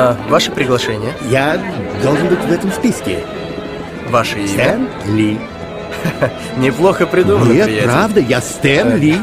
А, 0.00 0.16
ваше 0.28 0.52
приглашение? 0.52 1.12
Я 1.28 1.60
должен 2.04 2.28
быть 2.28 2.38
в 2.38 2.52
этом 2.52 2.70
списке. 2.70 3.24
Ваше 4.10 4.38
имя? 4.38 4.48
Стэн 4.48 4.88
Ли. 5.06 5.40
Неплохо 6.56 7.04
придумано, 7.04 7.50
Нет, 7.52 7.64
приятель. 7.66 7.88
правда, 7.88 8.20
я 8.20 8.40
Стэн 8.40 8.96
Ли. 8.96 9.16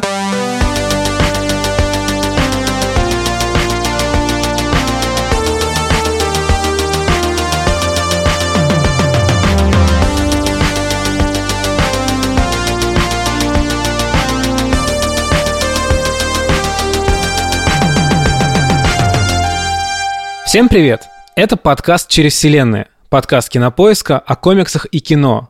Всем 20.55 20.69
привет! 20.69 21.01
Это 21.35 21.57
подкаст 21.57 22.07
«Через 22.07 22.31
вселенные», 22.31 22.87
подкаст 23.09 23.49
кинопоиска 23.49 24.17
о 24.17 24.37
комиксах 24.37 24.87
и 24.89 25.01
кино. 25.01 25.49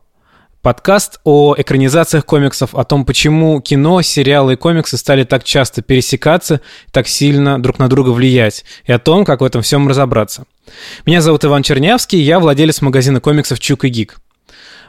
Подкаст 0.63 1.19
о 1.23 1.53
экранизациях 1.55 2.25
комиксов, 2.25 2.73
о 2.73 2.83
том, 2.85 3.05
почему 3.05 3.61
кино, 3.61 4.01
сериалы 4.01 4.53
и 4.53 4.55
комиксы 4.55 4.97
стали 4.97 5.23
так 5.23 5.43
часто 5.43 5.83
пересекаться, 5.83 6.59
так 6.91 7.07
сильно 7.07 7.61
друг 7.61 7.77
на 7.77 7.87
друга 7.87 8.09
влиять, 8.09 8.65
и 8.85 8.91
о 8.91 8.97
том, 8.97 9.25
как 9.25 9.41
в 9.41 9.43
этом 9.43 9.61
всем 9.61 9.87
разобраться. 9.87 10.45
Меня 11.05 11.21
зовут 11.21 11.45
Иван 11.45 11.61
Чернявский, 11.61 12.19
я 12.19 12.39
владелец 12.39 12.81
магазина 12.81 13.21
комиксов 13.21 13.59
«Чук 13.59 13.85
и 13.85 13.89
Гик». 13.89 14.17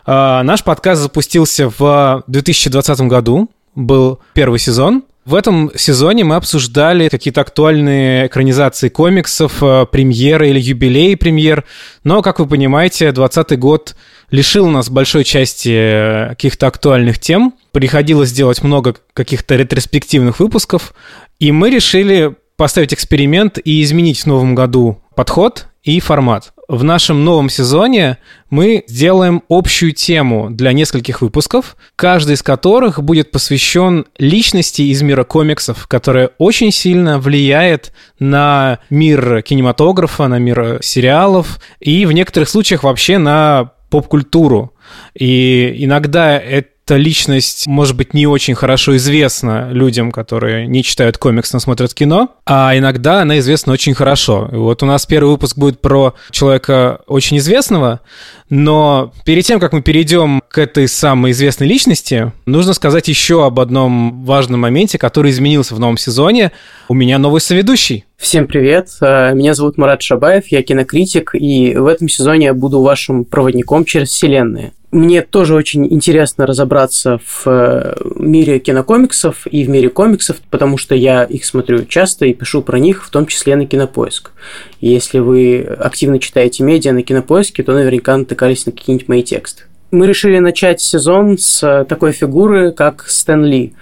А, 0.06 0.42
Наш 0.45 0.64
подкаст 0.64 1.03
запустился 1.03 1.70
в 1.78 2.25
2020 2.27 3.01
году, 3.03 3.51
был 3.75 4.20
первый 4.33 4.61
сезон– 4.61 5.05
в 5.27 5.35
этом 5.35 5.73
сезоне 5.75 6.23
мы 6.23 6.37
обсуждали 6.37 7.09
какие-то 7.09 7.41
актуальные 7.41 8.29
экранизации 8.29 8.89
комиксов, 8.89 9.61
э, 9.61 9.84
премьеры 9.91 10.51
или 10.51 10.61
юбилеи 10.61 11.17
премьер. 11.17 11.65
Но, 12.05 12.23
как 12.23 12.39
вы 12.39 12.47
понимаете, 12.47 13.11
2020 13.11 13.59
год 13.59 13.97
лишил 14.31 14.69
нас 14.69 14.89
большой 14.89 15.25
части 15.25 15.73
э, 15.73 16.28
каких-то 16.31 16.69
актуальных 16.69 17.19
тем. 17.19 17.55
Приходилось 17.73 18.31
делать 18.31 18.62
много 18.62 18.95
каких-то 19.15 19.56
ретроспективных 19.56 20.39
выпусков. 20.39 20.95
И 21.41 21.50
мы 21.50 21.70
решили 21.70 22.37
поставить 22.56 22.95
эксперимент 22.95 23.59
и 23.62 23.83
изменить 23.83 24.20
в 24.20 24.27
новом 24.27 24.55
году 24.55 25.03
подход 25.17 25.67
и 25.83 25.98
формат. 25.98 26.53
В 26.69 26.83
нашем 26.83 27.25
новом 27.25 27.48
сезоне 27.48 28.19
мы 28.50 28.83
сделаем 28.89 29.45
общую 29.48 29.92
тему 29.92 30.48
для 30.50 30.72
нескольких 30.72 31.20
выпусков, 31.20 31.77
каждый 31.95 32.34
из 32.34 32.42
которых 32.42 33.00
будет 33.00 33.31
посвящен 33.31 34.06
личности 34.19 34.83
из 34.83 35.00
мира 35.00 35.22
комиксов, 35.22 35.87
которая 35.87 36.31
очень 36.39 36.72
сильно 36.72 37.20
влияет 37.20 37.92
на 38.19 38.81
мир 38.91 39.42
кинематографа, 39.42 40.27
на 40.27 40.41
мир 40.41 40.81
сериалов 40.83 41.61
и 41.78 42.05
в 42.05 42.11
некоторых 42.11 42.48
случаях 42.48 42.83
вообще 42.83 43.19
на 43.19 43.70
поп-культуру. 43.89 44.75
И 45.14 45.72
иногда 45.78 46.37
это 46.37 46.70
эта 46.87 46.98
личность, 46.98 47.67
может 47.67 47.97
быть, 47.97 48.15
не 48.15 48.29
очень 48.29 48.55
хорошо 48.55 48.97
известна 48.97 49.70
людям, 49.73 50.12
которые 50.12 50.69
не 50.69 50.84
читают 50.84 51.19
комикс, 51.19 51.53
но 51.53 51.59
смотрят 51.59 51.93
кино, 51.93 52.31
а 52.47 52.78
иногда 52.78 53.23
она 53.23 53.41
известна 53.41 53.73
очень 53.73 53.93
хорошо. 53.93 54.48
И 54.53 54.55
вот 54.55 54.84
у 54.84 54.87
нас 54.87 55.05
первый 55.05 55.31
выпуск 55.31 55.59
будет 55.59 55.81
про 55.81 56.15
человека 56.31 57.01
очень 57.09 57.39
известного, 57.39 58.03
но 58.51 59.12
перед 59.25 59.45
тем, 59.45 59.59
как 59.59 59.73
мы 59.73 59.83
перейдем 59.83 60.41
к 60.48 60.59
этой 60.59 60.87
самой 60.87 61.33
известной 61.33 61.67
личности, 61.67 62.31
нужно 62.47 62.73
сказать 62.73 63.09
еще 63.09 63.45
об 63.45 63.59
одном 63.59 64.25
важном 64.25 64.61
моменте, 64.61 64.97
который 64.97 65.33
изменился 65.33 65.75
в 65.75 65.81
новом 65.81 65.98
сезоне. 65.98 66.53
У 66.89 66.95
меня 66.95 67.19
новый 67.19 67.41
соведущий. 67.41 68.05
Всем 68.17 68.47
привет, 68.47 68.91
э, 69.00 69.34
меня 69.34 69.55
зовут 69.55 69.77
Марат 69.77 70.03
Шабаев, 70.03 70.47
я 70.48 70.62
кинокритик, 70.62 71.34
и 71.34 71.75
в 71.75 71.87
этом 71.87 72.09
сезоне 72.09 72.47
я 72.47 72.55
буду 72.55 72.81
вашим 72.81 73.25
проводником 73.25 73.84
через 73.84 74.11
вселенные. 74.11 74.73
Мне 74.92 75.23
тоже 75.23 75.55
очень 75.55 75.92
интересно 75.92 76.47
разобраться 76.47 77.19
в 77.19 77.42
э, 77.47 77.97
мире 78.16 78.60
кинокомиксов 78.60 79.47
и 79.47 79.65
в 79.65 79.69
мире 79.69 79.91
комиксов, 79.91 80.37
потому 80.50 80.78
что 80.78 80.94
я 80.94 81.25
их 81.25 81.44
смотрю 81.44 81.84
часто 81.84 82.27
и 82.27 82.34
пишу 82.34 82.62
про 82.62 82.78
них, 82.78 83.05
в 83.05 83.10
том 83.10 83.27
числе 83.27 83.56
на 83.56 83.66
Кинопоиск. 83.66 84.31
Если 84.81 85.19
вы 85.19 85.60
активно 85.62 86.21
читаете 86.21 86.62
медиа 86.62 86.93
на 86.93 87.03
Кинопоиске, 87.03 87.62
то 87.62 87.72
наверняка 87.72 88.16
натыкались 88.16 88.65
на 88.65 88.72
какие-нибудь 88.72 89.09
мои 89.09 89.22
тексты. 89.22 89.65
Мы 89.91 90.06
решили 90.06 90.38
начать 90.38 90.81
сезон 90.81 91.37
с 91.37 91.84
такой 91.89 92.12
фигуры, 92.12 92.72
как 92.72 93.06
Стэн 93.09 93.44
Ли 93.44 93.75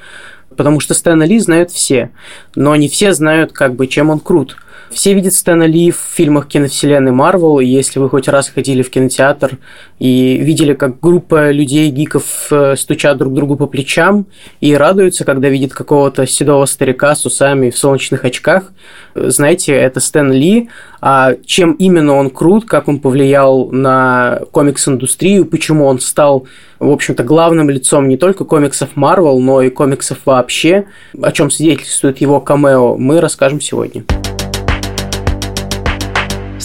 потому 0.57 0.81
что 0.81 0.95
Стэна 0.95 1.25
Ли 1.25 1.39
знают 1.39 1.71
все, 1.71 2.11
но 2.55 2.77
не 2.77 2.89
все 2.89 3.13
знают, 3.13 3.53
как 3.53 3.75
бы, 3.75 3.87
чем 3.87 4.11
он 4.11 4.21
крут. 4.21 4.57
Все 4.95 5.13
видят 5.13 5.35
Стэна 5.35 5.65
Ли 5.65 5.91
в 5.91 5.97
фильмах 5.97 6.47
киновселенной 6.47 7.11
Марвел, 7.11 7.59
и 7.59 7.67
если 7.67 7.99
вы 7.99 8.09
хоть 8.09 8.29
раз 8.29 8.49
ходили 8.49 8.83
в 8.83 8.91
кинотеатр 8.91 9.59
и 9.99 10.37
видели, 10.37 10.75
как 10.75 11.01
группа 11.01 11.51
людей, 11.51 11.91
гиков, 11.91 12.47
э, 12.53 12.77
стучат 12.77 13.19
друг 13.19 13.35
другу 13.35 13.57
по 13.57 13.67
плечам 13.67 14.27
и 14.61 14.73
радуются, 14.77 15.25
когда 15.25 15.49
видят 15.49 15.73
какого-то 15.73 16.29
седого 16.29 16.65
старика 16.67 17.17
с 17.17 17.27
усами 17.27 17.71
в 17.71 17.77
солнечных 17.77 18.25
очках, 18.25 18.73
э, 19.17 19.31
знаете, 19.31 19.73
это 19.73 19.99
Стэн 19.99 20.31
Ли, 20.31 20.69
а 21.01 21.35
чем 21.45 21.73
именно 21.73 22.15
он 22.15 22.31
крут, 22.31 22.65
как 22.65 22.87
он 22.87 23.01
повлиял 23.01 23.71
на 23.73 24.43
комикс-индустрию, 24.53 25.45
почему 25.45 25.87
он 25.87 25.99
стал, 25.99 26.47
в 26.79 26.91
общем-то, 26.91 27.25
главным 27.25 27.69
лицом 27.69 28.09
не 28.09 28.17
только 28.17 28.45
комиксов 28.45 28.91
Марвел, 28.95 29.41
но 29.41 29.61
и 29.61 29.71
комиксов 29.71 30.19
вообще, 30.25 30.85
о 31.21 31.33
чем 31.33 31.51
свидетельствует 31.51 32.19
его 32.19 32.41
камео, 32.41 32.97
мы 32.97 33.21
расскажем 33.21 33.61
сегодня. 33.61 34.05
Стэн 34.05 34.34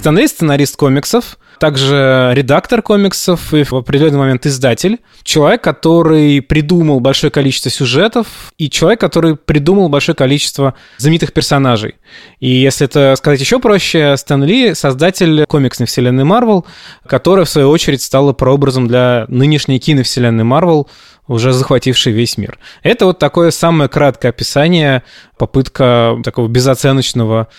Ли 0.05 0.27
сценарист 0.27 0.75
комиксов, 0.75 1.37
также 1.59 2.31
редактор 2.33 2.81
комиксов 2.81 3.53
и 3.53 3.63
в 3.63 3.73
определенный 3.73 4.17
момент 4.17 4.45
издатель. 4.45 4.99
Человек, 5.23 5.61
который 5.61 6.41
придумал 6.41 6.99
большое 6.99 7.31
количество 7.31 7.69
сюжетов 7.69 8.53
и 8.57 8.69
человек, 8.69 8.99
который 9.01 9.35
придумал 9.35 9.89
большое 9.89 10.15
количество 10.15 10.75
знаменитых 10.97 11.33
персонажей. 11.33 11.95
И 12.39 12.49
если 12.49 12.85
это 12.85 13.13
сказать 13.17 13.41
еще 13.41 13.59
проще, 13.59 14.15
Стэн 14.17 14.43
Ли— 14.43 14.73
создатель 14.75 15.45
комиксной 15.45 15.85
вселенной 15.85 16.23
Марвел, 16.23 16.65
которая, 17.05 17.45
в 17.45 17.49
свою 17.49 17.69
очередь, 17.69 18.01
стала 18.01 18.33
прообразом 18.33 18.87
для 18.87 19.25
нынешней 19.27 19.79
киновселенной 19.79 20.45
Марвел, 20.45 20.87
уже 21.27 21.51
захвативший 21.51 22.11
весь 22.11 22.37
мир. 22.37 22.57
Это 22.81 23.05
вот 23.05 23.19
такое 23.19 23.51
самое 23.51 23.89
краткое 23.89 24.29
описание, 24.29 25.03
попытка 25.37 26.17
такого 26.23 26.47
безоценочного 26.47 27.49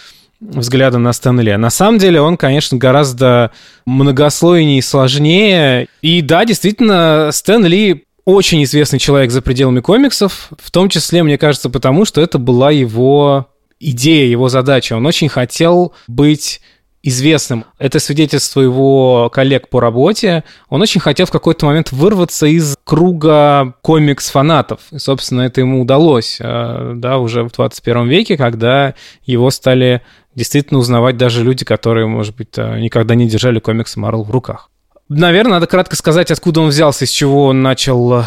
взгляда 0.40 0.98
на 0.98 1.12
Стэна 1.12 1.40
Ли. 1.40 1.56
На 1.56 1.70
самом 1.70 1.98
деле 1.98 2.20
он, 2.20 2.36
конечно, 2.36 2.78
гораздо 2.78 3.50
многослойнее 3.86 4.78
и 4.78 4.82
сложнее. 4.82 5.88
И 6.02 6.22
да, 6.22 6.44
действительно, 6.44 7.30
Стэн 7.32 7.64
Ли 7.66 8.04
очень 8.24 8.62
известный 8.64 8.98
человек 8.98 9.30
за 9.30 9.42
пределами 9.42 9.80
комиксов, 9.80 10.50
в 10.58 10.70
том 10.70 10.88
числе, 10.88 11.22
мне 11.22 11.38
кажется, 11.38 11.70
потому 11.70 12.04
что 12.04 12.20
это 12.20 12.38
была 12.38 12.70
его 12.70 13.48
идея, 13.78 14.26
его 14.26 14.48
задача. 14.48 14.94
Он 14.94 15.06
очень 15.06 15.28
хотел 15.28 15.94
быть 16.06 16.60
известным. 17.02 17.64
Это 17.78 17.98
свидетельство 17.98 18.60
его 18.60 19.30
коллег 19.32 19.68
по 19.68 19.80
работе. 19.80 20.44
Он 20.68 20.82
очень 20.82 21.00
хотел 21.00 21.26
в 21.26 21.30
какой-то 21.30 21.64
момент 21.66 21.92
вырваться 21.92 22.46
из 22.46 22.76
круга 22.84 23.74
комикс-фанатов. 23.80 24.80
И, 24.90 24.98
собственно, 24.98 25.42
это 25.42 25.62
ему 25.62 25.80
удалось, 25.80 26.38
э, 26.40 26.92
да, 26.96 27.18
уже 27.18 27.42
в 27.42 27.52
21 27.52 28.06
веке, 28.06 28.36
когда 28.36 28.94
его 29.24 29.50
стали 29.50 30.02
действительно 30.40 30.80
узнавать 30.80 31.18
даже 31.18 31.44
люди, 31.44 31.66
которые, 31.66 32.06
может 32.06 32.34
быть, 32.34 32.56
э, 32.56 32.80
никогда 32.80 33.14
не 33.14 33.28
держали 33.28 33.60
комиксы 33.60 34.00
Марвел 34.00 34.24
в 34.24 34.30
руках. 34.30 34.70
Наверное, 35.10 35.54
надо 35.54 35.66
кратко 35.66 35.96
сказать, 35.96 36.30
откуда 36.30 36.62
он 36.62 36.70
взялся, 36.70 37.04
из 37.04 37.10
чего 37.10 37.44
он 37.44 37.60
начал 37.60 38.20
э, 38.20 38.22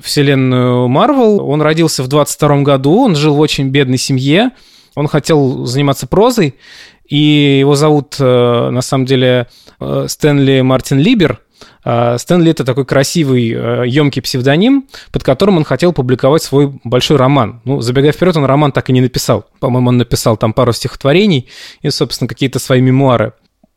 вселенную 0.00 0.88
Марвел. 0.88 1.40
Он 1.48 1.62
родился 1.62 2.02
в 2.02 2.08
22 2.08 2.62
году, 2.62 3.04
он 3.04 3.14
жил 3.14 3.36
в 3.36 3.38
очень 3.38 3.68
бедной 3.68 3.98
семье, 3.98 4.50
он 4.96 5.06
хотел 5.06 5.64
заниматься 5.64 6.08
прозой, 6.08 6.56
и 7.06 7.58
его 7.60 7.76
зовут, 7.76 8.16
э, 8.18 8.70
на 8.70 8.82
самом 8.82 9.06
деле, 9.06 9.46
Стэнли 9.78 10.62
Мартин 10.62 10.98
Либер. 10.98 11.42
А 11.84 12.16
Стэнли— 12.18 12.50
это 12.52 12.64
такой 12.64 12.84
красивый, 12.84 13.48
емкий 13.88 14.22
псевдоним, 14.22 14.86
под 15.10 15.24
которым 15.24 15.56
он 15.56 15.64
хотел 15.64 15.92
публиковать 15.92 16.42
свой 16.42 16.72
большой 16.84 17.16
роман. 17.16 17.60
Ну, 17.64 17.80
забегая 17.80 18.12
вперед, 18.12 18.36
он 18.36 18.44
роман 18.44 18.72
так 18.72 18.88
и 18.90 18.92
не 18.92 19.00
написал. 19.00 19.46
По-моему, 19.58 19.88
он 19.88 19.96
написал 19.96 20.36
там 20.36 20.52
пару 20.52 20.72
стихотворений 20.72 21.48
и, 21.80 21.90
собственно, 21.90 22.28
какие-то 22.28 22.58
свои 22.58 22.80
мемуары. 22.80 23.32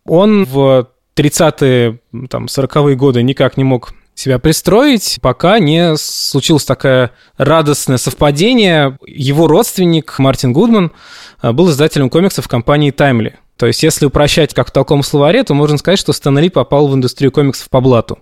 Он 0.06 0.46
в 0.46 0.88
30-е, 1.16 2.00
там, 2.30 2.46
40-е 2.46 2.96
годы 2.96 3.24
никак 3.24 3.57
не 3.57 3.63
мог 3.63 3.94
себя 4.16 4.40
пристроить, 4.40 5.19
пока 5.22 5.60
не 5.60 5.98
случилось 5.98 6.66
такое 6.66 7.12
радостное 7.38 7.98
совпадение. 7.98 8.98
Его 9.06 9.48
родственник 9.48 10.18
Мартин 10.19 10.54
Гудман 10.54 10.92
э, 11.42 11.52
был 11.52 11.69
издателем 11.69 12.10
комиксов 12.10 12.48
компании 12.48 12.94
Timely. 12.94 13.34
То 13.57 13.66
есть, 13.68 13.84
если 13.84 14.06
упрощать 14.06 14.54
как 14.54 14.69
в 14.69 14.72
толком 14.72 15.02
словаре, 15.04 15.44
то 15.44 15.54
можно 15.54 15.78
сказать, 15.78 16.00
что 16.00 16.13
Стэн 16.13 16.38
Ли 16.40 16.50
попал 16.50 16.88
в 16.88 16.96
индустрию 16.96 17.31
комиксов 17.31 17.69
по 17.69 17.80
блату. 17.80 18.19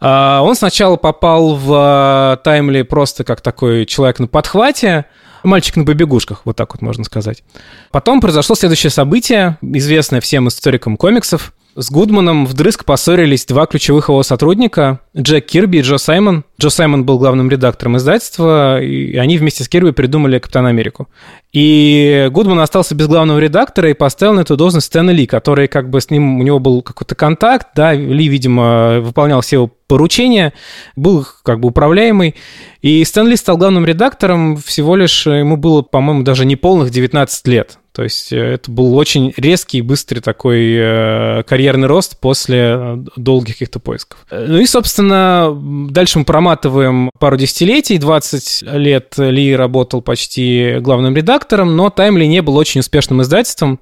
А, 0.00 0.42
Он 0.42 0.54
сначала 0.54 0.96
попал 0.96 1.56
в 1.56 2.36
э, 2.38 2.42
Таймли 2.44 2.82
просто 2.82 3.24
как 3.24 3.40
такой 3.40 3.84
человек 3.84 4.20
на 4.20 4.28
подхвате, 4.28 5.06
мальчик 5.42 5.76
на 5.76 5.84
побегушках, 5.84 6.42
вот 6.44 6.56
так 6.56 6.72
вот 6.72 6.82
можно 6.82 7.04
сказать. 7.04 7.42
Потом 7.90 8.20
произошло 8.20 8.54
следующее 8.54 8.90
событие, 8.90 9.58
известное 9.60 10.20
всем 10.20 10.48
историкам 10.48 10.96
комиксов. 10.96 11.52
С 11.80 11.92
Гудманом 11.92 12.44
вдрызг 12.44 12.84
поссорились 12.84 13.46
два 13.46 13.66
ключевых 13.66 14.08
его 14.08 14.24
сотрудника, 14.24 14.98
Джек 15.16 15.46
Кирби 15.46 15.76
и 15.76 15.82
Джо 15.82 15.98
Саймон. 15.98 16.42
Джо 16.60 16.70
Саймон 16.70 17.04
был 17.04 17.20
главным 17.20 17.48
редактором 17.48 17.96
издательства, 17.98 18.82
и 18.82 19.14
они 19.14 19.38
вместе 19.38 19.62
с 19.62 19.68
Кирби 19.68 19.92
придумали 19.92 20.40
Капитана 20.40 20.70
Америку. 20.70 21.08
И 21.52 22.30
Гудман 22.32 22.58
остался 22.58 22.96
без 22.96 23.06
главного 23.06 23.38
редактора 23.38 23.90
и 23.90 23.94
поставил 23.94 24.34
на 24.34 24.40
эту 24.40 24.56
должность 24.56 24.88
Стэна 24.88 25.12
Ли, 25.12 25.28
который 25.28 25.68
как 25.68 25.88
бы 25.88 26.00
с 26.00 26.10
ним, 26.10 26.40
у 26.40 26.42
него 26.42 26.58
был 26.58 26.82
какой-то 26.82 27.14
контакт, 27.14 27.68
да, 27.76 27.92
Ли, 27.92 28.26
видимо, 28.26 28.98
выполнял 28.98 29.40
все 29.40 29.58
его 29.58 29.70
поручения, 29.86 30.54
был 30.96 31.24
как 31.44 31.60
бы 31.60 31.68
управляемый. 31.68 32.34
И 32.82 33.04
Стэн 33.04 33.28
Ли 33.28 33.36
стал 33.36 33.56
главным 33.56 33.86
редактором 33.86 34.56
всего 34.56 34.96
лишь, 34.96 35.28
ему 35.28 35.56
было, 35.56 35.82
по-моему, 35.82 36.24
даже 36.24 36.44
не 36.44 36.56
полных 36.56 36.90
19 36.90 37.46
лет. 37.46 37.78
То 37.98 38.04
есть 38.04 38.32
э, 38.32 38.36
это 38.36 38.70
был 38.70 38.96
очень 38.96 39.34
резкий, 39.36 39.82
быстрый 39.82 40.20
такой 40.20 40.72
э, 40.72 41.42
карьерный 41.42 41.88
рост 41.88 42.16
после 42.20 42.58
э, 42.58 42.96
долгих 43.16 43.54
каких-то 43.54 43.80
поисков. 43.80 44.24
Ну 44.30 44.58
и, 44.58 44.66
собственно, 44.66 45.50
дальше 45.90 46.20
мы 46.20 46.24
проматываем 46.24 47.10
пару 47.18 47.36
десятилетий. 47.36 47.98
20 47.98 48.62
лет 48.74 49.14
Ли 49.18 49.56
работал 49.56 50.00
почти 50.00 50.76
главным 50.78 51.16
редактором, 51.16 51.74
но 51.74 51.90
Таймли 51.90 52.26
не 52.26 52.40
был 52.40 52.56
очень 52.56 52.82
успешным 52.82 53.20
издательством. 53.22 53.80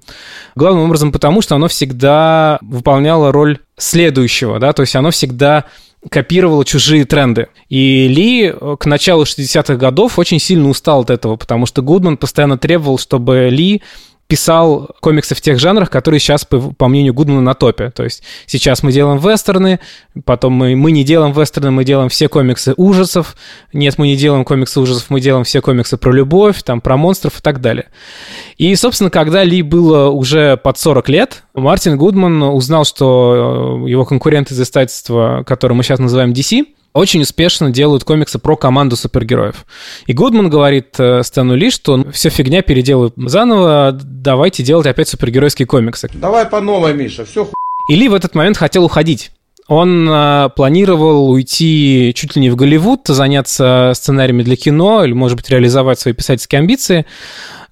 Главным 0.54 0.84
образом 0.84 1.12
потому, 1.12 1.42
что 1.42 1.54
оно 1.54 1.68
всегда 1.68 2.58
выполняло 2.62 3.32
роль 3.32 3.58
следующего, 3.76 4.58
да, 4.58 4.72
то 4.72 4.80
есть 4.80 4.96
оно 4.96 5.10
всегда 5.10 5.66
копировала 6.10 6.64
чужие 6.64 7.04
тренды. 7.04 7.48
И 7.68 8.08
Ли 8.08 8.54
к 8.78 8.86
началу 8.86 9.24
60-х 9.24 9.76
годов 9.76 10.18
очень 10.18 10.38
сильно 10.38 10.68
устал 10.68 11.00
от 11.02 11.10
этого, 11.10 11.36
потому 11.36 11.66
что 11.66 11.82
Гудман 11.82 12.16
постоянно 12.16 12.58
требовал, 12.58 12.98
чтобы 12.98 13.48
Ли 13.50 13.82
писал 14.28 14.90
комиксы 15.00 15.34
в 15.34 15.40
тех 15.40 15.58
жанрах, 15.58 15.90
которые 15.90 16.18
сейчас, 16.20 16.44
по, 16.44 16.58
по 16.58 16.88
мнению 16.88 17.14
Гудмана, 17.14 17.40
на 17.40 17.54
топе. 17.54 17.90
То 17.90 18.04
есть 18.04 18.22
сейчас 18.46 18.82
мы 18.82 18.92
делаем 18.92 19.18
вестерны, 19.18 19.80
потом 20.24 20.52
мы, 20.52 20.74
мы 20.74 20.90
не 20.90 21.04
делаем 21.04 21.32
вестерны, 21.32 21.70
мы 21.70 21.84
делаем 21.84 22.08
все 22.08 22.28
комиксы 22.28 22.74
ужасов. 22.76 23.36
Нет, 23.72 23.98
мы 23.98 24.08
не 24.08 24.16
делаем 24.16 24.44
комиксы 24.44 24.80
ужасов, 24.80 25.10
мы 25.10 25.20
делаем 25.20 25.44
все 25.44 25.60
комиксы 25.60 25.96
про 25.96 26.12
любовь, 26.12 26.62
там, 26.62 26.80
про 26.80 26.96
монстров 26.96 27.38
и 27.38 27.42
так 27.42 27.60
далее. 27.60 27.86
И, 28.56 28.74
собственно, 28.74 29.10
когда 29.10 29.44
Ли 29.44 29.62
было 29.62 30.08
уже 30.08 30.56
под 30.56 30.78
40 30.78 31.08
лет, 31.08 31.42
Мартин 31.54 31.96
Гудман 31.96 32.42
узнал, 32.42 32.84
что 32.84 33.84
его 33.86 34.04
конкурент 34.04 34.50
из 34.50 34.60
издательства, 34.60 35.44
которое 35.46 35.74
мы 35.74 35.82
сейчас 35.82 36.00
называем 36.00 36.32
DC, 36.32 36.66
очень 36.96 37.22
успешно 37.22 37.70
делают 37.70 38.04
комиксы 38.04 38.38
про 38.38 38.56
команду 38.56 38.96
супергероев. 38.96 39.66
И 40.06 40.12
Гудман 40.12 40.50
говорит 40.50 40.98
э, 40.98 41.22
Стэну 41.22 41.54
Ли, 41.54 41.70
что 41.70 42.10
все 42.10 42.30
фигня, 42.30 42.62
переделаю 42.62 43.12
заново, 43.16 43.92
давайте 43.92 44.62
делать 44.62 44.86
опять 44.86 45.08
супергеройские 45.08 45.66
комиксы. 45.66 46.08
Давай 46.14 46.46
по 46.46 46.60
новой, 46.60 46.94
Миша, 46.94 47.24
все 47.24 47.44
ху... 47.44 47.54
И 47.88 47.96
Ли 47.96 48.08
в 48.08 48.14
этот 48.14 48.34
момент 48.34 48.56
хотел 48.56 48.84
уходить. 48.84 49.30
Он 49.68 50.08
э, 50.08 50.48
планировал 50.54 51.28
уйти 51.30 52.12
чуть 52.14 52.36
ли 52.36 52.42
не 52.42 52.50
в 52.50 52.56
Голливуд, 52.56 53.00
заняться 53.06 53.92
сценариями 53.94 54.42
для 54.42 54.56
кино 54.56 55.04
или, 55.04 55.12
может 55.12 55.36
быть, 55.36 55.50
реализовать 55.50 55.98
свои 55.98 56.14
писательские 56.14 56.60
амбиции. 56.60 57.04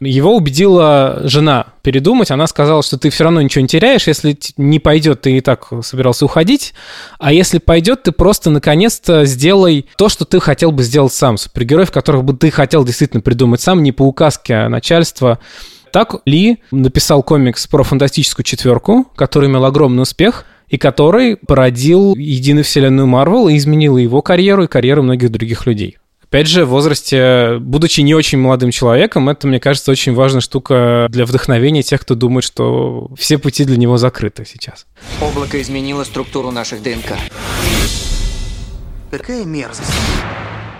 Его 0.00 0.36
убедила 0.36 1.20
жена 1.24 1.66
передумать. 1.82 2.30
Она 2.30 2.46
сказала, 2.46 2.82
что 2.82 2.98
ты 2.98 3.10
все 3.10 3.24
равно 3.24 3.40
ничего 3.42 3.62
не 3.62 3.68
теряешь. 3.68 4.06
Если 4.06 4.36
не 4.56 4.78
пойдет, 4.78 5.22
ты 5.22 5.38
и 5.38 5.40
так 5.40 5.68
собирался 5.82 6.24
уходить. 6.24 6.74
А 7.18 7.32
если 7.32 7.58
пойдет, 7.58 8.04
ты 8.04 8.12
просто 8.12 8.50
наконец-то 8.50 9.24
сделай 9.24 9.86
то, 9.96 10.08
что 10.08 10.24
ты 10.24 10.40
хотел 10.40 10.72
бы 10.72 10.82
сделать 10.82 11.12
сам. 11.12 11.38
Супергероев, 11.38 11.90
которых 11.90 12.24
бы 12.24 12.34
ты 12.34 12.50
хотел 12.50 12.84
действительно 12.84 13.20
придумать 13.20 13.60
сам, 13.60 13.82
не 13.82 13.92
по 13.92 14.02
указке 14.02 14.68
начальства. 14.68 15.38
Так 15.92 16.16
Ли 16.26 16.58
написал 16.72 17.22
комикс 17.22 17.66
про 17.68 17.84
фантастическую 17.84 18.44
четверку, 18.44 19.04
который 19.14 19.48
имел 19.48 19.64
огромный 19.64 20.02
успех 20.02 20.44
и 20.68 20.76
который 20.76 21.36
породил 21.36 22.16
единую 22.16 22.64
вселенную 22.64 23.06
Марвел 23.06 23.48
и 23.48 23.56
изменил 23.56 23.96
его 23.96 24.22
карьеру 24.22 24.64
и 24.64 24.66
карьеру 24.66 25.04
многих 25.04 25.30
других 25.30 25.66
людей. 25.66 25.98
Опять 26.34 26.48
же, 26.48 26.64
в 26.64 26.70
возрасте, 26.70 27.58
будучи 27.60 28.00
не 28.00 28.12
очень 28.12 28.38
молодым 28.38 28.72
человеком, 28.72 29.28
это, 29.28 29.46
мне 29.46 29.60
кажется, 29.60 29.92
очень 29.92 30.14
важная 30.14 30.40
штука 30.40 31.06
для 31.08 31.26
вдохновения 31.26 31.84
тех, 31.84 32.00
кто 32.00 32.16
думает, 32.16 32.42
что 32.42 33.08
все 33.16 33.38
пути 33.38 33.64
для 33.64 33.76
него 33.76 33.98
закрыты 33.98 34.44
сейчас. 34.44 34.84
Облако 35.22 35.62
изменило 35.62 36.02
структуру 36.02 36.50
наших 36.50 36.82
ДНК. 36.82 37.12
Какая 39.12 39.44
мерзость. 39.44 39.92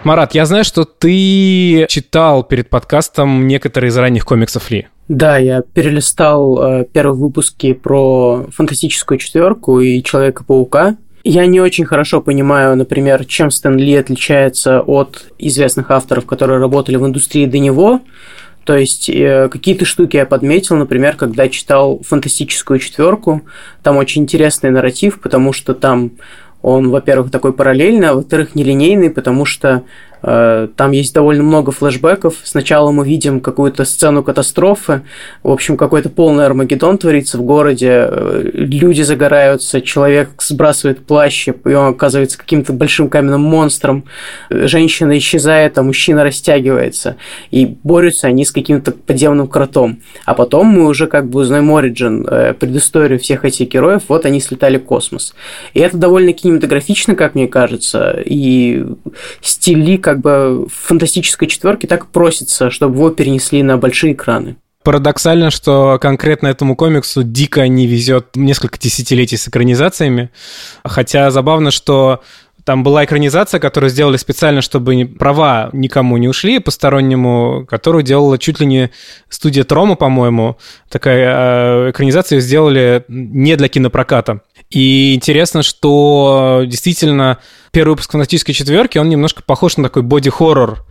Марат, 0.03 0.35
я 0.35 0.45
знаю, 0.45 0.65
что 0.65 0.83
ты 0.83 1.87
читал 1.89 2.43
перед 2.43 2.69
подкастом 2.69 3.47
некоторые 3.47 3.91
из 3.91 3.97
ранних 3.97 4.25
комиксов 4.25 4.73
Ли. 4.73 4.89
Да, 5.07 5.39
я 5.39 5.63
перелистал 5.63 6.81
э, 6.81 6.85
первые 6.93 7.17
выпуски 7.17 7.75
про 7.75 8.47
фантастическую 8.51 9.19
четверку 9.19 9.79
и 9.79 10.03
Человека-паука. 10.03 10.97
Я 11.27 11.47
не 11.47 11.59
очень 11.59 11.87
хорошо 11.87 12.21
понимаю, 12.21 12.77
например, 12.77 13.25
чем 13.25 13.51
Стэн 13.51 13.79
Ли 13.79 13.95
отличается 13.97 14.83
от 14.83 15.33
известных 15.39 15.91
авторов, 15.91 16.27
которые 16.27 16.61
работали 16.61 16.97
в 16.97 17.07
индустрии 17.07 17.47
до 17.47 17.59
него. 17.59 18.03
То 18.65 18.77
есть 18.77 19.09
э, 19.09 19.49
какие-то 19.51 19.87
штуки 19.87 20.17
я 20.17 20.27
подметил, 20.27 20.77
например, 20.77 21.17
когда 21.17 21.49
читал 21.49 22.01
фантастическую 22.07 22.79
четверку, 22.79 23.41
там 23.83 23.97
очень 23.97 24.23
интересный 24.23 24.71
нарратив, 24.71 25.19
потому 25.21 25.55
что 25.55 25.73
там 25.73 26.13
он, 26.61 26.91
во-первых, 26.91 27.31
такой 27.31 27.55
параллельный, 27.55 28.09
а 28.09 28.15
во-вторых, 28.15 28.55
нелинейный, 28.55 29.11
потому 29.11 29.47
что 29.47 29.83
там 30.25 30.91
есть 30.93 31.15
довольно 31.15 31.43
много 31.43 31.73
флешбеков. 31.73 32.37
Сначала 32.45 32.91
мы 32.91 33.05
видим 33.07 33.41
какую-то 33.41 33.85
сцену 33.85 34.23
катастрофы, 34.23 35.03
в 35.43 35.51
общем, 35.51 35.77
какой-то 35.77 36.09
полный 36.09 36.47
Армагеддон 36.47 36.99
творится 36.99 37.39
в 37.39 37.43
городе, 37.43 38.09
э, 38.09 38.51
люди 38.55 39.03
загораются, 39.03 39.81
человек 39.81 40.31
сбрасывает 40.41 41.05
плащ, 41.07 41.49
и 41.49 41.75
он 41.75 41.93
оказывается 41.93 42.39
каким-то 42.39 42.73
большим 42.73 43.09
каменным 43.09 43.43
монстром, 43.43 44.05
женщина 44.51 45.17
исчезает, 45.19 45.77
а 45.79 45.83
мужчина 45.83 46.25
растягивается, 46.25 47.17
и 47.51 47.67
борются 47.83 48.27
они 48.29 48.45
с 48.45 48.53
каким-то 48.53 48.93
подземным 48.93 49.49
кротом. 49.49 50.01
А 50.25 50.35
потом 50.35 50.67
мы 50.69 50.87
уже 50.87 51.07
как 51.07 51.29
бы 51.29 51.41
узнаем 51.41 51.75
оригин, 51.75 52.27
э, 52.27 52.55
предысторию 52.55 53.19
всех 53.19 53.45
этих 53.45 53.69
героев, 53.69 54.03
вот 54.09 54.27
они 54.27 54.41
слетали 54.41 54.79
в 54.79 54.85
космос. 54.85 55.35
И 55.75 55.81
это 55.81 55.97
довольно 55.97 56.33
кинематографично, 56.33 57.15
как 57.15 57.35
мне 57.35 57.49
кажется, 57.49 58.19
и 58.25 58.85
стили 59.41 59.97
как 59.97 60.14
бы 60.21 60.67
в 60.67 60.73
фантастической 60.73 61.49
четверке 61.49 61.87
так 61.87 62.07
просится, 62.07 62.71
чтобы 62.71 62.97
его 62.97 63.11
перенесли 63.11 63.63
на 63.63 63.77
большие 63.77 64.13
экраны. 64.13 64.57
Парадоксально, 64.85 65.51
что 65.51 65.99
конкретно 65.99 66.49
этому 66.49 66.77
комиксу 66.77 67.23
дико 67.23 67.67
не 67.69 67.87
везет 67.87 68.37
несколько 68.37 68.79
десятилетий 68.79 69.39
с 69.39 69.49
экранизациями. 69.49 70.31
Хотя 70.85 71.31
забавно, 71.31 71.71
что 71.71 72.21
там 72.65 72.83
была 72.83 73.05
экранизация, 73.05 73.61
которую 73.61 73.91
сделали 73.91 74.17
специально, 74.17 74.63
чтобы 74.63 75.07
права 75.07 75.69
никому 75.73 76.17
не 76.17 76.29
ушли 76.29 76.59
постороннему, 76.59 77.67
которую 77.69 78.03
делала 78.03 78.39
чуть 78.39 78.61
ли 78.61 78.67
не 78.67 78.91
студия 79.29 79.65
Трома, 79.65 79.97
по-моему. 79.97 80.57
Такая 80.91 81.91
экранизация 81.91 82.41
сделали 82.41 83.05
не 83.09 83.57
для 83.57 83.69
кинопроката. 83.69 84.41
И 84.71 85.15
интересно, 85.15 85.63
что 85.63 86.63
действительно 86.67 87.39
первый 87.71 87.91
выпуск 87.91 88.13
«Фантастической 88.13 88.55
четверки», 88.55 88.99
он 88.99 89.09
немножко 89.09 89.43
похож 89.45 89.77
на 89.77 89.85
такой 89.85 90.03
боди-хоррор. 90.03 90.85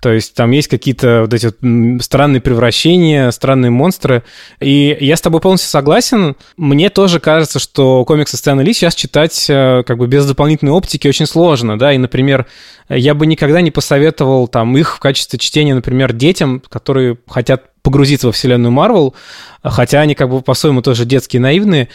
То 0.00 0.10
есть 0.10 0.34
там 0.34 0.50
есть 0.50 0.68
какие-то 0.68 1.22
вот 1.22 1.34
эти 1.34 1.46
вот 1.46 2.02
странные 2.02 2.40
превращения, 2.40 3.30
странные 3.30 3.70
монстры. 3.70 4.24
И 4.58 4.96
я 5.00 5.16
с 5.16 5.20
тобой 5.20 5.40
полностью 5.42 5.70
согласен. 5.70 6.36
Мне 6.56 6.88
тоже 6.88 7.20
кажется, 7.20 7.58
что 7.58 8.04
комиксы 8.06 8.38
Стэна 8.38 8.62
Ли 8.62 8.72
сейчас 8.72 8.94
читать 8.94 9.44
как 9.46 9.98
бы 9.98 10.06
без 10.06 10.26
дополнительной 10.26 10.72
оптики 10.72 11.06
очень 11.06 11.19
сложно, 11.26 11.78
да, 11.78 11.92
и, 11.92 11.98
например, 11.98 12.46
я 12.88 13.14
бы 13.14 13.26
никогда 13.26 13.60
не 13.60 13.70
посоветовал 13.70 14.48
там 14.48 14.76
их 14.76 14.96
в 14.96 15.00
качестве 15.00 15.38
чтения, 15.38 15.74
например, 15.74 16.12
детям, 16.12 16.62
которые 16.68 17.18
хотят 17.28 17.70
погрузиться 17.82 18.26
во 18.26 18.32
вселенную 18.32 18.72
Марвел, 18.72 19.14
хотя 19.62 20.00
они 20.00 20.14
как 20.14 20.28
бы 20.28 20.42
по-своему 20.42 20.82
тоже 20.82 21.04
детские, 21.04 21.40
наивные, 21.40 21.88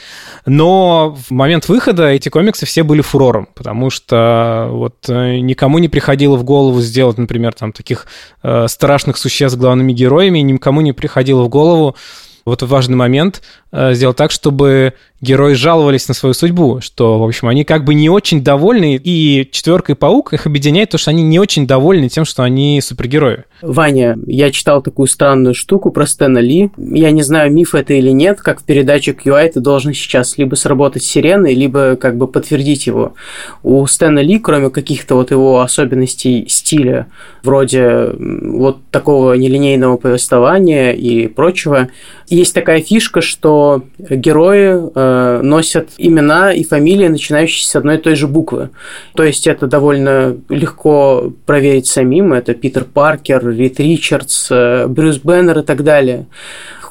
но 0.45 1.15
в 1.15 1.31
момент 1.31 1.67
выхода 1.67 2.07
эти 2.07 2.29
комиксы 2.29 2.65
все 2.65 2.83
были 2.83 3.01
фурором, 3.01 3.47
потому 3.53 3.89
что 3.89 4.69
вот 4.71 5.07
э, 5.09 5.37
никому 5.37 5.77
не 5.79 5.87
приходило 5.87 6.37
в 6.37 6.43
голову 6.43 6.81
сделать, 6.81 7.17
например, 7.17 7.53
там 7.53 7.71
таких 7.71 8.07
э, 8.41 8.67
страшных 8.67 9.17
существ 9.17 9.57
главными 9.57 9.93
героями, 9.93 10.39
никому 10.39 10.81
не 10.81 10.93
приходило 10.93 11.43
в 11.43 11.49
голову 11.49 11.95
вот 12.45 12.61
важный 12.61 12.95
момент, 12.95 13.41
э, 13.71 13.93
сделать 13.93 14.17
так, 14.17 14.31
чтобы 14.31 14.93
герои 15.21 15.53
жаловались 15.53 16.07
на 16.07 16.13
свою 16.13 16.33
судьбу, 16.33 16.79
что, 16.81 17.19
в 17.19 17.23
общем, 17.23 17.47
они 17.47 17.63
как 17.63 17.83
бы 17.83 17.93
не 17.93 18.09
очень 18.09 18.43
довольны, 18.43 18.99
и 19.01 19.47
четверка 19.51 19.93
и 19.93 19.95
паук 19.95 20.33
их 20.33 20.45
объединяет 20.45 20.89
то, 20.91 20.97
что 20.97 21.11
они 21.11 21.23
не 21.23 21.39
очень 21.39 21.65
довольны 21.65 22.09
тем, 22.09 22.25
что 22.25 22.43
они 22.43 22.79
супергерои. 22.81 23.43
Ваня, 23.61 24.17
я 24.27 24.51
читал 24.51 24.81
такую 24.81 25.07
странную 25.07 25.55
штуку 25.55 25.91
про 25.91 26.05
Стэна 26.05 26.39
Ли. 26.39 26.69
Я 26.77 27.11
не 27.11 27.23
знаю, 27.23 27.51
миф 27.51 27.73
это 27.73 27.93
или 27.93 28.09
нет, 28.09 28.41
как 28.41 28.61
в 28.61 28.65
передаче 28.65 29.11
QI 29.11 29.53
ты 29.53 29.59
должен 29.59 29.93
сейчас 29.93 30.37
либо 30.37 30.55
сработать 30.55 31.03
сиреной, 31.03 31.53
либо 31.53 31.95
как 31.95 32.17
бы 32.17 32.27
подтвердить 32.27 32.85
его. 32.85 33.13
У 33.63 33.85
Стэна 33.87 34.19
Ли, 34.19 34.39
кроме 34.39 34.69
каких-то 34.69 35.15
вот 35.15 35.31
его 35.31 35.61
особенностей 35.61 36.45
стиля, 36.49 37.07
вроде 37.43 38.11
вот 38.17 38.79
такого 38.91 39.33
нелинейного 39.33 39.97
повествования 39.97 40.91
и 40.91 41.27
прочего, 41.27 41.89
есть 42.27 42.53
такая 42.53 42.81
фишка, 42.81 43.21
что 43.21 43.83
герои 43.97 44.91
э, 45.05 45.41
носят 45.41 45.89
имена 45.97 46.53
и 46.53 46.63
фамилии, 46.63 47.07
начинающиеся 47.07 47.69
с 47.69 47.75
одной 47.75 47.97
и 47.97 48.01
той 48.01 48.15
же 48.15 48.27
буквы. 48.27 48.69
То 49.15 49.23
есть 49.23 49.47
это 49.47 49.67
довольно 49.67 50.37
легко 50.49 51.31
проверить 51.45 51.87
самим. 51.87 52.33
Это 52.33 52.53
Питер 52.53 52.85
Паркер, 52.85 53.47
Рид 53.49 53.79
Ричардс, 53.79 54.47
э, 54.51 54.87
Брюс 54.87 55.17
Беннер 55.17 55.59
и 55.59 55.63
так 55.63 55.83
далее 55.83 56.27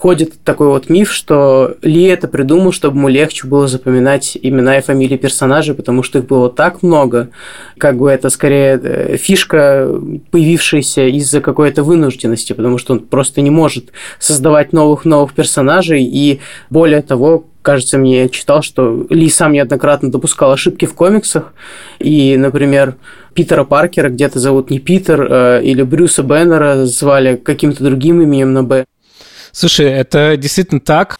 ходит 0.04 0.34
такой 0.44 0.66
вот 0.66 0.90
миф, 0.90 1.10
что 1.10 1.78
Ли 1.80 2.02
это 2.02 2.28
придумал, 2.28 2.72
чтобы 2.72 2.98
ему 2.98 3.08
легче 3.08 3.48
было 3.48 3.66
запоминать 3.66 4.36
имена 4.42 4.76
и 4.76 4.82
фамилии 4.82 5.16
персонажей, 5.16 5.74
потому 5.74 6.02
что 6.02 6.18
их 6.18 6.26
было 6.26 6.50
так 6.50 6.82
много. 6.82 7.30
Как 7.78 7.96
бы 7.96 8.10
это 8.10 8.28
скорее 8.28 8.78
э, 8.82 9.16
фишка, 9.16 9.88
появившаяся 10.30 11.06
из-за 11.06 11.40
какой-то 11.40 11.84
вынужденности, 11.84 12.52
потому 12.52 12.76
что 12.76 12.92
он 12.92 13.00
просто 13.00 13.40
не 13.40 13.48
может 13.48 13.92
создавать 14.18 14.74
новых-новых 14.74 15.32
персонажей, 15.32 16.04
и 16.04 16.40
более 16.68 17.00
того, 17.00 17.46
кажется, 17.64 17.98
мне 17.98 18.22
я 18.22 18.28
читал, 18.28 18.62
что 18.62 19.06
Ли 19.10 19.28
сам 19.28 19.52
неоднократно 19.52 20.12
допускал 20.12 20.52
ошибки 20.52 20.84
в 20.84 20.94
комиксах, 20.94 21.52
и, 21.98 22.36
например, 22.36 22.96
Питера 23.32 23.64
Паркера 23.64 24.10
где-то 24.10 24.38
зовут 24.38 24.70
не 24.70 24.78
Питер, 24.78 25.26
э, 25.28 25.62
или 25.64 25.82
Брюса 25.82 26.22
Беннера 26.22 26.84
звали 26.84 27.36
каким-то 27.36 27.82
другим 27.82 28.20
именем 28.20 28.52
на 28.52 28.62
Б. 28.62 28.84
Слушай, 29.50 29.86
это 29.86 30.36
действительно 30.36 30.80
так. 30.80 31.16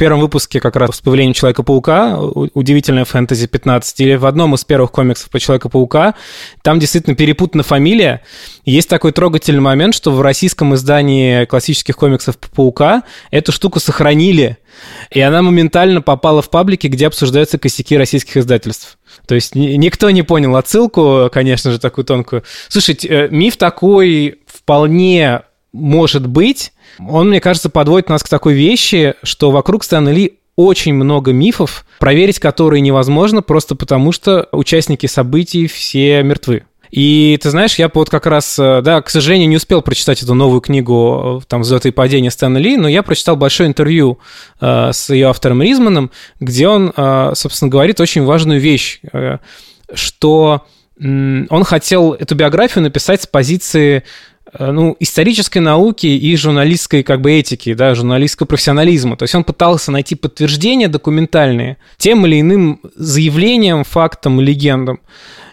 Первом 0.00 0.20
выпуске 0.20 0.60
как 0.60 0.76
раз 0.76 0.96
с 0.96 1.00
появлением 1.02 1.34
Человека-паука, 1.34 2.18
удивительная 2.18 3.04
фэнтези 3.04 3.46
15, 3.46 4.00
или 4.00 4.14
в 4.14 4.24
одном 4.24 4.54
из 4.54 4.64
первых 4.64 4.92
комиксов 4.92 5.28
по 5.28 5.38
Человека-паука, 5.38 6.14
там 6.62 6.78
действительно 6.78 7.14
перепутана 7.14 7.62
фамилия. 7.62 8.22
Есть 8.64 8.88
такой 8.88 9.12
трогательный 9.12 9.60
момент, 9.60 9.94
что 9.94 10.10
в 10.10 10.22
российском 10.22 10.74
издании 10.74 11.44
классических 11.44 11.98
комиксов 11.98 12.38
Паука 12.38 13.02
эту 13.30 13.52
штуку 13.52 13.78
сохранили, 13.78 14.56
и 15.10 15.20
она 15.20 15.42
моментально 15.42 16.00
попала 16.00 16.40
в 16.40 16.48
паблики, 16.48 16.86
где 16.86 17.06
обсуждаются 17.06 17.58
косяки 17.58 17.98
российских 17.98 18.38
издательств. 18.38 18.96
То 19.26 19.34
есть 19.34 19.54
никто 19.54 20.08
не 20.08 20.22
понял 20.22 20.56
отсылку, 20.56 21.28
конечно 21.30 21.72
же, 21.72 21.78
такую 21.78 22.06
тонкую. 22.06 22.42
Слушайте, 22.70 23.06
э, 23.06 23.28
миф 23.28 23.58
такой 23.58 24.40
вполне 24.46 25.42
может 25.72 26.26
быть, 26.26 26.72
он, 26.98 27.28
мне 27.28 27.40
кажется, 27.40 27.70
подводит 27.70 28.08
нас 28.08 28.22
к 28.22 28.28
такой 28.28 28.54
вещи, 28.54 29.14
что 29.22 29.50
вокруг 29.50 29.84
Стэна 29.84 30.10
Ли 30.10 30.34
очень 30.56 30.94
много 30.94 31.32
мифов, 31.32 31.86
проверить 31.98 32.38
которые 32.38 32.80
невозможно 32.80 33.40
просто 33.42 33.74
потому, 33.74 34.12
что 34.12 34.48
участники 34.52 35.06
событий 35.06 35.66
все 35.66 36.22
мертвы. 36.22 36.64
И 36.90 37.38
ты 37.40 37.50
знаешь, 37.50 37.76
я 37.76 37.88
вот 37.92 38.10
как 38.10 38.26
раз, 38.26 38.58
э, 38.58 38.82
да, 38.82 39.00
к 39.00 39.10
сожалению, 39.10 39.48
не 39.48 39.56
успел 39.56 39.80
прочитать 39.80 40.22
эту 40.22 40.34
новую 40.34 40.60
книгу 40.60 41.40
э, 41.40 41.46
там 41.46 41.62
«Взлеты 41.62 41.90
и 41.90 41.92
падения» 41.92 42.30
Стэна 42.30 42.58
Ли, 42.58 42.76
но 42.76 42.88
я 42.88 43.04
прочитал 43.04 43.36
большое 43.36 43.68
интервью 43.68 44.18
э, 44.60 44.90
с 44.92 45.08
ее 45.10 45.28
автором 45.28 45.62
Ризманом, 45.62 46.10
где 46.40 46.66
он, 46.66 46.92
э, 46.94 47.32
собственно, 47.36 47.70
говорит 47.70 48.00
очень 48.00 48.24
важную 48.24 48.58
вещь, 48.58 49.00
э, 49.12 49.38
что 49.94 50.66
он 51.02 51.64
хотел 51.64 52.12
эту 52.12 52.34
биографию 52.34 52.84
написать 52.84 53.22
с 53.22 53.26
позиции 53.26 54.02
ну, 54.58 54.96
исторической 55.00 55.58
науки 55.58 56.06
и 56.06 56.36
журналистской 56.36 57.02
как 57.02 57.20
бы 57.20 57.32
этики, 57.32 57.74
да, 57.74 57.94
журналистского 57.94 58.46
профессионализма. 58.46 59.16
То 59.16 59.24
есть 59.24 59.34
он 59.34 59.44
пытался 59.44 59.92
найти 59.92 60.14
подтверждения 60.14 60.88
документальные 60.88 61.76
тем 61.98 62.26
или 62.26 62.40
иным 62.40 62.80
заявлениям, 62.94 63.84
фактам, 63.84 64.40
легендам. 64.40 65.00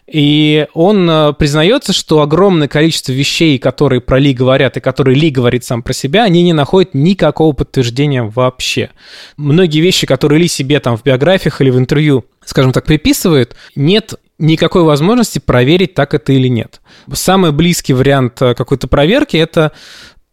И 0.07 0.67
он 0.73 1.09
э, 1.09 1.33
признается, 1.33 1.91
что 1.91 2.21
огромное 2.21 2.69
количество 2.69 3.11
вещей, 3.11 3.59
которые 3.59 3.99
про 3.99 4.19
Ли 4.19 4.33
говорят 4.33 4.77
и 4.77 4.79
которые 4.79 5.15
Ли 5.15 5.29
говорит 5.29 5.65
сам 5.65 5.83
про 5.83 5.91
себя, 5.91 6.23
они 6.23 6.43
не 6.43 6.53
находят 6.53 6.93
никакого 6.93 7.51
подтверждения 7.51 8.23
вообще. 8.23 8.89
Многие 9.35 9.81
вещи, 9.81 10.07
которые 10.07 10.41
Ли 10.41 10.47
себе 10.47 10.79
там 10.79 10.95
в 10.95 11.03
биографиях 11.03 11.59
или 11.59 11.71
в 11.71 11.77
интервью, 11.77 12.23
скажем 12.45 12.71
так, 12.71 12.85
приписывает, 12.85 13.57
нет 13.75 14.13
никакой 14.39 14.83
возможности 14.83 15.39
проверить, 15.39 15.93
так 15.93 16.13
это 16.13 16.33
или 16.33 16.47
нет. 16.47 16.81
Самый 17.11 17.51
близкий 17.51 17.93
вариант 17.93 18.41
э, 18.41 18.53
какой-то 18.53 18.87
проверки– 18.87 19.37
это 19.37 19.71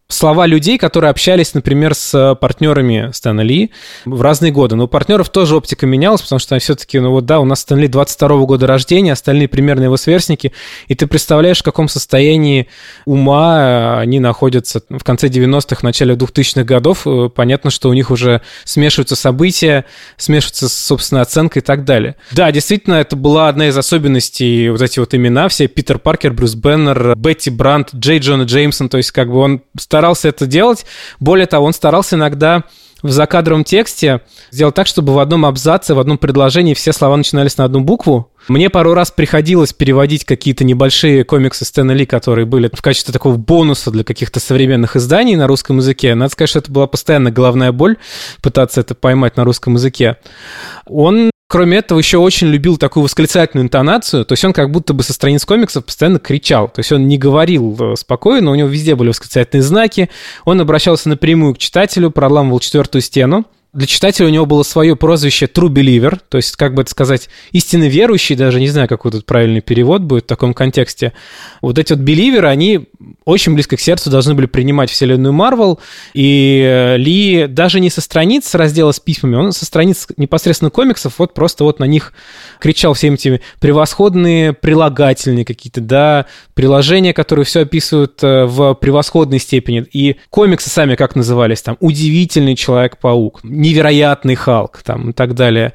слова 0.07 0.45
людей, 0.45 0.77
которые 0.77 1.09
общались, 1.09 1.53
например, 1.55 1.95
с 1.95 2.13
э, 2.13 2.35
партнерами 2.35 3.09
Стэна 3.11 3.41
Ли 3.41 3.71
в 4.05 4.21
разные 4.21 4.51
годы. 4.51 4.75
Но 4.75 4.85
у 4.85 4.87
партнеров 4.87 5.29
тоже 5.29 5.55
оптика 5.55 5.87
менялась, 5.87 6.21
потому 6.21 6.39
что 6.39 6.57
все-таки, 6.59 6.99
ну 6.99 7.09
вот 7.09 7.25
да, 7.25 7.39
у 7.39 7.45
нас 7.45 7.61
Стэн 7.61 7.79
Ли 7.79 7.87
22 7.87 8.29
-го 8.29 8.45
года 8.45 8.67
рождения, 8.67 9.13
остальные 9.13 9.47
примерно 9.47 9.85
его 9.85 9.97
сверстники, 9.97 10.51
и 10.87 10.95
ты 10.95 11.07
представляешь, 11.07 11.59
в 11.59 11.63
каком 11.63 11.87
состоянии 11.87 12.67
ума 13.05 13.59
э, 13.59 13.99
они 14.01 14.19
находятся 14.19 14.81
в 14.89 15.03
конце 15.03 15.27
90-х, 15.27 15.79
начале 15.81 16.13
2000-х 16.13 16.63
годов. 16.63 17.07
Э, 17.07 17.29
понятно, 17.33 17.71
что 17.71 17.89
у 17.89 17.93
них 17.93 18.11
уже 18.11 18.41
смешиваются 18.63 19.15
события, 19.15 19.85
смешиваются, 20.17 20.69
собственно, 20.69 21.21
оценка 21.21 21.59
и 21.59 21.61
так 21.63 21.83
далее. 21.83 22.15
Да, 22.31 22.51
действительно, 22.51 22.95
это 22.95 23.15
была 23.15 23.49
одна 23.49 23.69
из 23.69 23.77
особенностей 23.77 24.69
вот 24.69 24.81
эти 24.81 24.99
вот 24.99 25.15
имена, 25.15 25.47
все 25.47 25.67
Питер 25.67 25.97
Паркер, 25.97 26.33
Брюс 26.33 26.53
Беннер, 26.53 27.15
Бетти 27.15 27.49
Брандт, 27.49 27.95
Джей 27.95 28.19
Джона 28.19 28.43
Джеймсон, 28.43 28.89
то 28.89 28.97
есть 28.97 29.09
как 29.09 29.31
бы 29.31 29.39
он 29.39 29.61
старался 29.95 30.27
это 30.27 30.45
делать. 30.45 30.85
Более 31.21 31.47
того, 31.47 31.65
он 31.65 31.73
старался 31.73 32.17
иногда 32.17 32.65
в 33.01 33.11
закадровом 33.11 33.63
тексте 33.63 34.21
сделать 34.51 34.75
так, 34.75 34.87
чтобы 34.87 35.13
в 35.13 35.19
одном 35.19 35.45
абзаце, 35.45 35.93
в 35.93 35.99
одном 35.99 36.17
предложении 36.17 36.73
все 36.73 36.91
слова 36.91 37.15
начинались 37.15 37.57
на 37.57 37.63
одну 37.63 37.79
букву. 37.79 38.29
Мне 38.49 38.69
пару 38.69 38.93
раз 38.93 39.09
приходилось 39.09 39.71
переводить 39.71 40.25
какие-то 40.25 40.65
небольшие 40.65 41.23
комиксы 41.23 41.63
Стэна 41.63 41.93
Ли, 41.93 42.05
которые 42.05 42.45
были 42.45 42.69
в 42.73 42.81
качестве 42.81 43.13
такого 43.13 43.37
бонуса 43.37 43.89
для 43.89 44.03
каких-то 44.03 44.41
современных 44.41 44.97
изданий 44.97 45.37
на 45.37 45.47
русском 45.47 45.77
языке. 45.77 46.13
Надо 46.13 46.33
сказать, 46.33 46.49
что 46.49 46.59
это 46.59 46.71
была 46.73 46.87
постоянно 46.87 47.31
головная 47.31 47.71
боль 47.71 47.95
пытаться 48.41 48.81
это 48.81 48.95
поймать 48.95 49.37
на 49.37 49.45
русском 49.45 49.75
языке. 49.75 50.17
Он 50.87 51.31
Кроме 51.55 51.77
этого, 51.77 51.97
еще 51.97 52.17
очень 52.17 52.47
любил 52.47 52.75
такую 52.75 53.05
восклицательную 53.05 53.63
интонацию, 53.63 54.25
то 54.25 54.33
есть 54.33 54.43
он 54.43 54.51
как 54.51 54.71
будто 54.71 54.93
бы 54.93 55.03
со 55.03 55.13
страниц 55.13 55.45
комиксов 55.45 55.85
постоянно 55.85 56.19
кричал, 56.19 56.67
то 56.67 56.79
есть 56.79 56.91
он 56.91 57.07
не 57.07 57.17
говорил 57.17 57.77
э, 57.79 57.95
спокойно, 57.95 58.51
у 58.51 58.55
него 58.55 58.67
везде 58.67 58.93
были 58.93 59.07
восклицательные 59.07 59.63
знаки, 59.63 60.09
он 60.43 60.59
обращался 60.59 61.07
напрямую 61.07 61.55
к 61.55 61.57
читателю, 61.57 62.11
проламывал 62.11 62.59
четвертую 62.59 63.01
стену, 63.01 63.45
для 63.75 63.87
читателя 63.87 64.27
у 64.27 64.29
него 64.29 64.45
было 64.45 64.63
свое 64.63 64.95
прозвище 64.95 65.47
True 65.47 65.67
Believer, 65.67 66.17
то 66.29 66.37
есть, 66.37 66.55
как 66.55 66.73
бы 66.73 66.81
это 66.83 66.91
сказать, 66.91 67.29
истинно 67.51 67.87
верующий, 67.89 68.35
даже 68.35 68.61
не 68.61 68.69
знаю, 68.69 68.87
какой 68.87 69.11
тут 69.11 69.25
правильный 69.25 69.59
перевод 69.59 70.01
будет 70.01 70.23
в 70.23 70.27
таком 70.27 70.53
контексте. 70.53 71.11
Вот 71.61 71.77
эти 71.77 71.91
вот 71.91 72.01
беливеры, 72.01 72.47
они 72.47 72.87
очень 73.25 73.53
близко 73.53 73.75
к 73.75 73.81
сердцу 73.81 74.09
должны 74.09 74.33
были 74.33 74.45
принимать 74.45 74.89
вселенную 74.89 75.33
Марвел, 75.33 75.79
и 76.13 76.63
э, 76.65 76.97
Ли 76.97 77.47
даже 77.47 77.81
не 77.81 77.89
со 77.89 77.99
страниц 77.99 78.55
раздела 78.55 78.93
с 78.93 79.01
письмами, 79.01 79.35
он 79.35 79.51
со 79.51 79.65
страниц 79.65 80.07
непосредственно 80.15 80.71
комиксов 80.71 81.15
вот 81.17 81.33
просто 81.33 81.65
вот 81.65 81.79
на 81.79 81.85
них 81.85 82.13
кричал 82.59 82.93
всеми 82.93 83.15
этими 83.15 83.41
превосходные 83.59 84.53
прилагательные 84.53 85.43
какие-то, 85.43 85.81
да, 85.81 86.27
приложения, 86.53 87.13
которые 87.13 87.45
все 87.45 87.61
описывают 87.61 88.23
э, 88.23 88.45
в 88.45 88.73
превосходной 88.75 89.39
степени. 89.39 89.85
И 89.91 90.15
комиксы 90.29 90.69
сами 90.69 90.95
как 90.95 91.15
назывались 91.15 91.61
там? 91.61 91.75
«Удивительный 91.81 92.55
Человек-паук», 92.55 93.41
невероятный 93.65 94.35
Халк 94.35 94.81
там 94.83 95.09
и 95.09 95.13
так 95.13 95.33
далее. 95.33 95.73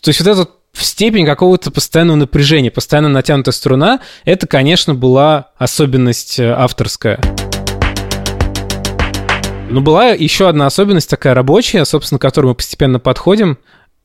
То 0.00 0.08
есть 0.08 0.20
вот 0.20 0.28
этот 0.28 0.50
степень 0.72 1.26
какого-то 1.26 1.70
постоянного 1.70 2.16
напряжения, 2.16 2.70
постоянно 2.70 3.08
натянутая 3.08 3.52
струна, 3.52 4.00
это, 4.24 4.46
конечно, 4.46 4.94
была 4.94 5.50
особенность 5.58 6.38
э, 6.38 6.50
авторская. 6.50 7.20
Но 9.70 9.80
была 9.80 10.08
еще 10.08 10.48
одна 10.48 10.66
особенность 10.66 11.10
такая 11.10 11.34
рабочая, 11.34 11.84
собственно, 11.84 12.18
к 12.18 12.22
которой 12.22 12.46
мы 12.46 12.54
постепенно 12.54 12.98
подходим. 12.98 13.58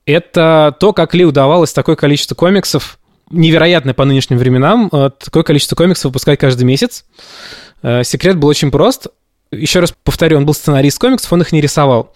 Это 0.06 0.75
то, 0.77 0.92
как 0.92 1.13
Ли 1.13 1.24
удавалось 1.24 1.72
такое 1.72 1.96
количество 1.96 2.36
комиксов, 2.36 3.00
невероятное 3.30 3.94
по 3.94 4.03
нынешним 4.03 4.38
временам, 4.38 4.89
э, 4.92 5.12
такое 5.24 5.44
количество 5.44 5.75
комиксов 5.75 6.06
выпускать 6.06 6.39
каждый 6.39 6.63
месяц. 6.63 7.06
Э, 7.82 8.03
секрет 8.03 8.38
был 8.38 8.50
очень 8.50 8.72
прост 8.72 9.08
еще 9.58 9.80
раз 9.80 9.94
повторю, 10.03 10.38
он 10.38 10.46
был 10.46 10.53
сценарист 10.53 11.00
комиксов, 11.00 11.32
он 11.32 11.42
их 11.42 11.51
не 11.51 11.62
рисовал. 11.62 12.13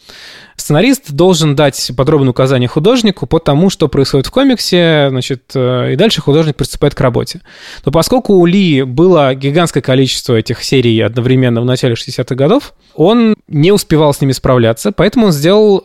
Сценарист 0.57 1.11
должен 1.11 1.55
дать 1.55 1.91
подробное 1.95 2.31
указание 2.31 2.67
художнику 2.67 3.27
по 3.27 3.39
тому, 3.39 3.69
что 3.69 3.87
происходит 3.87 4.25
в 4.25 4.31
комиксе, 4.31 5.07
значит, 5.09 5.51
э, 5.53 5.93
и 5.93 5.95
дальше 5.95 6.19
художник 6.19 6.55
приступает 6.55 6.95
к 6.95 6.99
работе. 6.99 7.41
Но 7.85 7.91
поскольку 7.91 8.33
у 8.33 8.45
Ли 8.45 8.81
было 8.81 9.35
гигантское 9.35 9.83
количество 9.83 10.35
этих 10.35 10.63
серий 10.63 10.99
одновременно 10.99 11.61
в 11.61 11.65
начале 11.65 11.93
60-х 11.93 12.33
годов, 12.35 12.73
он 12.95 13.35
не 13.47 13.71
успевал 13.71 14.13
с 14.13 14.19
ними 14.19 14.31
справляться, 14.31 14.91
поэтому 14.91 15.27
он 15.27 15.31
сделал 15.31 15.83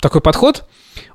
такой 0.00 0.20
подход. 0.20 0.64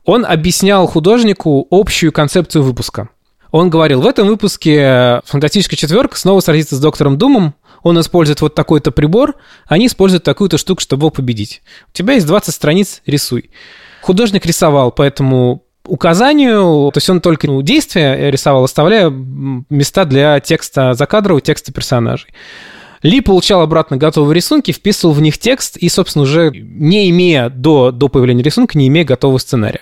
Он 0.03 0.25
объяснял 0.25 0.87
художнику 0.87 1.67
общую 1.69 2.11
концепцию 2.11 2.63
выпуска. 2.63 3.09
Он 3.51 3.69
говорил, 3.69 4.01
в 4.01 4.07
этом 4.07 4.27
выпуске 4.27 5.21
«Фантастическая 5.25 5.77
четверка» 5.77 6.17
снова 6.17 6.39
сразится 6.39 6.75
с 6.75 6.79
Доктором 6.79 7.17
Думом, 7.17 7.53
он 7.85 7.99
использует 7.99 8.41
вот 8.41 8.55
такой-то 8.55 8.89
прибор, 8.89 9.35
они 9.67 9.85
используют 9.85 10.23
такую-то 10.23 10.57
штуку, 10.57 10.81
чтобы 10.81 11.01
его 11.01 11.11
победить. 11.11 11.61
У 11.87 11.91
тебя 11.91 12.15
есть 12.15 12.25
20 12.25 12.53
страниц, 12.53 13.03
рисуй. 13.05 13.51
Художник 14.01 14.43
рисовал 14.43 14.91
по 14.91 15.03
этому 15.03 15.63
указанию, 15.85 16.89
то 16.91 16.97
есть 16.97 17.07
он 17.11 17.21
только 17.21 17.45
ну, 17.45 17.61
действия 17.61 18.31
рисовал, 18.31 18.63
оставляя 18.63 19.11
места 19.11 20.05
для 20.05 20.39
текста 20.39 20.95
закадрового, 20.95 21.41
текста 21.41 21.71
персонажей. 21.71 22.31
Ли 23.03 23.21
получал 23.21 23.61
обратно 23.61 23.97
готовые 23.97 24.33
рисунки, 24.33 24.71
вписывал 24.71 25.13
в 25.13 25.21
них 25.21 25.37
текст 25.37 25.77
и, 25.77 25.87
собственно, 25.87 26.23
уже 26.23 26.49
не 26.55 27.07
имея 27.11 27.49
до, 27.49 27.91
до 27.91 28.07
появления 28.07 28.41
рисунка, 28.41 28.79
не 28.79 28.87
имея 28.87 29.05
готового 29.05 29.37
сценария. 29.37 29.81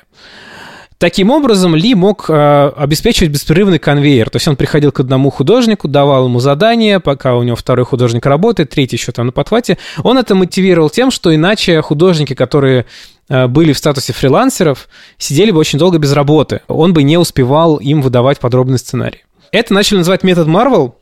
Таким 0.98 1.32
образом, 1.32 1.76
Ли 1.76 1.96
мог 1.96 2.30
э, 2.30 2.72
обеспечивать 2.76 3.32
беспрерывный 3.32 3.80
конвейер. 3.80 4.30
То 4.30 4.38
есть 4.38 4.48
он 4.48 4.56
приходил 4.56 4.92
к 4.92 5.00
одному 5.00 5.30
художнику, 5.30 5.88
давал 5.88 6.26
ему 6.26 6.40
задание, 6.40 7.00
пока 7.00 7.36
у 7.36 7.44
него 7.44 7.56
второй 7.56 7.86
художник 7.86 8.26
работает, 8.26 8.70
третий 8.70 8.96
еще 8.96 9.12
там 9.12 9.28
на 9.28 9.32
подхвате. 9.32 9.78
Он 10.04 10.18
это 10.18 10.36
мотивировал 10.36 10.90
тем, 10.90 11.12
что 11.12 11.34
иначе 11.34 11.82
художники, 11.82 12.34
которые 12.36 12.86
э, 13.30 13.48
были 13.48 13.74
в 13.74 13.78
статусе 13.78 14.14
фрилансеров, 14.14 14.88
сидели 15.18 15.52
бы 15.52 15.60
очень 15.60 15.80
долго 15.80 15.98
без 15.98 16.14
работы. 16.14 16.62
Он 16.68 16.94
бы 16.94 17.04
не 17.04 17.18
успевал 17.18 17.78
им 17.78 18.02
выдавать 18.02 18.40
подробный 18.40 18.78
сценарий. 18.78 19.24
Это 19.52 19.74
начали 19.74 19.98
называть 19.98 20.24
метод 20.24 20.48
Marvel, 20.48 20.94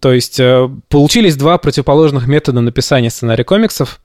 то 0.00 0.12
есть 0.12 0.38
э, 0.38 0.68
получились 0.88 1.36
два 1.36 1.58
противоположных 1.58 2.26
метода 2.26 2.60
написания 2.60 3.10
сценария 3.10 3.44
комиксов. 3.44 4.00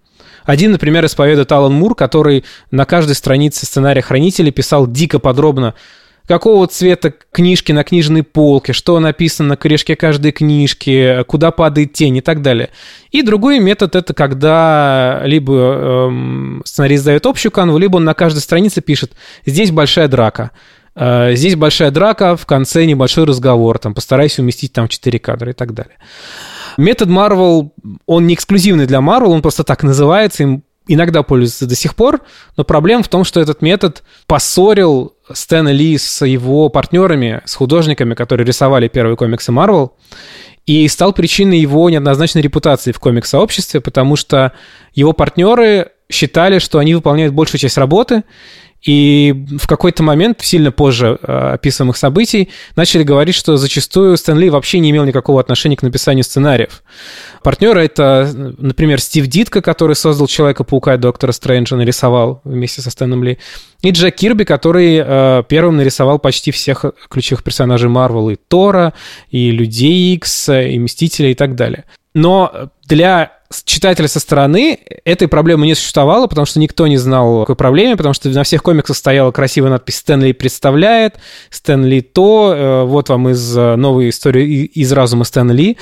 Один, 0.48 0.72
например, 0.72 1.06
исповедует 1.06 1.52
Алан 1.52 1.74
Мур, 1.74 1.94
который 1.94 2.46
на 2.72 2.86
каждой 2.86 3.16
странице 3.16 3.66
сценария 3.66 4.02
хранителя 4.02 4.50
писал 4.50 4.88
дико 4.88 5.20
подробно, 5.20 5.74
какого 6.26 6.68
цвета 6.68 7.14
книжки 7.34 7.74
на 7.74 7.84
книжной 7.84 8.24
полке, 8.24 8.72
что 8.72 8.98
написано 9.02 9.50
на 9.50 9.58
корешке 9.58 9.98
каждой 9.98 10.32
книжки, 10.32 11.24
куда 11.28 11.52
падает 11.52 11.92
тень 11.92 12.16
и 12.16 12.22
так 12.22 12.42
далее. 12.42 12.70
И 13.12 13.24
другой 13.24 13.60
метод— 13.60 13.96
это 13.98 14.14
когда 14.14 15.20
либо 15.26 15.54
эм, 15.54 16.62
сценарист 16.64 17.04
дает 17.04 17.26
общую 17.26 17.52
канву, 17.52 17.78
либо 17.78 17.98
он 17.98 18.06
на 18.06 18.14
каждой 18.14 18.40
странице 18.40 18.80
пишет 18.80 19.12
«здесь 19.46 19.72
большая 19.72 20.08
драка». 20.08 20.52
Э, 20.96 21.36
здесь 21.36 21.58
большая 21.58 21.92
драка, 21.92 22.38
в 22.38 22.46
конце 22.46 22.86
небольшой 22.86 23.26
разговор, 23.26 23.80
там, 23.80 23.94
постарайся 23.94 24.42
уместить 24.42 24.72
там 24.72 24.88
4 24.88 25.20
кадра 25.20 25.52
и 25.52 25.54
так 25.54 25.74
далее. 25.74 25.98
Метод 26.78 27.10
Marvel, 27.10 27.72
он 28.06 28.28
не 28.28 28.36
эксклюзивный 28.36 28.86
для 28.86 29.00
Marvel, 29.00 29.30
он 29.30 29.42
просто 29.42 29.64
так 29.64 29.84
называется, 29.84 30.44
им 30.44 30.64
иногда 30.88 31.24
пользуется 31.24 31.66
до 31.66 31.76
сих 31.76 31.96
пор, 31.96 32.22
но 32.56 32.64
проблема 32.64 33.04
в 33.04 33.10
том, 33.10 33.24
что 33.24 33.40
этот 33.42 33.62
метод 33.62 34.04
поссорил 34.26 35.16
Стэна 35.32 35.70
Ли 35.70 35.98
с 35.98 36.26
его 36.26 36.70
партнерами, 36.70 37.42
с 37.46 37.56
художниками, 37.56 38.14
которые 38.14 38.46
рисовали 38.48 38.88
первые 38.88 39.18
комиксы 39.18 39.52
Marvel, 39.52 39.92
и 40.66 40.88
стал 40.88 41.14
причиной 41.14 41.60
его 41.60 41.90
неоднозначной 41.90 42.42
репутации 42.42 42.92
в 42.92 43.00
комикс-сообществе, 43.00 43.82
потому 43.82 44.16
что 44.16 44.54
его 44.94 45.14
партнеры 45.14 45.92
считали, 46.10 46.60
что 46.60 46.80
они 46.80 46.96
выполняют 46.96 47.34
большую 47.34 47.60
часть 47.60 47.78
работы, 47.78 48.24
и 48.88 49.46
в 49.60 49.68
какой-то 49.68 50.02
момент, 50.02 50.40
сильно 50.42 50.72
позже 50.72 51.20
э, 51.22 51.52
описываемых 51.56 51.98
событий, 51.98 52.50
начали 52.78 53.04
говорить, 53.04 53.36
что 53.36 53.58
зачастую 53.58 54.16
Стэн 54.16 54.40
Ли 54.40 54.50
вообще 54.50 54.80
не 54.80 54.92
имел 54.92 55.04
никакого 55.04 55.42
отношения 55.42 55.76
к 55.76 55.84
написанию 55.84 56.24
сценариев. 56.24 56.84
Партнеры— 57.44 57.82
это, 57.84 58.32
например, 58.34 59.02
Стив 59.02 59.28
Дитко, 59.28 59.62
который 59.62 59.98
создал 59.98 60.28
Человека-паука 60.28 60.94
и 60.94 60.98
Доктора 60.98 61.34
Стрэнджа, 61.34 61.76
нарисовал 61.76 62.40
вместе 62.46 62.82
со 62.82 62.90
Стэном 62.90 63.26
Ли, 63.26 63.40
и 63.82 63.92
Джек 63.92 64.16
Кирби, 64.16 64.46
который 64.46 65.04
э, 65.06 65.44
первым 65.50 65.76
нарисовал 65.76 66.18
почти 66.18 66.52
всех 66.52 66.86
ключевых 67.10 67.44
персонажей 67.44 67.90
Марвел, 67.90 68.30
и 68.30 68.38
Тора, 68.38 68.94
и 69.30 69.52
Людей 69.52 70.16
Икс, 70.16 70.48
и 70.48 70.80
Мстителя, 70.80 71.32
и 71.32 71.36
так 71.36 71.56
далее. 71.56 71.84
Но 72.14 72.72
для 72.86 73.37
читателя 73.64 74.08
со 74.08 74.20
стороны 74.20 74.80
этой 75.06 75.28
проблемы 75.28 75.66
не 75.66 75.76
существовало, 75.76 76.28
потому 76.28 76.46
что 76.46 76.60
никто 76.60 76.88
не 76.88 76.98
знал 76.98 77.42
о 77.42 77.42
какой 77.42 77.56
проблеме, 77.56 77.96
потому 77.96 78.14
что 78.14 78.30
на 78.30 78.44
всех 78.44 78.64
комиксах 78.64 78.98
стояла 78.98 79.32
красивая 79.32 79.70
надпись 79.70 79.98
«Стэнли 79.98 80.32
представляет», 80.34 81.16
«Стэнли 81.50 82.02
то», 82.02 82.54
э, 82.54 82.84
вот 82.84 83.10
вам 83.10 83.30
из 83.30 83.58
э, 83.58 83.76
новой 83.76 84.10
истории 84.10 84.66
из 84.66 84.92
разума 84.92 85.24
Стэнли 85.24 85.78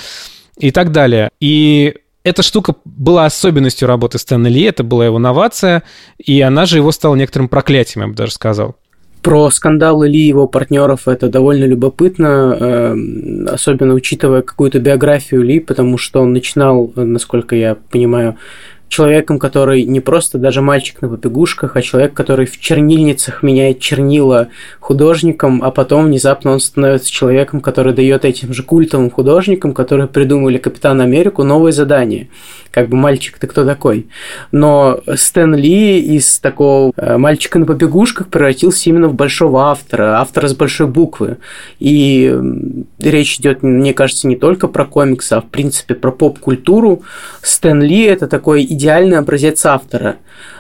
и 0.57 0.71
так 0.71 0.91
далее. 0.91 1.29
И 1.39 1.95
эта 2.25 2.41
штука 2.41 2.75
была 2.85 3.25
особенностью 3.25 3.87
работы 3.87 4.17
Стэна 4.17 4.47
Ли, 4.47 4.63
это 4.63 4.83
была 4.83 5.05
его 5.05 5.19
новация, 5.19 5.83
и 6.17 6.41
она 6.41 6.65
же 6.65 6.77
его 6.77 6.91
стала 6.91 7.13
некоторым 7.15 7.47
проклятием, 7.47 8.01
я 8.01 8.07
бы 8.07 8.15
даже 8.15 8.31
сказал. 8.31 8.75
Про 9.25 9.49
скандалы 9.49 10.07
Ли 10.07 10.19
и 10.19 10.27
его 10.27 10.47
партнеров 10.47 11.07
это 11.07 11.29
довольно 11.29 11.65
любопытно, 11.65 12.55
эм, 12.59 13.47
особенно 13.51 13.95
учитывая 13.95 14.43
какую-то 14.43 14.79
биографию 14.79 15.41
Ли, 15.41 15.59
потому 15.59 15.97
что 15.97 16.21
он 16.21 16.31
начинал, 16.31 16.93
насколько 16.95 17.55
я 17.55 17.75
понимаю, 17.89 18.35
человеком, 18.95 19.39
который 19.39 19.83
не 19.83 19.99
просто 19.99 20.37
даже 20.37 20.61
мальчик 20.61 21.01
на 21.01 21.09
побегушках, 21.09 21.75
а 21.75 21.81
человек, 21.81 22.13
который 22.13 22.45
в 22.45 22.57
чернильницах 22.59 23.43
меняет 23.43 23.79
чернила 23.79 24.47
художником, 24.79 25.61
а 25.63 25.71
потом 25.71 26.05
внезапно 26.05 26.51
он 26.51 26.61
становится 26.61 27.11
человеком, 27.11 27.59
который 27.59 27.93
дает 27.93 28.23
этим 28.23 28.53
же 28.53 28.63
культовым 28.63 29.11
художникам, 29.11 29.73
которые 29.73 30.07
придумали 30.07 30.57
Капитан 30.57 31.01
Америку, 31.01 31.43
новое 31.43 31.73
задание. 31.73 32.29
Как 32.71 32.89
бы 32.89 32.97
мальчик, 32.97 33.37
ты 33.37 33.47
кто 33.47 33.65
такой? 33.65 34.07
Но 34.51 34.99
Стэн 35.15 35.55
Ли 35.55 35.99
из 35.99 36.39
такого 36.39 36.91
э, 36.97 37.17
мальчика 37.17 37.57
на 37.57 37.65
побегушках 37.65 38.27
превратился 38.27 38.89
именно 38.89 39.07
в 39.07 39.13
большого 39.13 39.69
автора, 39.71 40.19
автора 40.19 40.49
с 40.49 40.53
большой 40.53 40.87
буквы. 40.87 41.37
И 41.79 42.37
речь 42.99 43.39
идет, 43.39 43.63
мне 43.63 43.93
кажется, 43.93 44.27
не 44.27 44.35
только 44.35 44.67
про 44.67 44.85
комиксы, 44.85 45.33
а 45.33 45.41
в 45.41 45.45
принципе 45.45 45.95
про 45.95 46.11
поп-культуру. 46.11 47.03
Стэн 47.41 47.81
Ли 47.81 48.03
это 48.03 48.27
такой 48.27 48.63
идеальный 48.65 48.84
образец 48.89 49.65
автора. 49.65 50.17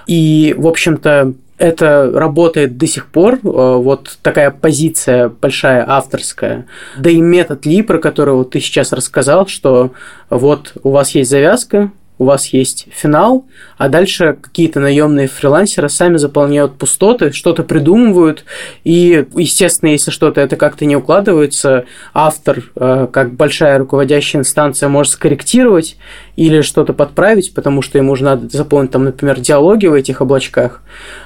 И, 0.07 0.55
в 0.57 0.67
общем-то, 0.67 1.33
это 1.57 2.11
работает 2.13 2.77
до 2.77 2.85
сих 2.85 3.07
пор, 3.07 3.35
э, 3.35 3.39
вот 3.43 4.17
такая 4.21 4.51
позиция 4.51 5.29
большая 5.29 5.85
авторская. 5.87 6.65
Да 6.97 7.09
и 7.09 7.21
метод 7.21 7.65
Ли, 7.65 7.81
про 7.81 7.97
который 7.99 8.35
вот 8.35 8.51
ты 8.51 8.59
сейчас 8.59 8.91
рассказал, 8.91 9.47
что 9.47 9.91
вот 10.29 10.73
у 10.83 10.89
вас 10.89 11.11
есть 11.11 11.29
завязка, 11.29 11.91
у 12.17 12.25
вас 12.25 12.47
есть 12.47 12.87
финал, 12.91 13.45
а 13.77 13.89
дальше 13.89 14.37
какие-то 14.41 14.79
наемные 14.79 15.27
фрилансеры 15.27 15.89
сами 15.89 16.17
заполняют 16.17 16.77
пустоты, 16.77 17.31
что-то 17.31 17.63
придумывают, 17.63 18.45
и, 18.83 19.25
естественно, 19.35 19.89
если 19.89 20.11
что-то 20.11 20.39
это 20.39 20.55
как-то 20.55 20.85
не 20.85 20.95
укладывается, 20.95 21.85
автор, 22.13 22.63
э, 22.75 23.07
как 23.11 23.33
большая 23.33 23.77
руководящая 23.79 24.41
инстанция, 24.41 24.87
может 24.87 25.13
скорректировать 25.13 25.97
или 26.37 26.61
что-то 26.61 26.93
подправить, 26.93 27.53
потому 27.53 27.81
что 27.81 27.97
ему 27.97 28.15
же 28.15 28.23
надо 28.23 28.47
заполнить, 28.49 28.91
там, 28.91 29.03
например, 29.03 29.39
диалоги 29.39 29.87
в 29.87 29.93
этих 29.93 30.21
облачках, 30.21 30.81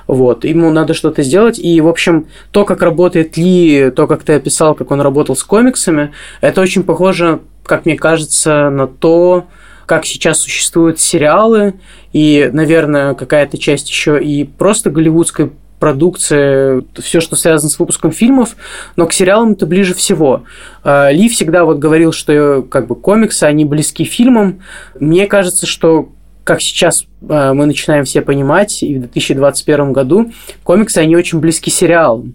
вот, 0.08 0.44
ему 0.44 0.72
надо 0.72 0.96
что-то 0.96 1.22
сделать, 1.22 1.60
и, 1.60 1.80
в 1.82 1.88
общем, 1.88 2.28
то, 2.52 2.66
как 2.66 2.82
работает 2.82 3.38
Ли, 3.38 3.92
то, 3.92 4.08
как 4.08 4.24
ты 4.24 4.34
описал, 4.34 4.74
как 4.74 4.90
он 4.90 5.02
работал 5.02 5.36
с 5.36 5.44
комиксами, 5.44 6.14
это 6.42 6.62
очень 6.62 6.84
похоже, 6.84 7.42
как 7.64 7.86
мне 7.86 7.96
кажется, 7.96 8.72
на 8.72 8.88
то, 8.88 9.46
как 9.90 10.06
сейчас 10.06 10.38
существуют 10.42 11.00
сериалы, 11.00 11.74
и, 12.14 12.52
наверное, 12.54 13.16
какая-то 13.16 13.58
часть 13.58 13.90
еще 13.90 14.24
и 14.24 14.44
просто 14.44 14.92
голливудской 14.92 15.52
продукции, 15.80 16.86
все, 17.02 17.20
что 17.20 17.36
связано 17.36 17.72
с 17.72 17.80
выпуском 17.80 18.12
фильмов, 18.12 18.56
но 18.96 19.08
к 19.08 19.14
сериалам 19.14 19.54
это 19.54 19.66
ближе 19.66 19.96
всего. 19.96 20.44
А, 20.84 21.10
Ли 21.10 21.28
всегда 21.28 21.66
вот 21.66 21.80
говорил, 21.80 22.12
что 22.12 22.62
как 22.70 22.86
бы 22.86 22.96
комиксы, 22.96 23.46
они 23.46 23.66
близки 23.66 24.04
фильмам. 24.04 24.62
Мне 25.00 25.26
кажется, 25.26 25.66
что 25.66 26.10
как 26.50 26.62
сейчас 26.62 27.06
э, 27.30 27.54
мы 27.54 27.68
начинаем 27.68 28.06
все 28.06 28.24
понимать, 28.24 28.82
и 28.82 28.96
в 28.96 29.02
2021 29.02 29.94
году 29.94 30.32
комиксы, 30.64 30.98
они 30.98 31.16
очень 31.16 31.40
близки 31.40 31.70
сериалам. 31.70 32.34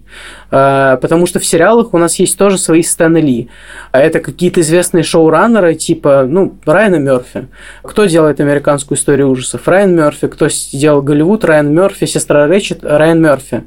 Э, 0.51 0.97
потому 1.01 1.25
что 1.25 1.39
в 1.39 1.45
сериалах 1.45 1.93
у 1.93 1.97
нас 1.97 2.17
есть 2.17 2.37
тоже 2.37 2.57
свои 2.57 2.81
Стэны 2.81 3.17
Ли. 3.17 3.49
Это 3.91 4.21
какие-то 4.21 4.61
известные 4.61 5.03
шоураннеры, 5.03 5.75
типа, 5.75 6.25
ну, 6.25 6.55
Райана 6.65 6.95
Мерфи. 6.95 7.49
Кто 7.81 8.05
делает 8.05 8.39
американскую 8.39 8.97
историю 8.97 9.29
ужасов? 9.31 9.67
Райан 9.67 9.93
Мерфи. 9.93 10.27
Кто 10.27 10.47
делал 10.71 11.01
Голливуд? 11.01 11.43
Райан 11.43 11.75
Мерфи. 11.75 12.05
Сестра 12.05 12.47
Рэчет? 12.47 12.85
Райан 12.85 13.21
Мерфи. 13.21 13.65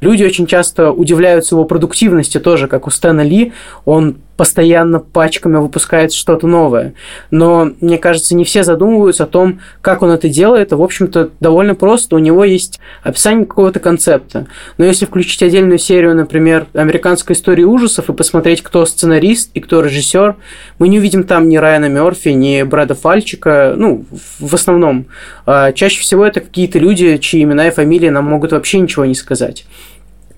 Люди 0.00 0.24
очень 0.24 0.46
часто 0.46 0.92
удивляются 0.92 1.56
его 1.56 1.66
продуктивности 1.66 2.40
тоже, 2.40 2.68
как 2.68 2.86
у 2.86 2.90
Стэна 2.90 3.20
Ли. 3.20 3.52
Он 3.84 4.16
постоянно 4.40 5.00
пачками 5.00 5.58
выпускает 5.58 6.14
что-то 6.14 6.46
новое. 6.46 6.94
Но, 7.30 7.72
мне 7.82 7.98
кажется, 7.98 8.34
не 8.34 8.44
все 8.44 8.64
задумываются 8.64 9.24
о 9.24 9.26
том, 9.26 9.60
как 9.82 10.00
он 10.00 10.12
это 10.12 10.30
делает. 10.30 10.72
в 10.72 10.82
общем-то, 10.82 11.28
довольно 11.40 11.74
просто. 11.74 12.16
У 12.16 12.18
него 12.18 12.42
есть 12.44 12.80
описание 13.02 13.44
какого-то 13.44 13.80
концепта. 13.80 14.46
Но 14.78 14.86
если 14.86 15.04
включить 15.04 15.42
отдельную 15.42 15.78
серию, 15.78 16.16
например, 16.16 16.68
американской 16.72 17.36
истории 17.36 17.64
ужасов 17.64 18.08
и 18.08 18.14
посмотреть, 18.14 18.62
кто 18.62 18.86
сценарист 18.86 19.50
и 19.52 19.60
кто 19.60 19.82
режиссер, 19.82 20.36
мы 20.78 20.88
не 20.88 21.00
увидим 21.00 21.24
там 21.24 21.50
ни 21.50 21.58
Райана 21.58 21.90
Мерфи, 21.90 22.30
ни 22.30 22.62
Брэда 22.62 22.94
Фальчика. 22.94 23.74
Ну, 23.76 24.06
в 24.38 24.54
основном. 24.54 25.04
А 25.44 25.72
чаще 25.72 26.00
всего 26.00 26.24
это 26.24 26.40
какие-то 26.40 26.78
люди, 26.78 27.18
чьи 27.18 27.42
имена 27.42 27.68
и 27.68 27.70
фамилии 27.70 28.08
нам 28.08 28.24
могут 28.24 28.52
вообще 28.52 28.78
ничего 28.78 29.04
не 29.04 29.14
сказать. 29.14 29.66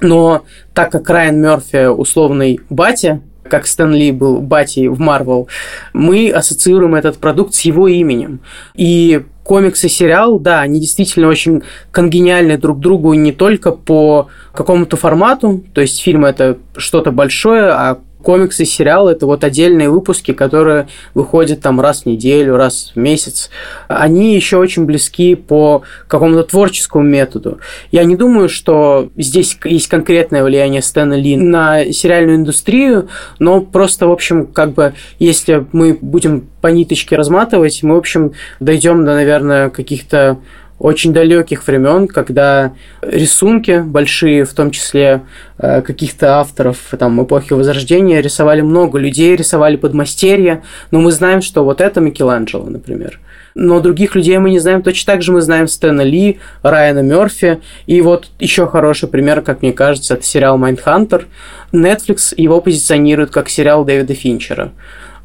Но 0.00 0.44
так 0.74 0.90
как 0.90 1.08
Райан 1.08 1.40
Мерфи 1.40 1.86
условный 1.86 2.58
батя, 2.68 3.20
как 3.48 3.66
Стэн 3.66 3.92
Ли 3.92 4.12
был 4.12 4.40
батей 4.40 4.88
в 4.88 5.00
Марвел, 5.00 5.48
мы 5.92 6.30
ассоциируем 6.30 6.94
этот 6.94 7.18
продукт 7.18 7.54
с 7.54 7.60
его 7.62 7.88
именем. 7.88 8.40
И 8.74 9.22
комикс 9.44 9.84
и 9.84 9.88
сериал, 9.88 10.38
да, 10.38 10.60
они 10.60 10.80
действительно 10.80 11.28
очень 11.28 11.62
конгениальны 11.90 12.56
друг 12.58 12.78
другу 12.78 13.12
не 13.14 13.32
только 13.32 13.72
по 13.72 14.28
какому-то 14.54 14.96
формату, 14.96 15.64
то 15.74 15.80
есть 15.80 16.00
фильм 16.00 16.24
это 16.24 16.58
что-то 16.76 17.10
большое, 17.10 17.70
а 17.70 17.98
комиксы, 18.22 18.64
сериалы– 18.64 19.10
это 19.12 19.26
вот 19.26 19.44
отдельные 19.44 19.90
выпуски, 19.90 20.32
которые 20.32 20.88
выходят 21.14 21.60
там 21.60 21.80
раз 21.80 22.02
в 22.02 22.06
неделю, 22.06 22.56
раз 22.56 22.92
в 22.94 22.98
месяц. 22.98 23.50
Они 23.88 24.34
еще 24.34 24.56
очень 24.56 24.84
близки 24.84 25.34
по 25.34 25.82
какому-то 26.08 26.44
творческому 26.44 27.04
методу. 27.04 27.58
Я 27.90 28.04
не 28.04 28.16
думаю, 28.16 28.48
что 28.48 29.10
здесь 29.16 29.58
есть 29.64 29.88
конкретное 29.88 30.44
влияние 30.44 30.82
Стэна 30.82 31.14
Ли 31.14 31.36
на 31.36 31.92
сериальную 31.92 32.36
индустрию, 32.36 33.08
но 33.38 33.60
просто, 33.60 34.06
в 34.06 34.12
общем, 34.12 34.46
как 34.46 34.72
бы, 34.72 34.94
если 35.18 35.66
мы 35.72 35.98
будем 36.00 36.48
по 36.60 36.68
ниточке 36.68 37.16
разматывать, 37.16 37.82
мы, 37.82 37.94
в 37.96 37.98
общем, 37.98 38.32
дойдем 38.60 39.04
до, 39.04 39.14
наверное, 39.14 39.68
каких-то 39.68 40.38
очень 40.82 41.12
далеких 41.12 41.64
времен, 41.64 42.08
когда 42.08 42.72
рисунки 43.02 43.80
большие, 43.80 44.44
в 44.44 44.52
том 44.52 44.72
числе 44.72 45.22
э, 45.58 45.80
каких-то 45.80 46.40
авторов 46.40 46.76
там, 46.98 47.22
эпохи 47.22 47.52
Возрождения, 47.52 48.20
рисовали 48.20 48.62
много 48.62 48.98
людей, 48.98 49.36
рисовали 49.36 49.76
подмастерья, 49.76 50.64
но 50.90 51.00
мы 51.00 51.12
знаем, 51.12 51.40
что 51.40 51.62
вот 51.62 51.80
это 51.80 52.00
Микеланджело, 52.00 52.68
например. 52.68 53.20
Но 53.54 53.78
других 53.78 54.16
людей 54.16 54.38
мы 54.38 54.50
не 54.50 54.58
знаем. 54.58 54.82
Точно 54.82 55.12
так 55.12 55.22
же 55.22 55.30
мы 55.30 55.40
знаем 55.40 55.68
Стэна 55.68 56.00
Ли, 56.00 56.40
Райана 56.62 57.00
Мерфи. 57.00 57.60
И 57.86 58.00
вот 58.00 58.30
еще 58.40 58.66
хороший 58.66 59.08
пример, 59.08 59.42
как 59.42 59.62
мне 59.62 59.72
кажется, 59.72 60.14
это 60.14 60.24
сериал 60.24 60.58
«Mindhunter». 60.58 61.26
Netflix 61.72 62.34
его 62.36 62.60
позиционирует 62.60 63.30
как 63.30 63.48
сериал 63.50 63.84
Дэвида 63.84 64.14
Финчера. 64.14 64.72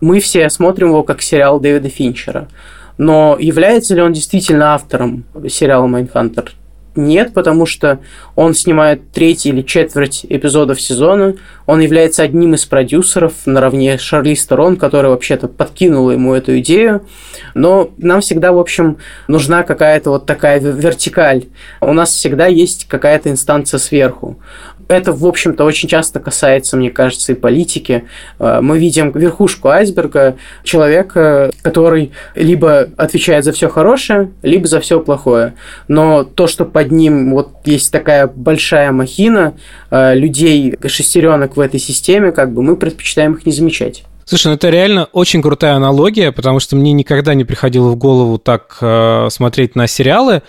Мы 0.01 0.19
все 0.19 0.49
смотрим 0.51 0.89
его 0.89 1.01
как 1.01 1.23
сериал 1.23 1.59
Дэвида 1.59 1.89
Финчера. 1.89 2.47
Но 2.97 3.37
является 3.39 3.95
ли 3.95 4.01
он 4.01 4.13
действительно 4.13 4.73
автором 4.73 5.25
сериала 5.47 5.87
«Mindhunter»? 5.87 6.53
Нет, 6.97 7.33
потому 7.35 7.67
что 7.67 7.99
он 8.35 8.55
снимает 8.55 9.11
третий 9.11 9.49
или 9.49 9.61
четверть 9.61 10.25
эпизодов 10.27 10.81
сезона. 10.81 11.35
Он 11.67 11.79
является 11.79 12.23
одним 12.23 12.55
из 12.55 12.65
продюсеров 12.65 13.33
наравне 13.45 13.99
с 13.99 14.01
Шарли 14.01 14.33
Сторон, 14.33 14.77
которая 14.77 15.11
вообще-то 15.11 15.47
подкинула 15.47 16.11
ему 16.11 16.33
эту 16.33 16.57
идею. 16.57 17.05
Но 17.53 17.91
нам 17.97 18.21
всегда, 18.21 18.51
в 18.51 18.57
общем, 18.57 18.97
нужна 19.27 19.61
какая-то 19.61 20.09
вот 20.09 20.25
такая 20.25 20.59
вертикаль. 20.59 21.45
У 21.81 21.93
нас 21.93 22.09
всегда 22.09 22.47
есть 22.47 22.87
какая-то 22.87 23.29
инстанция 23.29 23.77
сверху 23.77 24.39
это, 24.87 25.11
в 25.11 25.25
общем-то, 25.25 25.63
очень 25.63 25.89
часто 25.89 26.19
касается, 26.19 26.77
мне 26.77 26.89
кажется, 26.89 27.31
и 27.31 27.35
политики. 27.35 28.05
Э, 28.39 28.59
мы 28.61 28.79
видим 28.79 29.11
верхушку 29.11 29.69
айсберга 29.69 30.37
человека, 30.63 31.51
который 31.61 32.11
либо 32.35 32.89
отвечает 32.97 33.45
за 33.45 33.51
все 33.51 33.69
хорошее, 33.69 34.31
либо 34.41 34.67
за 34.67 34.79
все 34.79 34.99
плохое. 34.99 35.55
Но 35.87 36.23
то, 36.23 36.47
что 36.47 36.65
под 36.65 36.91
ним 36.91 37.33
вот 37.33 37.51
есть 37.65 37.91
такая 37.91 38.27
большая 38.27 38.91
махина 38.91 39.55
э, 39.91 40.15
людей, 40.15 40.75
шестеренок 40.85 41.57
в 41.57 41.59
этой 41.59 41.79
системе, 41.79 42.31
как 42.31 42.53
бы 42.53 42.61
мы 42.61 42.75
предпочитаем 42.75 43.33
их 43.33 43.45
не 43.45 43.51
замечать. 43.51 44.03
Слушай, 44.25 44.47
ну 44.47 44.53
это 44.55 44.69
реально 44.69 45.05
очень 45.13 45.41
крутая 45.41 45.75
аналогия, 45.75 46.33
потому 46.33 46.59
что 46.59 46.75
мне 46.75 46.91
никогда 46.91 47.33
не 47.33 47.45
приходило 47.45 47.87
в 47.89 47.95
голову 47.95 48.37
так 48.37 48.77
э, 48.81 49.27
смотреть 49.31 49.75
на 49.75 49.87
сериалы. 49.87 50.41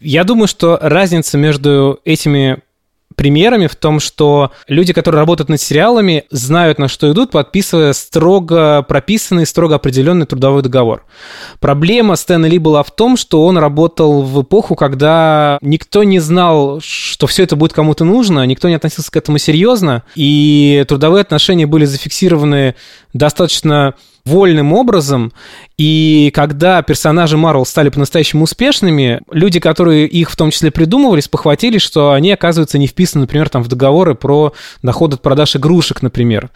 Я 0.00 0.24
думаю, 0.24 0.48
что 0.48 0.78
разница 0.80 1.36
между 1.36 2.00
этими 2.04 2.62
примерами 3.16 3.66
в 3.66 3.74
том, 3.74 3.98
что 3.98 4.52
люди, 4.68 4.92
которые 4.92 5.20
работают 5.20 5.48
над 5.48 5.60
сериалами, 5.60 6.24
знают, 6.30 6.78
на 6.78 6.88
что 6.88 7.10
идут, 7.10 7.32
подписывая 7.32 7.92
строго 7.94 8.84
прописанный, 8.86 9.46
строго 9.46 9.74
определенный 9.74 10.26
трудовой 10.26 10.62
договор. 10.62 11.04
Проблема 11.58 12.16
Стэна 12.16 12.46
Ли 12.46 12.58
была 12.58 12.82
в 12.82 12.94
том, 12.94 13.16
что 13.16 13.44
он 13.46 13.58
работал 13.58 14.22
в 14.22 14.42
эпоху, 14.42 14.76
когда 14.76 15.58
никто 15.62 16.04
не 16.04 16.20
знал, 16.20 16.80
что 16.80 17.26
все 17.26 17.42
это 17.42 17.56
будет 17.56 17.72
кому-то 17.72 18.04
нужно, 18.04 18.44
никто 18.44 18.68
не 18.68 18.74
относился 18.74 19.10
к 19.10 19.16
этому 19.16 19.38
серьезно, 19.38 20.04
и 20.14 20.84
трудовые 20.86 21.22
отношения 21.22 21.66
были 21.66 21.86
зафиксированы 21.86 22.74
достаточно 23.12 23.94
вольным 24.26 24.72
образом, 24.72 25.32
и 25.78 26.30
когда 26.34 26.80
персонажи 26.80 27.36
Марвел 27.36 27.66
стали 27.66 27.90
по-настоящему 27.90 28.44
успешными, 28.44 29.20
люди, 29.30 29.60
которые 29.60 30.06
их 30.06 30.30
в 30.30 30.36
том 30.36 30.50
числе 30.50 30.70
придумывали, 30.70 31.20
спохватились, 31.20 31.82
что 31.82 32.12
они, 32.12 32.32
оказывается, 32.32 32.78
не 32.78 32.86
вписаны, 32.86 33.22
например, 33.22 33.50
там, 33.50 33.62
в 33.62 33.68
договоры 33.68 34.14
про 34.14 34.54
доход 34.82 35.12
от 35.12 35.20
продаж 35.20 35.54
игрушек, 35.54 36.00
например. 36.00 36.50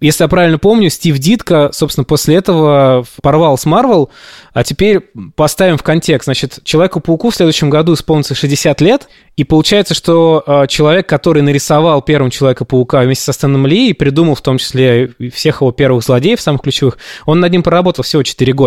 Если 0.00 0.24
я 0.24 0.28
правильно 0.28 0.58
помню, 0.58 0.88
Стив 0.88 1.18
Дитко, 1.18 1.68
собственно, 1.72 2.04
после 2.04 2.36
этого 2.36 3.04
порвал 3.20 3.58
с 3.58 3.66
Марвел, 3.66 4.10
а 4.54 4.64
теперь 4.64 5.00
поставим 5.36 5.76
в 5.76 5.82
контекст. 5.82 6.24
Значит, 6.24 6.60
Человеку-пауку 6.64 7.30
в 7.30 7.34
следующем 7.34 7.68
году 7.68 7.92
исполнится 7.92 8.34
60 8.34 8.80
лет, 8.80 9.08
и 9.36 9.44
получается, 9.44 9.94
что 9.94 10.42
э, 10.46 10.66
человек, 10.68 11.08
который 11.08 11.42
нарисовал 11.42 12.02
первым 12.02 12.30
Человека-паука 12.30 13.00
вместе 13.00 13.24
со 13.24 13.32
Стэном 13.32 13.66
Ли 13.66 13.90
и 13.90 13.92
придумал 13.92 14.34
в 14.34 14.40
том 14.40 14.58
числе 14.58 15.12
всех 15.32 15.60
его 15.60 15.72
первых 15.72 16.04
злодеев, 16.04 16.40
самых 16.40 16.62
ключевых, 16.62 16.98
он 17.26 17.40
над 17.40 17.52
ним 17.52 17.62
проработал 17.62 18.02
всего 18.02 18.22
4 18.22 18.52
года. 18.52 18.61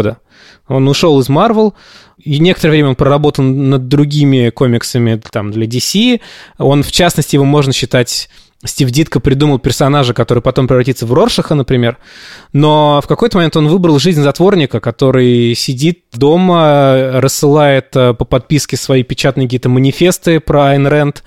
Он 0.68 0.88
ушел 0.88 1.20
из 1.20 1.30
Марвел, 1.30 1.76
и 2.18 2.40
некоторое 2.40 2.72
время 2.72 2.90
он 2.90 2.96
проработал 2.96 3.44
над 3.44 3.88
другими 3.88 4.50
комиксами 4.50 5.22
там, 5.32 5.52
для 5.52 5.68
DC. 5.68 6.22
Он, 6.58 6.82
в 6.84 6.92
частности, 6.92 7.36
его 7.36 7.46
можно 7.46 7.72
считать 7.72 8.30
Стив 8.64 8.90
Дитко 8.90 9.20
придумал 9.20 9.60
персонажа, 9.60 10.14
который 10.14 10.42
потом 10.42 10.68
превратится 10.68 11.06
в 11.06 11.14
Роршаха, 11.14 11.56
например. 11.56 11.98
Но 12.54 13.00
в 13.04 13.08
какой-то 13.08 13.38
момент 13.38 13.56
он 13.58 13.68
выбрал 13.68 14.00
жизнь 14.00 14.22
затворника, 14.22 14.80
который 14.80 15.54
сидит 15.56 16.04
дома, 16.14 17.20
рассылает 17.22 17.96
э, 17.96 18.14
по 18.14 18.26
подписке 18.26 18.78
свои 18.78 19.04
печатные 19.04 19.48
какие-то 19.48 19.70
манифесты 19.70 20.40
про 20.40 20.70
Айн 20.70 20.88
Рэнд, 20.88 21.24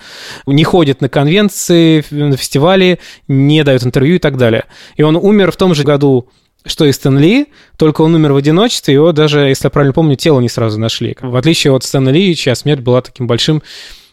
не 0.47 0.65
ходит 0.65 1.01
на 1.01 1.09
конвенции, 1.09 2.05
на 2.11 2.37
фестивали, 2.37 2.99
не 3.29 3.63
дает 3.63 3.85
интервью 3.85 4.17
и 4.17 4.19
так 4.19 4.37
далее. 4.37 4.65
И 4.97 5.03
он 5.03 5.17
умер 5.17 5.53
в 5.53 5.57
том 5.57 5.75
же 5.75 5.85
году, 5.85 6.29
что 6.65 6.85
и 6.85 6.93
Стэн 6.93 7.19
Ли, 7.19 7.47
только 7.77 8.03
он 8.03 8.15
умер 8.15 8.33
в 8.33 8.37
одиночестве, 8.37 8.95
его 8.95 9.13
даже, 9.13 9.41
если 9.41 9.67
я 9.67 9.71
правильно 9.71 9.93
помню, 9.93 10.17
тело 10.17 10.41
не 10.41 10.49
сразу 10.49 10.79
нашли. 10.79 11.17
В 11.21 11.37
отличие 11.37 11.73
от 11.73 11.85
Стэна 11.85 12.11
Ли, 12.11 12.35
чья 12.37 12.55
смерть 12.55 12.81
была 12.81 13.01
таким 13.01 13.27
большим 13.27 13.63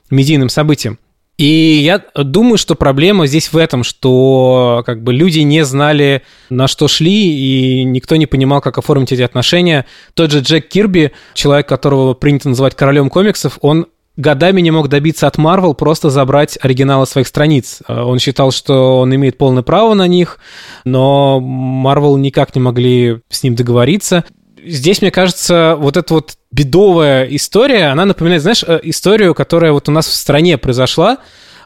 медийным 0.10 0.50
событием. 0.50 1.00
И 1.38 1.82
я 1.84 2.02
думаю, 2.16 2.58
что 2.58 2.76
проблема 2.76 3.28
здесь 3.28 3.52
в 3.52 3.58
этом, 3.58 3.84
что 3.84 4.84
как 4.86 5.04
бы 5.04 5.12
люди 5.12 5.40
не 5.40 5.66
знали, 5.66 6.22
на 6.50 6.68
что 6.68 6.88
шли, 6.88 7.12
и 7.12 7.84
никто 7.84 8.16
не 8.16 8.26
понимал, 8.26 8.62
как 8.62 8.78
оформить 8.78 9.12
эти 9.12 9.22
отношения. 9.22 9.86
Тот 10.14 10.32
же 10.32 10.40
Джек 10.40 10.70
Кирби, 10.70 11.12
человек, 11.34 11.68
которого 11.68 12.14
принято 12.14 12.48
называть 12.48 12.76
королем 12.76 13.10
комиксов, 13.10 13.58
он 13.60 13.88
годами 14.18 14.62
не 14.62 14.72
мог 14.72 14.88
добиться 14.88 15.28
от 15.28 15.38
Marvel 15.38 15.74
просто 15.74 16.10
забрать 16.10 16.58
оригиналы 16.62 17.06
своих 17.06 17.28
страниц. 17.28 17.82
Он 17.88 18.20
считал, 18.20 18.52
что 18.52 19.00
он 19.00 19.14
имеет 19.14 19.38
полное 19.38 19.64
право 19.64 19.94
на 19.94 20.08
них, 20.08 20.40
но 20.84 21.40
Marvel 21.42 22.18
никак 22.18 22.56
не 22.56 22.62
могли 22.62 23.20
с 23.30 23.44
ним 23.44 23.56
договориться 23.56 24.24
здесь, 24.66 25.02
мне 25.02 25.12
кажется, 25.12 25.76
вот 25.78 25.98
эта 25.98 26.14
вот 26.14 26.34
бедовая 26.52 27.26
история, 27.26 27.88
она 27.88 28.06
напоминает, 28.06 28.42
знаешь, 28.42 28.64
э, 28.66 28.80
историю, 28.84 29.34
которая 29.36 29.72
вот 29.72 29.88
у 29.90 29.92
нас 29.92 30.08
в 30.08 30.14
стране 30.14 30.58
произошла. 30.58 31.18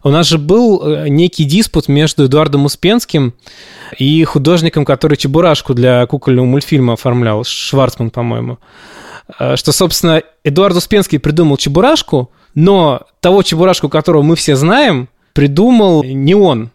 У 0.04 0.10
нас 0.10 0.28
же 0.28 0.38
был 0.38 0.82
э, 0.82 1.10
некий 1.10 1.44
диспут 1.44 1.88
между 1.88 2.26
Эдуардом 2.26 2.66
Успенским 2.66 3.34
и 3.98 4.24
художником, 4.24 4.86
который 4.86 5.18
Чебурашку 5.18 5.74
для 5.74 6.06
кукольного 6.06 6.46
мультфильма 6.46 6.94
оформлял, 6.94 7.44
Шварцман, 7.44 8.10
по-моему. 8.10 8.60
Э, 9.40 9.56
что, 9.56 9.72
собственно, 9.72 10.22
Эдуард 10.44 10.76
Успенский 10.76 11.20
придумал 11.20 11.58
Чебурашку, 11.58 12.32
но 12.56 13.08
того 13.20 13.44
Чебурашку, 13.44 13.90
которого 13.90 14.22
мы 14.22 14.36
все 14.36 14.56
знаем, 14.56 15.10
придумал 15.34 16.04
не 16.04 16.36
он. 16.36 16.72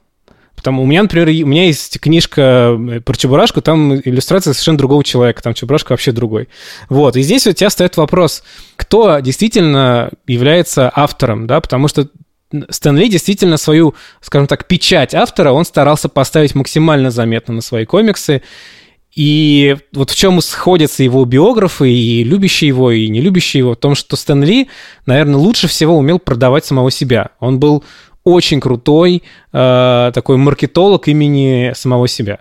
Там 0.62 0.80
у 0.80 0.86
меня, 0.86 1.02
например, 1.02 1.28
у 1.28 1.46
меня 1.46 1.66
есть 1.66 2.00
книжка 2.00 2.74
э, 2.78 3.00
про 3.00 3.14
Чебурашку, 3.14 3.60
там 3.60 3.96
иллюстрация 3.96 4.54
совершенно 4.54 4.78
другого 4.78 5.04
человека, 5.04 5.42
там 5.42 5.52
Чебурашка 5.52 5.92
вообще 5.92 6.10
другой. 6.10 6.48
Вот, 6.88 7.16
и 7.16 7.22
здесь 7.22 7.46
у 7.46 7.52
тебя 7.52 7.68
стоит 7.68 7.98
вопрос, 7.98 8.42
кто 8.76 9.18
действительно 9.18 10.10
является 10.26 10.90
автором, 10.94 11.46
да, 11.46 11.60
потому 11.60 11.86
что 11.88 12.08
Стэн 12.70 12.96
Ли 12.96 13.10
действительно 13.10 13.58
свою, 13.58 13.94
скажем 14.22 14.46
так, 14.46 14.66
печать 14.66 15.14
автора 15.14 15.52
он 15.52 15.66
старался 15.66 16.08
поставить 16.08 16.54
максимально 16.54 17.10
заметно 17.10 17.52
на 17.52 17.60
свои 17.60 17.84
комиксы. 17.84 18.40
И 19.14 19.76
вот 19.92 20.10
в 20.10 20.16
чем 20.16 20.40
сходятся 20.40 21.04
его 21.04 21.24
биографы, 21.24 21.90
и 21.90 22.24
любящие 22.24 22.68
его, 22.68 22.90
и 22.90 23.08
не 23.08 23.20
любящие 23.20 23.60
его, 23.60 23.72
в 23.72 23.76
том, 23.76 23.94
что 23.94 24.16
Стэн 24.16 24.42
Ли, 24.42 24.68
наверное, 25.06 25.36
лучше 25.36 25.68
всего 25.68 25.96
умел 25.96 26.18
продавать 26.18 26.64
самого 26.64 26.90
себя. 26.90 27.30
Он 27.38 27.60
был 27.60 27.84
очень 28.24 28.60
крутой 28.60 29.22
э, 29.52 30.10
такой 30.14 30.36
маркетолог 30.36 31.06
имени 31.08 31.72
самого 31.74 32.08
себя. 32.08 32.40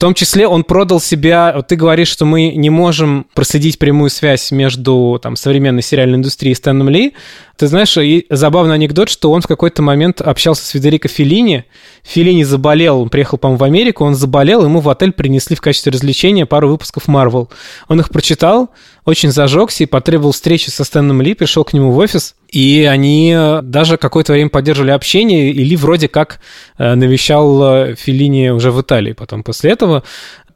Том 0.00 0.14
числе 0.14 0.48
он 0.48 0.64
продал 0.64 0.98
себя... 0.98 1.52
Вот 1.54 1.66
ты 1.66 1.76
говоришь, 1.76 2.08
что 2.08 2.24
мы 2.24 2.52
не 2.56 2.70
можем 2.70 3.26
проследить 3.34 3.78
прямую 3.78 4.08
связь 4.08 4.50
между 4.50 5.20
там, 5.22 5.36
современной 5.36 5.82
сериальной 5.82 6.16
индустрией 6.16 6.52
и 6.52 6.54
Стэном 6.54 6.88
Ли. 6.88 7.12
Ты 7.58 7.66
знаешь, 7.66 7.94
и 7.98 8.24
забавный 8.30 8.76
анекдот, 8.76 9.10
что 9.10 9.30
он 9.30 9.42
в 9.42 9.46
какой-то 9.46 9.82
момент 9.82 10.22
общался 10.22 10.64
с 10.64 10.70
Федерико 10.70 11.08
Феллини. 11.08 11.66
Феллини 12.02 12.44
заболел, 12.44 13.02
он 13.02 13.10
приехал, 13.10 13.36
по-моему, 13.36 13.58
в 13.58 13.64
Америку, 13.64 14.06
он 14.06 14.14
заболел, 14.14 14.64
ему 14.64 14.80
в 14.80 14.88
отель 14.88 15.12
принесли 15.12 15.54
в 15.54 15.60
качестве 15.60 15.92
развлечения 15.92 16.46
пару 16.46 16.70
выпусков 16.70 17.06
Марвел. 17.06 17.50
Он 17.86 18.00
их 18.00 18.08
прочитал, 18.08 18.70
очень 19.04 19.30
зажегся 19.30 19.84
и 19.84 19.86
потребовал 19.86 20.32
встречи 20.32 20.70
со 20.70 20.82
Стэном 20.84 21.20
Ли, 21.20 21.34
пришел 21.34 21.62
к 21.62 21.74
нему 21.74 21.92
в 21.92 21.98
офис, 21.98 22.36
и 22.50 22.84
они 22.84 23.32
э, 23.36 23.60
даже 23.62 23.96
какое-то 23.96 24.32
время 24.32 24.50
поддерживали 24.50 24.90
общение, 24.90 25.50
и 25.50 25.64
Ли 25.64 25.76
вроде 25.76 26.08
как 26.08 26.40
э, 26.78 26.94
навещал 26.94 27.62
э, 27.62 27.94
Феллини 27.94 28.50
уже 28.50 28.72
в 28.72 28.80
Италии 28.80 29.12
потом 29.12 29.44
после 29.44 29.70
этого. 29.70 30.02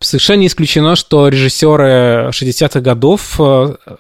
Совершенно 0.01 0.41
не 0.41 0.49
исключено, 0.49 0.97
что 0.97 1.29
режиссеры 1.29 2.29
60-х 2.31 2.81
годов 2.81 3.41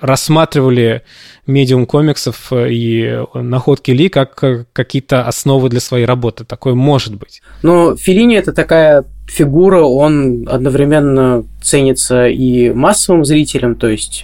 рассматривали 0.00 1.02
медиум 1.46 1.87
комиксов 1.87 2.52
и 2.52 3.22
находки 3.33 3.92
Ли 3.92 4.09
как 4.11 4.66
какие-то 4.72 5.26
основы 5.26 5.70
для 5.70 5.80
своей 5.80 6.04
работы. 6.04 6.44
Такое 6.44 6.74
может 6.74 7.14
быть. 7.14 7.40
Но 7.62 7.96
Филини 7.96 8.37
это 8.37 8.52
такая 8.52 9.04
фигура, 9.26 9.80
он 9.80 10.46
одновременно 10.46 11.44
ценится 11.62 12.26
и 12.26 12.70
массовым 12.70 13.24
зрителям, 13.24 13.76
то 13.76 13.88
есть 13.88 14.22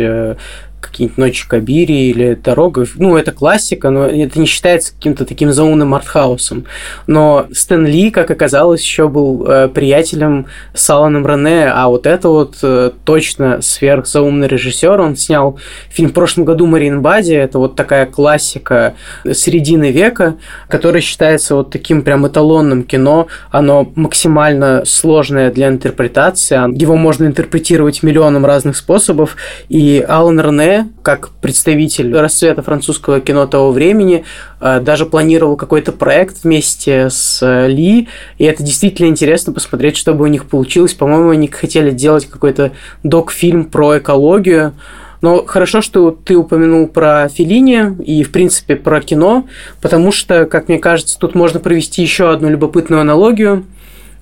какие-нибудь 0.80 1.18
«Ночи 1.18 1.48
Кабири» 1.48 2.10
или 2.10 2.34
«Дорога». 2.34 2.86
Ну, 2.96 3.16
это 3.16 3.32
классика, 3.32 3.90
но 3.90 4.06
это 4.06 4.38
не 4.38 4.46
считается 4.46 4.94
каким-то 4.94 5.24
таким 5.24 5.52
заумным 5.52 5.94
артхаусом. 5.94 6.64
Но 7.06 7.46
Стэн 7.52 7.86
Ли, 7.86 8.10
как 8.10 8.30
оказалось, 8.30 8.82
еще 8.82 9.08
был 9.08 9.46
э, 9.46 9.68
приятелем 9.68 10.46
с 10.74 10.88
Аланом 10.88 11.26
Рене, 11.26 11.68
а 11.68 11.88
вот 11.88 12.06
это 12.06 12.28
вот 12.28 12.58
э, 12.62 12.90
точно 13.04 13.60
сверхзаумный 13.60 14.48
режиссер. 14.48 15.00
Он 15.00 15.16
снял 15.16 15.58
фильм 15.90 16.10
в 16.10 16.12
прошлом 16.14 16.44
году 16.44 16.66
«Марин 16.66 17.02
Бади». 17.02 17.34
Это 17.34 17.58
вот 17.58 17.76
такая 17.76 18.06
классика 18.06 18.94
середины 19.30 19.90
века, 19.90 20.36
которая 20.68 21.02
считается 21.02 21.56
вот 21.56 21.70
таким 21.70 22.02
прям 22.02 22.26
эталонным 22.26 22.84
кино. 22.84 23.28
Оно 23.50 23.90
максимально 23.94 24.84
сложное 24.86 25.50
для 25.50 25.68
интерпретации. 25.68 26.56
Его 26.80 26.96
можно 26.96 27.26
интерпретировать 27.26 28.02
миллионом 28.02 28.46
разных 28.46 28.76
способов. 28.76 29.36
И 29.68 30.04
Алан 30.08 30.40
Рене 30.40 30.69
как 31.02 31.30
представитель 31.40 32.16
расцвета 32.16 32.62
французского 32.62 33.20
кино 33.20 33.46
того 33.46 33.72
времени, 33.72 34.24
э, 34.61 34.80
даже 34.80 35.06
планировал 35.06 35.56
какой-то 35.56 35.92
проект 35.92 36.44
вместе 36.44 37.11
с 37.11 37.40
э, 37.42 37.68
Ли, 37.68 38.09
и 38.38 38.44
это 38.44 38.62
действительно 38.62 39.06
интересно 39.06 39.52
посмотреть, 39.52 39.96
что 39.96 40.14
бы 40.14 40.24
у 40.24 40.28
них 40.28 40.46
получилось. 40.46 40.94
По-моему, 40.94 41.30
они 41.30 41.48
хотели 41.48 41.90
делать 41.90 42.26
какой-то 42.26 42.72
док-фильм 43.02 43.64
про 43.64 43.98
экологию, 43.98 44.74
но 45.22 45.44
хорошо, 45.44 45.83
что 45.83 46.11
ты 46.11 46.37
упомянул 46.37 46.87
про 46.87 47.28
Филини 47.28 48.02
и, 48.04 48.22
в 48.22 48.33
принципе, 48.33 48.76
про 48.76 49.00
кино, 49.00 49.46
потому 49.80 50.12
что, 50.12 50.46
как 50.46 50.68
мне 50.68 50.78
кажется, 50.78 51.18
тут 51.18 51.35
можно 51.35 51.61
провести 51.61 52.02
еще 52.02 52.30
одну 52.30 52.48
любопытную 52.48 53.00
аналогию– 53.00 53.64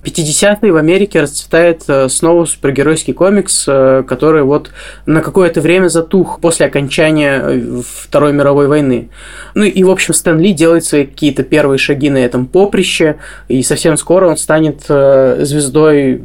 50-е 0.03 0.71
в 0.71 0.77
Америке 0.77 1.21
расцветает 1.21 1.83
э, 1.87 2.07
снова 2.09 2.45
супергеройский 2.45 3.13
комикс, 3.13 3.65
э, 3.67 4.03
который 4.07 4.43
вот 4.43 4.71
на 5.05 5.21
какое-то 5.21 5.59
время 5.61 5.89
затух 5.89 6.39
после 6.39 6.67
окончания 6.67 7.41
э, 7.43 7.81
Второй 7.85 8.31
мировой 8.31 8.67
войны. 8.67 9.09
Ну 9.55 9.63
и, 9.63 9.83
в 9.83 9.89
общем, 9.89 10.13
Стэн 10.13 10.39
Ли 10.39 10.53
делает 10.53 10.85
свои 10.85 11.05
какие-то 11.05 11.43
первые 11.43 11.77
шаги 11.77 12.09
на 12.09 12.17
этом 12.17 12.45
поприще, 12.45 13.17
и 13.49 13.61
совсем 13.61 13.97
скоро 13.97 14.27
он 14.27 14.37
станет 14.37 14.83
звездой 14.87 16.21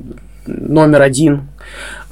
номер 0.46 1.02
один 1.02 1.48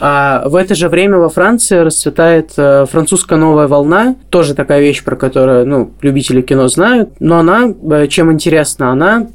а 0.00 0.48
в 0.48 0.56
это 0.56 0.74
же 0.74 0.88
время 0.88 1.18
во 1.18 1.28
Франции 1.28 1.76
расцветает 1.76 2.52
французская 2.54 3.36
новая 3.36 3.68
волна, 3.68 4.16
тоже 4.30 4.54
такая 4.54 4.80
вещь, 4.80 5.04
про 5.04 5.14
которую 5.14 5.64
ну, 5.64 5.92
любители 6.00 6.40
кино 6.40 6.66
знают, 6.66 7.10
но 7.20 7.38
она, 7.38 7.72
чем 8.08 8.32
интересна, 8.32 8.90
она 8.90 9.28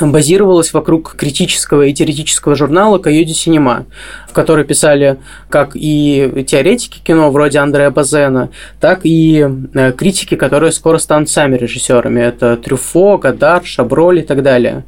базировалась 0.00 0.72
вокруг 0.72 1.14
критического 1.16 1.82
и 1.82 1.94
теоретического 1.94 2.56
журнала 2.56 2.98
«Каюди 2.98 3.32
Синема», 3.32 3.86
в 4.28 4.32
который 4.32 4.64
писали 4.64 5.18
как 5.48 5.72
и 5.74 6.44
теоретики 6.46 7.00
кино, 7.00 7.30
вроде 7.30 7.58
Андрея 7.58 7.90
Базена, 7.90 8.50
так 8.80 9.00
и 9.04 9.46
э, 9.74 9.92
критики, 9.92 10.34
которые 10.34 10.72
скоро 10.72 10.98
станут 10.98 11.30
сами 11.30 11.56
режиссерами. 11.56 12.20
Это 12.20 12.56
Трюфо, 12.56 13.18
Гадар, 13.18 13.64
Шаброль 13.64 14.20
и 14.20 14.22
так 14.22 14.42
далее. 14.42 14.84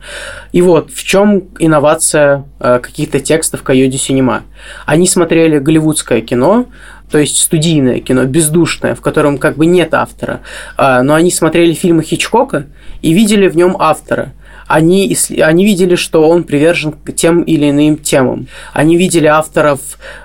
И 0.53 0.61
вот 0.61 0.91
в 0.91 1.05
чем 1.05 1.45
инновация 1.59 2.45
э, 2.59 2.81
каких-то 2.81 3.21
текстов 3.21 3.63
«Каюди 3.63 3.99
Синема». 3.99 4.43
Они 4.87 5.07
смотрели 5.07 5.59
голливудское 5.59 6.21
кино, 6.21 6.67
то 7.11 7.19
есть 7.19 7.39
студийное 7.39 8.01
кино, 8.01 8.25
бездушное, 8.25 8.97
в 8.97 9.01
котором 9.01 9.39
как 9.39 9.57
бы 9.57 9.67
нет 9.67 9.95
автора, 9.95 10.41
а, 10.77 11.05
но 11.05 11.15
они 11.15 11.31
смотрели 11.31 11.73
фильмы 11.73 12.03
Хичкока 12.03 12.67
и 13.01 13.13
видели 13.13 13.47
в 13.47 13.57
нем 13.57 13.77
автора– 13.79 14.33
они, 14.67 15.17
они 15.41 15.65
видели, 15.65 15.95
что 15.95 16.29
он 16.29 16.45
привержен 16.45 16.93
к 16.93 17.13
тем 17.13 17.43
или 17.43 17.71
иным 17.71 17.97
темам. 17.99 18.49
Они 18.73 18.97
видели 18.97 19.27
авторов 19.27 19.81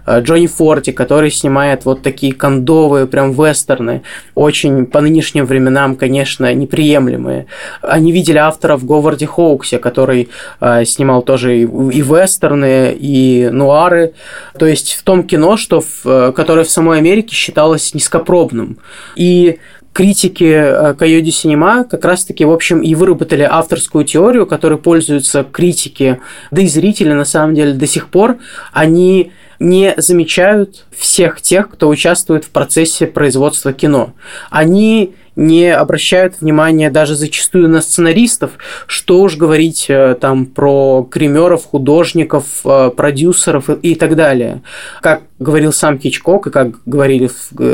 э, 0.06 0.21
Джонни 0.21 0.47
Форти, 0.47 0.91
который 0.91 1.32
снимает 1.32 1.86
вот 1.86 2.01
такие 2.01 2.34
кондовые, 2.34 3.06
прям 3.06 3.32
вестерны, 3.34 4.01
очень 4.36 4.86
по 4.86 5.01
нынешним 5.01 5.45
временам, 5.45 5.95
конечно, 5.95 6.54
неприемлемые. 6.54 7.45
Они 7.82 8.12
видели 8.12 8.38
авторов 8.38 8.86
Говарди 8.86 9.25
Хоуксе, 9.25 9.77
который 9.77 10.30
э, 10.60 10.86
снимал 10.86 11.21
тоже 11.21 11.60
и, 11.60 11.62
и 11.62 12.01
вестерны, 12.01 12.95
и 12.97 13.49
нуары. 13.51 14.13
То 14.58 14.65
есть 14.65 14.93
в 14.93 15.04
том 15.04 15.23
кино, 15.23 15.58
что 15.58 15.82
в, 15.82 16.06
э, 16.06 16.32
которое 16.32 16.63
в 16.63 16.69
самой 16.71 16.97
Америке 16.97 17.36
считалось 17.36 17.93
низкопробным. 17.93 18.77
И 19.15 19.60
критики 19.93 20.43
э, 20.43 20.93
Койоди 20.93 21.32
Синема 21.32 21.84
как 21.84 22.06
раз-таки, 22.06 22.45
в 22.45 22.51
общем, 22.51 22.82
и 22.82 22.95
выработали 22.95 23.43
авторскую 23.43 24.06
теорию, 24.06 24.45
которой 24.45 24.77
пользуются 24.77 25.43
критики, 25.43 26.19
да 26.51 26.62
и 26.62 26.67
зрители, 26.67 27.12
на 27.13 27.25
самом 27.25 27.56
деле, 27.56 27.73
до 27.73 27.88
сих 27.88 28.10
пор. 28.10 28.38
Они 28.71 29.32
не 29.60 29.93
замечают 29.97 30.86
всех 30.91 31.41
тех, 31.41 31.69
кто 31.69 31.88
участвует 31.89 32.45
в 32.45 32.49
процессе 32.49 33.06
производства 33.06 33.73
кино. 33.73 34.13
Они 34.49 35.13
не 35.36 35.74
обращают 35.74 36.41
внимания 36.41 36.89
даже 36.89 37.15
зачастую 37.15 37.70
на 37.70 37.82
сценаристов, 37.82 38.52
что 38.86 39.22
уж 39.22 39.38
говорить 39.38 39.86
э, 39.89 40.15
там 40.20 40.46
про 40.46 41.08
кремеров, 41.10 41.65
художников, 41.65 42.46
э, 42.65 42.91
продюсеров 42.96 43.70
и 43.70 43.96
так 43.96 44.15
далее. 44.15 44.62
Как 45.02 45.22
говорил 45.39 45.72
сам 45.72 46.00
Хичкок, 46.00 46.48
и 46.48 46.52
как 46.52 46.84
говорили 46.86 47.30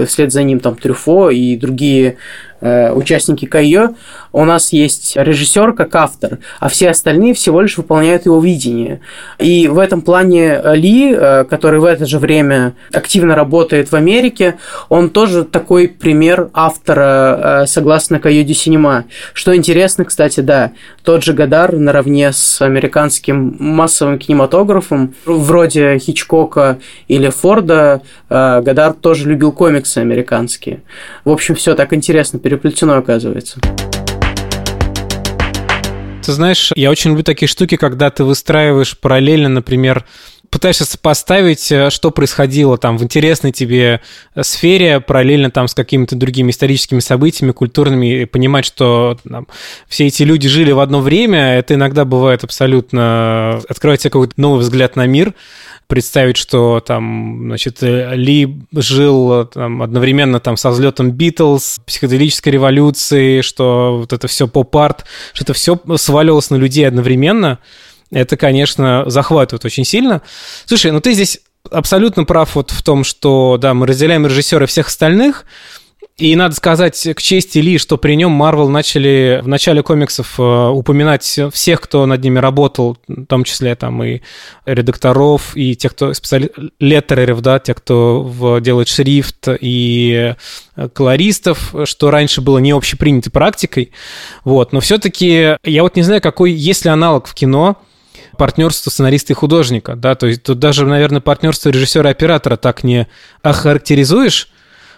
вслед 0.06 0.32
за 0.32 0.43
ним 0.43 0.60
там 0.60 0.76
Трюфо 0.76 1.30
и 1.30 1.58
другие 1.58 2.17
Э, 2.60 2.91
участники 2.91 3.46
Кайо, 3.46 3.89
у 4.34 4.43
нас 4.43 4.74
есть 4.74 5.15
режиссер 5.15 5.74
как 5.74 5.93
автор, 5.96 6.39
а 6.60 6.70
все 6.70 6.89
остальные 6.89 7.36
всего 7.36 7.62
лишь 7.62 7.78
выполняют 7.78 8.26
его 8.26 8.39
видение. 8.39 9.00
И 9.38 9.67
в 9.67 9.78
этом 9.78 10.02
плане 10.02 10.60
Ли, 10.74 11.13
э, 11.13 11.43
который 11.43 11.80
в 11.80 11.86
это 11.86 12.08
же 12.08 12.17
время 12.17 12.74
активно 12.91 13.36
работает 13.36 13.91
в 13.91 13.96
Америке, 13.96 14.56
он 14.89 15.12
тоже 15.12 15.43
такой 15.43 15.88
пример 15.88 16.50
автора 16.54 17.63
э, 17.63 17.67
согласно 17.67 18.20
Кайоди 18.20 18.54
Синема. 18.54 19.06
Что 19.34 19.56
интересно, 19.56 20.06
кстати, 20.06 20.39
да, 20.39 20.72
тот 21.08 21.24
же 21.24 21.32
Гадар 21.32 21.74
наравне 21.74 22.34
с 22.34 22.62
американским 22.62 23.56
массовым 23.60 24.20
кинематографом, 24.20 25.15
вроде 25.26 25.98
Хичкока 26.00 26.80
или 27.08 27.30
Форда, 27.30 28.02
Гадар 28.28 28.91
тоже 28.91 29.30
любил 29.30 29.54
комиксы 29.54 30.00
американские. 30.00 30.82
В 31.24 31.30
общем, 31.30 31.56
все 31.56 31.76
так 31.76 31.93
интересно 31.93 32.39
переплетено, 32.39 32.98
оказывается. 32.98 33.58
Ты 36.26 36.34
знаешь, 36.34 36.74
я 36.76 36.91
очень 36.91 37.12
люблю 37.12 37.24
такие 37.24 37.48
штуки, 37.48 37.78
когда 37.78 38.10
ты 38.10 38.26
выстраиваешь 38.26 38.98
параллельно, 39.00 39.48
например, 39.48 40.04
пытаешься 40.50 40.86
сопоставить, 40.86 41.72
э, 41.72 41.90
что 41.90 42.12
происходило 42.12 42.78
там 42.78 42.98
в 42.98 43.04
интересной 43.04 43.52
тебе 43.52 44.02
э, 44.36 44.44
сфере, 44.44 45.00
параллельно 45.00 45.52
там 45.52 45.68
с 45.68 45.74
какими-то 45.74 46.16
другими 46.16 46.52
историческими 46.52 47.00
событиями, 47.00 47.52
культурными, 47.52 48.22
и 48.22 48.26
понимать, 48.26 48.66
что 48.66 49.18
там, 49.28 49.48
все 49.88 50.08
эти 50.08 50.24
люди 50.24 50.48
жили 50.48 50.72
в 50.72 50.80
одно 50.80 51.02
время, 51.02 51.58
это 51.58 51.74
иногда 51.74 52.06
бывает 52.06 52.44
абсолютно... 52.44 53.62
открывает 53.70 54.02
тебе 54.02 54.12
какой-то 54.12 54.34
новый 54.38 54.62
взгляд 54.62 54.96
на 54.96 55.06
мир. 55.06 55.34
представить, 55.88 56.38
что 56.38 56.82
там, 56.86 57.44
значит, 57.48 57.78
Ли 57.82 58.58
жил 58.74 59.46
там, 59.46 59.82
одновременно 59.82 60.40
там 60.40 60.58
со 60.58 60.70
взлетом 60.70 61.12
Битлз, 61.12 61.80
психоделической 61.86 62.52
революции, 62.52 63.42
что 63.42 64.00
вот 64.00 64.14
это 64.14 64.28
все 64.28 64.48
поп-арт, 64.48 65.06
что 65.34 65.44
это 65.44 65.54
все 65.54 65.80
сваливалось 65.96 66.50
на 66.50 66.56
людей 66.56 66.88
одновременно, 66.88 67.60
это, 68.12 68.38
конечно, 68.38 69.04
захватывает 69.08 69.65
очень 69.65 69.86
сильно. 69.86 70.22
Слушай, 70.65 70.91
ну 70.91 71.02
ты 71.02 71.13
здесь 71.13 71.39
абсолютно 71.70 72.24
прав 72.24 72.56
вот 72.56 72.72
в 72.72 72.82
том, 72.84 73.04
что, 73.04 73.58
да, 73.60 73.74
мы 73.74 73.88
разделяем 73.88 74.26
режиссера 74.26 74.65
всех 74.65 74.88
остальных, 74.88 75.46
и 76.17 76.36
надо 76.36 76.56
сказать 76.56 77.08
к 77.15 77.22
чести 77.22 77.60
Ли, 77.60 77.78
что 77.78 77.98
при 77.98 78.15
нем 78.15 78.32
Марвел 78.32 78.70
начали 78.70 79.39
в 79.43 79.48
начале 79.48 79.84
комиксов 79.84 80.39
э, 80.39 80.67
упоминать 80.70 81.39
всех, 81.54 81.82
кто 81.82 82.08
над 82.08 82.24
ними 82.24 82.39
работал, 82.39 82.98
в 83.08 83.26
том 83.26 83.43
числе 83.43 83.76
там 83.76 84.04
и 84.04 84.22
редакторов, 84.65 85.56
и 85.56 85.76
тех, 85.76 85.91
кто 85.91 86.13
специали... 86.13 86.52
леттереров, 86.80 87.41
да, 87.41 87.60
тех, 87.60 87.78
кто 87.78 88.24
в... 88.24 88.62
делает 88.62 88.88
шрифт, 88.88 89.48
и 89.62 90.34
э, 90.76 90.89
колористов, 90.89 91.76
что 91.84 92.10
раньше 92.10 92.41
было 92.41 92.58
не 92.58 92.72
общепринятой 92.72 93.32
практикой. 93.32 93.91
Вот. 94.43 94.74
Но 94.74 94.80
все-таки 94.80 95.58
я 95.63 95.84
вот 95.84 95.96
не 95.96 96.02
знаю, 96.02 96.22
какой 96.22 96.52
есть 96.52 96.84
ли 96.84 96.89
аналог 96.89 97.28
в 97.28 97.36
кино, 97.36 97.78
партнерство 98.38 98.89
сценариста 98.89 99.34
и 99.34 99.36
художника, 99.36 99.95
да, 99.95 100.15
то 100.15 100.27
есть 100.27 100.43
тут 100.43 100.60
даже, 100.60 100.86
наверное, 100.86 101.21
партнерство 101.21 101.69
режиссера 101.69 102.10
и 102.10 102.12
оператора 102.12 102.58
так 102.58 102.84
не 102.84 103.08
охарактеризуешь, 103.41 104.49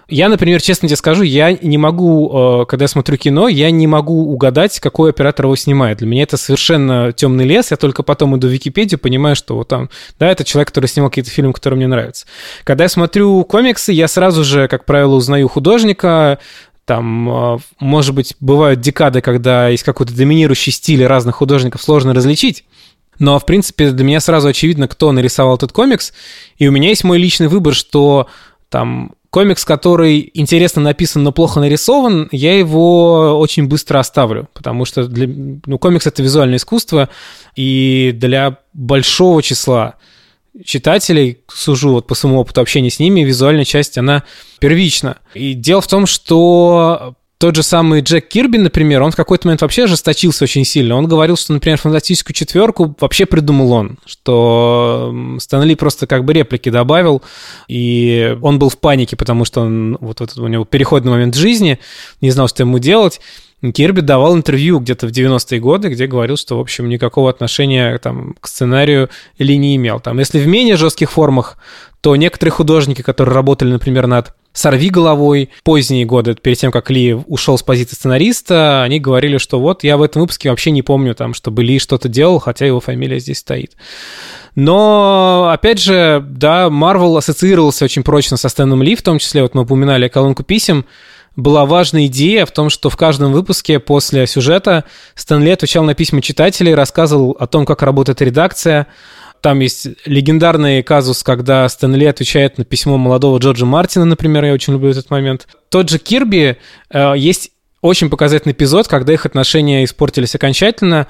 я, 0.10 0.27
например, 0.27 0.60
честно 0.60 0.88
тебе 0.88 0.95
скажу, 0.95 1.21
я 1.21 1.51
не 1.53 1.77
могу, 1.77 2.62
э, 2.62 2.65
когда 2.65 2.86
я 2.86 2.88
смотрю 2.88 3.15
кино, 3.17 3.47
я 3.47 3.69
не 3.69 3.86
могу 3.86 4.32
угадать, 4.32 4.79
какой 4.79 5.12
оператор 5.12 5.45
его 5.45 5.55
снимает. 5.55 5.99
Для 5.99 6.08
меня 6.08 6.23
это 6.23 6.36
совершенно 6.36 7.13
темный 7.13 7.45
лес. 7.45 7.69
Я 7.69 7.77
только 7.77 8.01
потом 8.01 8.36
иду 8.36 8.47
в 8.47 8.51
Википедию, 8.51 8.99
понимаю, 8.99 9.36
что 9.36 9.55
вот 9.55 9.67
там, 9.67 9.89
да, 10.17 10.32
это 10.32 10.43
человек, 10.43 10.69
который 10.69 10.88
снимал 10.88 11.12
какие-то 11.12 11.29
фильмы, 11.29 11.53
которые 11.53 11.77
мне 11.77 11.88
нравятся. 11.88 12.25
Когда 12.63 12.86
я 12.86 12.89
смотрю 12.89 13.43
комиксы, 13.43 13.91
я 13.91 14.08
сразу 14.08 14.43
же, 14.43 14.67
как 14.67 14.86
правило, 14.86 15.13
узнаю 15.13 15.47
художника, 15.47 16.39
там, 16.86 17.29
э, 17.29 17.58
может 17.79 18.15
быть, 18.15 18.36
бывают 18.39 18.82
декады, 18.82 19.21
когда 19.21 19.67
есть 19.67 19.84
какой-то 19.84 20.15
доминирующий 20.15 20.71
стиль 20.71 21.05
разных 21.05 21.36
художников, 21.36 21.84
сложно 21.84 22.15
различить. 22.15 22.65
Но, 23.19 23.38
в 23.38 23.45
принципе, 23.45 23.91
для 23.91 24.05
меня 24.05 24.19
сразу 24.19 24.47
очевидно, 24.47 24.88
кто 24.88 25.12
нарисовал 25.12 25.55
этот 25.55 25.71
комикс. 25.71 26.13
И 26.58 26.67
у 26.67 26.71
меня 26.71 26.89
есть 26.89 27.03
мой 27.03 27.17
личный 27.17 27.47
выбор, 27.47 27.75
что 27.75 28.27
там 28.69 29.12
комикс, 29.29 29.65
который 29.65 30.32
интересно 30.34 30.82
написан, 30.82 31.23
но 31.23 31.32
плохо 31.32 31.60
нарисован, 31.60 32.29
я 32.32 32.58
его 32.58 33.38
очень 33.39 33.67
быстро 33.67 33.99
оставлю, 33.99 34.49
потому 34.53 34.86
что 34.86 35.08
для, 35.08 35.27
ну, 35.65 35.77
комикс— 35.77 36.08
это 36.08 36.23
визуальное 36.23 36.58
искусство, 36.58 37.10
и 37.55 38.12
для 38.15 38.58
большого 38.73 39.43
числа 39.43 39.95
читателей, 40.65 41.39
сужу 41.47 41.91
вот 41.91 42.08
по 42.08 42.15
своему 42.15 42.39
опыту 42.39 42.62
общения 42.62 42.89
с 42.89 42.99
ними, 42.99 43.21
визуальная 43.21 43.65
часть, 43.65 43.97
она 43.97 44.23
первична. 44.60 45.17
И 45.34 45.53
дело 45.53 45.82
в 45.82 45.88
том, 45.88 46.05
что 46.05 47.15
тот 47.39 47.56
же 47.56 47.63
самый 47.63 48.02
Джек 48.02 48.28
Кирби, 48.28 48.58
например, 48.58 49.02
он 49.02 49.12
в 49.12 49.15
какой-то 49.15 49.47
момент 49.47 49.62
вообще 49.62 49.86
ожесточился 49.86 50.43
очень 50.43 50.65
сильно. 50.65 50.95
Он 50.95 51.08
говорил, 51.08 51.38
что, 51.38 51.54
например, 51.54 51.78
фантастическую 51.80 52.34
четверку 52.34 52.93
вообще 52.99 53.25
придумал 53.25 53.71
он, 53.71 53.97
что 54.06 55.15
Стэнли 55.39 55.75
просто 55.75 56.06
как 56.06 56.25
бы 56.25 56.34
реплики 56.34 56.69
добавил, 56.69 57.23
и 57.69 58.38
он 58.41 58.60
был 58.60 58.67
в 58.67 58.78
панике, 58.78 59.15
потому 59.15 59.45
что 59.45 59.62
он, 59.62 59.97
вот 60.02 60.19
этот 60.19 60.38
у 60.38 60.47
него 60.47 60.65
переходный 60.65 61.12
момент 61.12 61.36
жизни, 61.36 61.80
не 62.19 62.30
знал, 62.32 62.49
что 62.49 62.63
ему 62.63 62.78
делать. 62.78 63.21
Кирби 63.73 64.02
давал 64.02 64.36
интервью 64.36 64.80
где-то 64.80 65.08
в 65.08 65.12
90-е 65.12 65.62
годы, 65.62 65.89
где 65.89 66.08
говорил, 66.08 66.36
что, 66.36 66.58
в 66.58 66.62
общем, 66.62 66.89
никакого 66.89 67.30
отношения 67.30 67.97
там, 67.99 68.36
к 68.41 68.47
сценарию 68.47 69.10
или 69.38 69.54
не 69.54 69.78
имел. 69.78 70.02
Там, 70.02 70.19
если 70.19 70.39
в 70.39 70.47
менее 70.47 70.75
жестких 70.75 71.10
формах, 71.10 71.58
то 72.02 72.15
некоторые 72.17 72.52
художники, 72.52 73.02
которые 73.02 73.34
работали, 73.36 73.71
например, 73.71 74.08
над 74.08 74.34
«Сорви 74.54 74.90
головой», 74.90 75.50
поздние 75.64 76.06
годы, 76.06 76.36
перед 76.36 76.58
тем, 76.58 76.72
как 76.72 76.90
Ли 76.90 77.14
ушел 77.14 77.58
с 77.58 77.64
позиции 77.64 77.96
сценариста, 77.96 78.84
они 78.84 79.00
говорили, 79.00 79.38
что 79.38 79.60
вот 79.60 79.84
я 79.84 79.98
в 79.98 80.02
этом 80.02 80.22
выпуске 80.22 80.50
вообще 80.50 80.72
не 80.72 80.82
помню, 80.82 81.16
там, 81.16 81.34
чтобы 81.34 81.64
Ли 81.64 81.80
что-то 81.80 82.10
делал, 82.10 82.40
хотя 82.40 82.66
его 82.66 82.80
фамилия 82.80 83.20
здесь 83.20 83.40
стоит. 83.40 83.74
Но, 84.56 85.50
опять 85.54 85.80
же, 85.80 86.26
да, 86.28 86.70
Марвел 86.70 87.18
ассоциировался 87.18 87.86
очень 87.86 88.04
прочно 88.04 88.38
со 88.38 88.50
Стэном 88.50 88.84
Ли, 88.84 88.96
в 88.96 89.02
том 89.02 89.20
числе, 89.20 89.44
вот 89.44 89.54
мы 89.54 89.62
упоминали 89.62 90.08
колонку 90.08 90.44
писем, 90.44 90.86
была 91.36 91.66
важная 91.66 92.08
идея 92.08 92.46
в 92.46 92.52
том, 92.52 92.70
что 92.70 92.90
в 92.90 92.98
каждом 92.98 93.32
выпуске 93.32 93.80
после 93.80 94.28
сюжета 94.28 94.84
Стэн 95.16 95.44
Ли 95.44 95.52
отвечал 95.52 95.84
на 95.84 95.94
письма 95.94 96.22
читателей, 96.22 96.74
рассказывал 96.74 97.32
о 97.40 97.48
том, 97.48 97.66
как 97.66 97.82
работает 97.82 98.22
редакция, 98.22 98.88
там 99.41 99.60
есть 99.60 99.88
легендарный 100.06 100.84
казус, 100.84 101.23
когда 101.23 101.67
Стэнли 101.67 102.06
отвечает 102.06 102.58
на 102.58 102.65
письмо 102.65 102.97
молодого 102.97 103.38
Джорджа 103.38 103.65
Мартина, 103.65 104.06
например, 104.06 104.45
я 104.45 104.54
очень 104.54 104.73
люблю 104.73 104.89
этот 104.89 105.10
момент. 105.10 105.47
Тот 105.69 105.89
же 105.89 105.97
Кирби, 105.97 106.58
э, 106.89 107.13
есть 107.15 107.52
очень 107.82 108.10
показательный 108.10 108.54
эпизод, 108.54 108.88
когда 108.88 109.13
их 109.13 109.25
отношения 109.25 109.84
испортились 109.84 110.36
окончательно. 110.36 111.08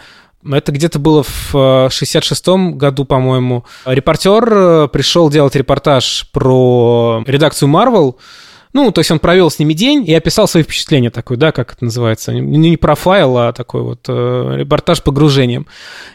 Это 0.49 0.71
где-то 0.71 0.99
было 0.99 1.23
в 1.23 1.53
66-м 1.53 2.69
э, 2.69 2.75
году, 2.75 3.05
по-моему. 3.05 3.65
Репортер 3.85 4.47
э, 4.51 4.87
пришел 4.87 5.29
делать 5.29 5.55
репортаж 5.55 6.29
про 6.31 7.23
редакцию 7.25 7.69
Marvel, 7.69 8.15
ну, 8.71 8.91
то 8.91 8.99
есть 8.99 9.09
он 9.09 9.17
провел 9.17 9.49
с 9.49 9.57
ними 9.57 9.73
день 9.73 10.03
и 10.07 10.13
описал 10.13 10.47
свои 10.47 10.61
впечатления 10.61 11.09
такой, 11.09 11.37
да, 11.37 11.51
как 11.51 11.73
это 11.73 11.85
называется, 11.85 12.33
не 12.33 12.77
профайл, 12.77 13.35
а 13.37 13.51
такой 13.51 13.81
вот 13.81 14.05
э, 14.07 14.55
репортаж 14.57 15.01
погружением. 15.01 15.65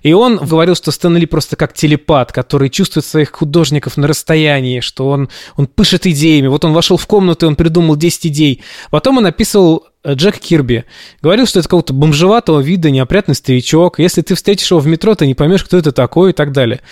И 0.03 0.12
он 0.12 0.37
говорил, 0.37 0.77
что 0.77 0.93
Стэн 0.93 1.17
Ли 1.17 1.27
просто 1.27 1.57
как 1.57 1.73
телепат, 1.73 2.31
который 2.31 2.71
чувствует 2.71 3.05
своих 3.05 3.33
художников 3.33 3.97
на 3.97 4.07
расстоянии, 4.07 4.79
что 4.79 5.09
он, 5.09 5.31
он 5.57 5.67
пышет 5.67 6.07
идеями. 6.07 6.47
Вот 6.47 6.64
он 6.64 6.73
вошел 6.73 6.97
в 6.97 7.07
комнату, 7.09 7.47
и 7.47 7.49
он 7.49 7.57
придумал 7.57 7.97
10 7.97 8.27
идей. 8.29 8.62
Потом 8.93 9.19
он 9.19 9.27
описывал 9.27 9.88
э, 10.05 10.14
Джек 10.14 10.38
Кирби. 10.38 10.85
Говорил, 11.23 11.47
что 11.47 11.59
это 11.59 11.69
какого-то 11.69 11.93
бомжеватого 11.93 12.61
вида, 12.61 12.88
неопрятный 12.90 13.35
старичок. 13.35 13.99
Если 13.99 14.23
ты 14.23 14.37
встретишь 14.37 14.71
его 14.71 14.79
в 14.79 14.87
метро, 14.87 15.17
ты 15.17 15.27
не 15.27 15.35
поймешь, 15.35 15.64
кто 15.64 15.77
это 15.77 15.90
такой 15.90 16.31
и 16.31 16.33
так 16.33 16.53
далее. 16.53 16.83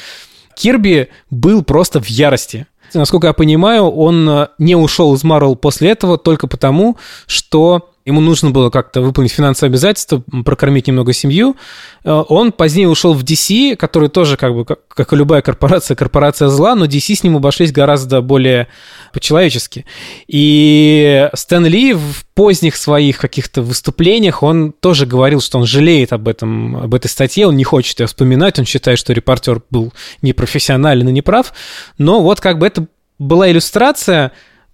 Кирби 0.57 1.09
был 1.31 1.63
просто 1.63 2.01
в 2.01 2.09
ярости 2.09 2.67
насколько 2.95 3.29
я 3.29 3.33
понимаю, 3.33 3.85
он 3.85 4.29
э, 4.29 4.49
не 4.59 4.77
ушел 4.77 5.15
из 5.15 5.25
Marvel 5.25 5.57
после 5.57 5.91
этого 5.91 6.19
только 6.19 6.47
потому, 6.47 6.97
что 7.27 7.92
ему 8.05 8.21
нужно 8.21 8.51
было 8.51 8.71
как-то 8.71 9.01
выполнить 9.01 9.33
финансовые 9.33 9.71
обязательства, 9.71 10.23
прокормить 10.45 10.89
немного 10.89 11.13
семью. 11.13 11.57
Э, 12.05 12.23
он 12.29 12.53
позднее 12.53 12.89
ушел 12.89 13.15
в 13.15 13.23
DC, 13.23 13.77
который 13.77 14.09
тоже, 14.09 14.37
как 14.37 14.55
бы, 14.55 14.65
как, 14.65 14.87
как 14.89 15.13
и 15.13 15.17
любая 15.17 15.43
корпорация, 15.43 15.95
корпорация 15.95 16.49
зла, 16.49 16.75
но 16.75 16.87
DC 16.87 17.15
с 17.15 17.23
ним 17.23 17.37
обошлись 17.37 17.73
гораздо 17.73 18.21
более 18.21 18.69
по-человечески. 19.13 19.85
И 20.27 21.29
Стэн 21.35 21.67
Ли 21.67 21.95
в 21.95 22.25
поздних 22.35 22.77
своих 22.77 23.19
каких-то 23.19 23.63
выступлениях, 23.63 24.43
он 24.43 24.73
тоже 24.73 25.07
говорил, 25.07 25.41
что 25.41 25.59
он 25.59 25.67
жалеет 25.67 26.13
об 26.13 26.29
этом, 26.29 26.77
об 26.77 26.95
этой 26.95 27.09
статье, 27.09 27.47
он 27.47 27.57
не 27.57 27.65
хочет 27.65 28.01
ее 28.01 28.07
вспоминать, 28.07 28.59
он 28.59 28.65
считает, 28.65 28.99
что 28.99 29.13
репортер 29.13 29.63
был 29.71 29.93
непрофессионален 30.23 31.09
и 31.09 31.13
неправ, 31.13 31.53
но 31.99 32.21
вот 32.21 32.41
как 32.41 32.59
бы 32.59 32.67
это 32.67 32.87
была 33.19 33.51
иллюстрация 33.51 34.33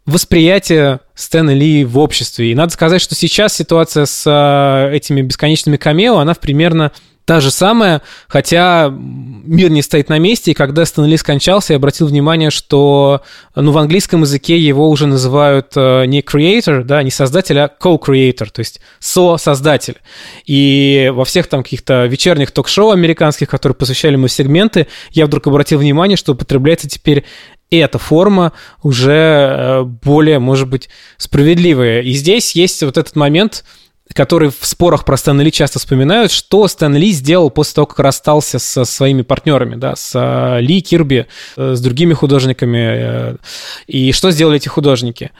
восприятие 0.09 1.01
Стэна 1.15 1.55
Ли 1.55 1.85
в 1.85 1.99
обществе. 1.99 2.51
И 2.51 2.55
надо 2.55 2.73
сказать, 2.73 3.01
что 3.03 3.15
сейчас 3.15 3.55
ситуация 3.55 4.07
с 4.07 4.25
а, 4.27 4.91
этими 4.91 5.21
бесконечными 5.21 5.77
камео, 5.77 6.17
она 6.19 6.35
примерно 6.35 6.93
та 7.27 7.41
же 7.41 7.51
самая, 7.51 8.01
хотя 8.27 8.89
мир 8.91 9.69
не 9.69 9.83
стоит 9.83 10.09
на 10.09 10.19
месте, 10.19 10.53
и 10.53 10.55
когда 10.55 10.87
Стэн 10.87 11.05
Ли 11.05 11.19
скончался, 11.19 11.75
я 11.75 11.77
обратил 11.77 12.07
внимание, 12.07 12.49
что 12.49 13.21
ну, 13.55 13.71
в 13.71 13.77
английском 13.77 14.23
языке 14.23 14.57
его 14.57 14.89
уже 14.89 15.07
называют 15.07 15.73
э, 15.77 16.07
не 16.07 16.23
creator, 16.23 16.85
да, 16.85 17.03
не 17.03 17.11
создатель, 17.11 17.59
а 17.59 17.69
co-creator, 17.69 18.49
то 18.51 18.61
есть 18.61 18.81
со-создатель. 18.99 19.97
И 20.47 21.13
во 21.13 21.27
всех 21.27 21.49
там 21.49 21.63
каких-то 21.63 22.07
вечерних 22.07 22.51
ток-шоу 22.51 22.93
американских, 22.93 23.51
которые 23.51 23.77
посвящали 23.77 24.15
ему 24.15 24.29
сегменты, 24.29 24.87
я 25.11 25.27
вдруг 25.27 25.49
обратил 25.49 25.81
внимание, 25.81 26.17
что 26.17 26.33
употребляется 26.33 26.89
теперь 26.89 27.27
и 27.71 27.77
эта 27.77 27.99
форма 27.99 28.53
уже 28.83 29.13
э, 29.13 29.83
более, 29.83 30.39
может 30.39 30.69
быть, 30.69 30.89
справедливая. 31.17 32.01
И 32.01 32.13
здесь 32.13 32.53
есть 32.53 32.83
вот 32.83 32.97
этот 32.97 33.15
момент, 33.15 33.65
который 34.15 34.49
в 34.49 34.65
спорах 34.65 35.05
про 35.05 35.19
Стэн 35.19 35.41
Ли 35.41 35.53
часто 35.53 35.79
вспоминают, 35.79 36.33
что 36.33 36.67
Стэн 36.67 36.97
Ли 36.97 37.13
сделал 37.13 37.51
после 37.51 37.75
того, 37.75 37.87
как 37.87 37.99
расстался 37.99 38.59
со 38.59 38.85
своими 38.85 39.23
партнерами, 39.23 39.77
да, 39.77 39.97
с 39.97 40.13
э, 40.15 40.61
Ли, 40.63 40.81
Кирби, 40.81 41.27
э, 41.57 41.75
с 41.75 41.81
другими 41.81 42.15
художниками, 42.15 43.37
и 43.87 44.13
что 44.13 44.31
сделали 44.31 44.57
эти 44.57 44.69
художники. 44.69 45.31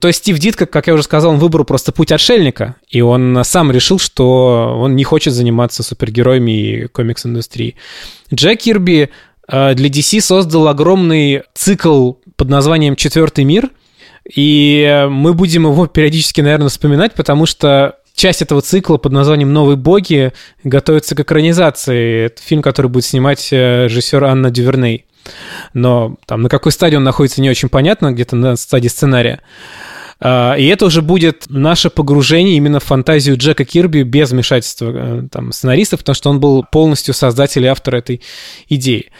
То 0.00 0.08
есть 0.08 0.20
Стив 0.20 0.38
Дитко, 0.38 0.64
как 0.64 0.86
я 0.86 0.94
уже 0.94 1.02
сказал, 1.02 1.32
он 1.32 1.38
выбрал 1.38 1.64
просто 1.64 1.92
путь 1.92 2.10
отшельника, 2.10 2.76
и 2.88 3.02
он 3.02 3.38
сам 3.44 3.70
решил, 3.70 3.98
что 3.98 4.78
он 4.78 4.96
не 4.96 5.04
хочет 5.04 5.34
заниматься 5.34 5.82
супергероями 5.82 6.50
и 6.50 6.86
комикс-индустрией. 6.86 7.76
Джек 8.32 8.60
Кирби 8.60 9.10
для 9.50 9.88
DC 9.88 10.20
создал 10.20 10.68
огромный 10.68 11.42
цикл 11.54 12.12
под 12.36 12.48
названием 12.48 12.96
«Четвертый 12.96 13.44
мир», 13.44 13.70
и 14.34 15.06
мы 15.10 15.34
будем 15.34 15.64
его 15.64 15.86
периодически, 15.86 16.40
наверное, 16.40 16.68
вспоминать, 16.68 17.14
потому 17.14 17.46
что 17.46 17.96
часть 18.14 18.42
этого 18.42 18.60
цикла 18.60 18.98
под 18.98 19.12
названием 19.12 19.52
«Новые 19.52 19.76
боги» 19.76 20.32
готовится 20.62 21.14
к 21.14 21.20
экранизации. 21.20 22.26
Это 22.26 22.42
фильм, 22.42 22.62
который 22.62 22.88
будет 22.88 23.04
снимать 23.04 23.48
э, 23.50 23.86
режиссер 23.86 24.22
Анна 24.24 24.50
Дюверней. 24.50 25.06
Но 25.74 26.16
там 26.26 26.42
на 26.42 26.48
какой 26.48 26.72
стадии 26.72 26.96
он 26.96 27.04
находится, 27.04 27.40
не 27.40 27.50
очень 27.50 27.68
понятно, 27.68 28.12
где-то 28.12 28.36
на 28.36 28.56
стадии 28.56 28.88
сценария. 28.88 29.40
А, 30.20 30.54
и 30.54 30.66
это 30.66 30.86
уже 30.86 31.02
будет 31.02 31.44
наше 31.48 31.88
погружение 31.88 32.56
именно 32.56 32.78
в 32.78 32.84
фантазию 32.84 33.38
Джека 33.38 33.64
Кирби 33.64 34.02
без 34.02 34.30
вмешательства 34.30 34.92
э, 34.94 35.22
там, 35.30 35.52
сценаристов, 35.52 36.00
потому 36.00 36.14
что 36.14 36.30
он 36.30 36.40
был 36.40 36.64
полностью 36.70 37.14
создатель 37.14 37.64
и 37.64 37.68
автор 37.68 37.96
этой 37.96 38.20
идеи. 38.68 39.10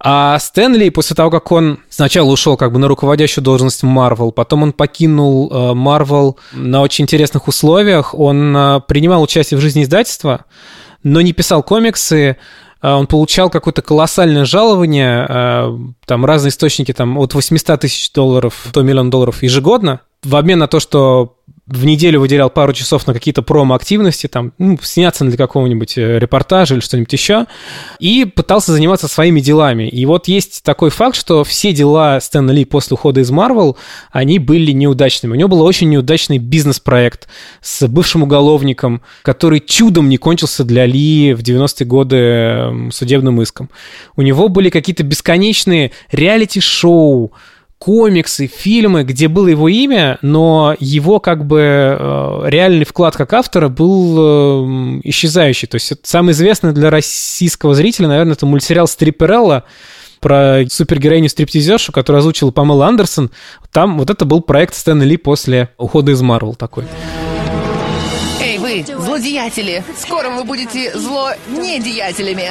А 0.00 0.38
Стэнли, 0.38 0.90
после 0.90 1.16
того, 1.16 1.30
как 1.30 1.50
он 1.50 1.80
сначала 1.88 2.30
ушел 2.30 2.56
как 2.56 2.72
бы 2.72 2.78
на 2.78 2.86
руководящую 2.86 3.42
должность 3.42 3.82
в 3.82 3.86
Marvel, 3.86 4.30
потом 4.30 4.62
он 4.62 4.72
покинул 4.72 5.50
Marvel 5.50 6.36
на 6.52 6.82
очень 6.82 7.04
интересных 7.04 7.48
условиях, 7.48 8.14
он 8.14 8.82
принимал 8.86 9.22
участие 9.22 9.58
в 9.58 9.60
жизни 9.60 9.82
издательства, 9.82 10.44
но 11.02 11.20
не 11.20 11.32
писал 11.32 11.64
комиксы, 11.64 12.36
он 12.80 13.08
получал 13.08 13.50
какое-то 13.50 13.82
колоссальное 13.82 14.44
жалование, 14.44 15.94
там 16.06 16.24
разные 16.24 16.50
источники, 16.50 16.92
там 16.92 17.18
от 17.18 17.34
800 17.34 17.80
тысяч 17.80 18.12
долларов 18.12 18.68
до 18.72 18.82
миллиона 18.82 19.10
долларов 19.10 19.42
ежегодно, 19.42 20.00
в 20.22 20.36
обмен 20.36 20.60
на 20.60 20.68
то, 20.68 20.78
что 20.78 21.38
в 21.68 21.84
неделю 21.84 22.20
выделял 22.20 22.48
пару 22.48 22.72
часов 22.72 23.06
на 23.06 23.12
какие-то 23.12 23.42
промо-активности, 23.42 24.26
там, 24.26 24.52
ну, 24.58 24.78
сняться 24.82 25.24
для 25.24 25.36
какого-нибудь 25.36 25.98
э, 25.98 26.18
репортажа 26.18 26.74
или 26.74 26.80
что-нибудь 26.80 27.12
еще, 27.12 27.44
и 27.98 28.24
пытался 28.24 28.72
заниматься 28.72 29.06
своими 29.06 29.40
делами. 29.40 29.86
И 29.86 30.06
вот 30.06 30.28
есть 30.28 30.62
такой 30.64 30.88
факт, 30.88 31.14
что 31.14 31.44
все 31.44 31.72
дела 31.72 32.20
Стэна 32.20 32.52
Ли 32.52 32.64
после 32.64 32.94
ухода 32.94 33.20
из 33.20 33.30
Марвел, 33.30 33.76
они 34.10 34.38
были 34.38 34.72
неудачными. 34.72 35.32
У 35.32 35.36
него 35.36 35.48
был 35.48 35.60
очень 35.60 35.90
неудачный 35.90 36.38
бизнес-проект 36.38 37.28
с 37.60 37.86
бывшим 37.86 38.22
уголовником, 38.22 39.02
который 39.22 39.60
чудом 39.60 40.08
не 40.08 40.16
кончился 40.16 40.64
для 40.64 40.86
Ли 40.86 41.34
в 41.34 41.40
90-е 41.40 41.86
годы 41.86 42.90
судебным 42.92 43.42
иском. 43.42 43.68
У 44.16 44.22
него 44.22 44.48
были 44.48 44.70
какие-то 44.70 45.02
бесконечные 45.02 45.92
реалити-шоу, 46.12 47.32
комиксы, 47.78 48.46
фильмы, 48.46 49.04
где 49.04 49.28
было 49.28 49.48
его 49.48 49.68
имя, 49.68 50.18
но 50.22 50.74
его 50.78 51.20
как 51.20 51.46
бы 51.46 51.60
э, 51.60 52.42
реальный 52.46 52.84
вклад 52.84 53.16
как 53.16 53.32
автора 53.32 53.68
был 53.68 54.16
э, 54.18 55.00
исчезающий. 55.04 55.68
То 55.68 55.76
есть 55.76 55.92
самый 56.02 56.32
известный 56.32 56.72
для 56.72 56.90
российского 56.90 57.74
зрителя, 57.74 58.08
наверное, 58.08 58.34
это 58.34 58.46
мультсериал 58.46 58.88
«Стриперелла», 58.88 59.64
про 60.20 60.64
супергероиню 60.68 61.28
стриптизершу, 61.28 61.92
которую 61.92 62.18
озвучила 62.18 62.50
Памела 62.50 62.88
Андерсон. 62.88 63.30
Там 63.70 63.98
вот 63.98 64.10
это 64.10 64.24
был 64.24 64.40
проект 64.40 64.74
Стэна 64.74 65.04
Ли 65.04 65.16
после 65.16 65.70
ухода 65.78 66.12
из 66.12 66.20
Марвел 66.22 66.56
такой. 66.56 66.84
Эй, 68.40 68.58
вы, 68.58 68.84
злодеятели! 68.84 69.84
Скоро 69.96 70.30
вы 70.30 70.44
будете 70.44 70.96
зло 70.98 71.30
недеятелями! 71.48 72.50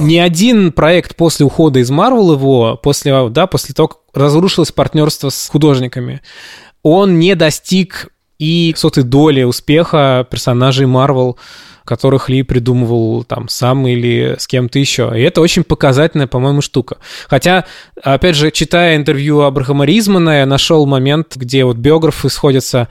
Ни 0.00 0.16
один 0.16 0.72
проект 0.72 1.16
после 1.16 1.46
ухода 1.46 1.78
из 1.78 1.90
Марвел 1.90 2.32
его, 2.32 2.78
после, 2.82 3.28
да, 3.28 3.46
после 3.46 3.74
того, 3.74 3.88
как 3.88 3.98
разрушилось 4.14 4.72
партнерство 4.72 5.28
с 5.28 5.48
художниками, 5.48 6.20
он 6.82 7.18
не 7.18 7.34
достиг 7.34 8.08
и 8.38 8.74
сотой 8.76 9.04
доли 9.04 9.42
успеха 9.42 10.26
персонажей 10.30 10.86
Марвел, 10.86 11.38
которых 11.84 12.28
Ли 12.28 12.42
придумывал 12.42 13.24
там 13.24 13.48
сам 13.48 13.86
или 13.86 14.36
с 14.38 14.46
кем-то 14.46 14.78
еще. 14.78 15.12
И 15.14 15.20
это 15.20 15.40
очень 15.40 15.64
показательная, 15.64 16.26
по-моему, 16.26 16.62
штука. 16.62 16.98
Хотя, 17.28 17.66
опять 18.02 18.36
же, 18.36 18.50
читая 18.50 18.96
интервью 18.96 19.40
Абрахама 19.40 19.84
Ризмана, 19.84 20.38
я 20.38 20.46
нашел 20.46 20.86
момент, 20.86 21.36
где 21.36 21.64
вот 21.64 21.76
биографы 21.76 22.28
сходятся 22.30 22.88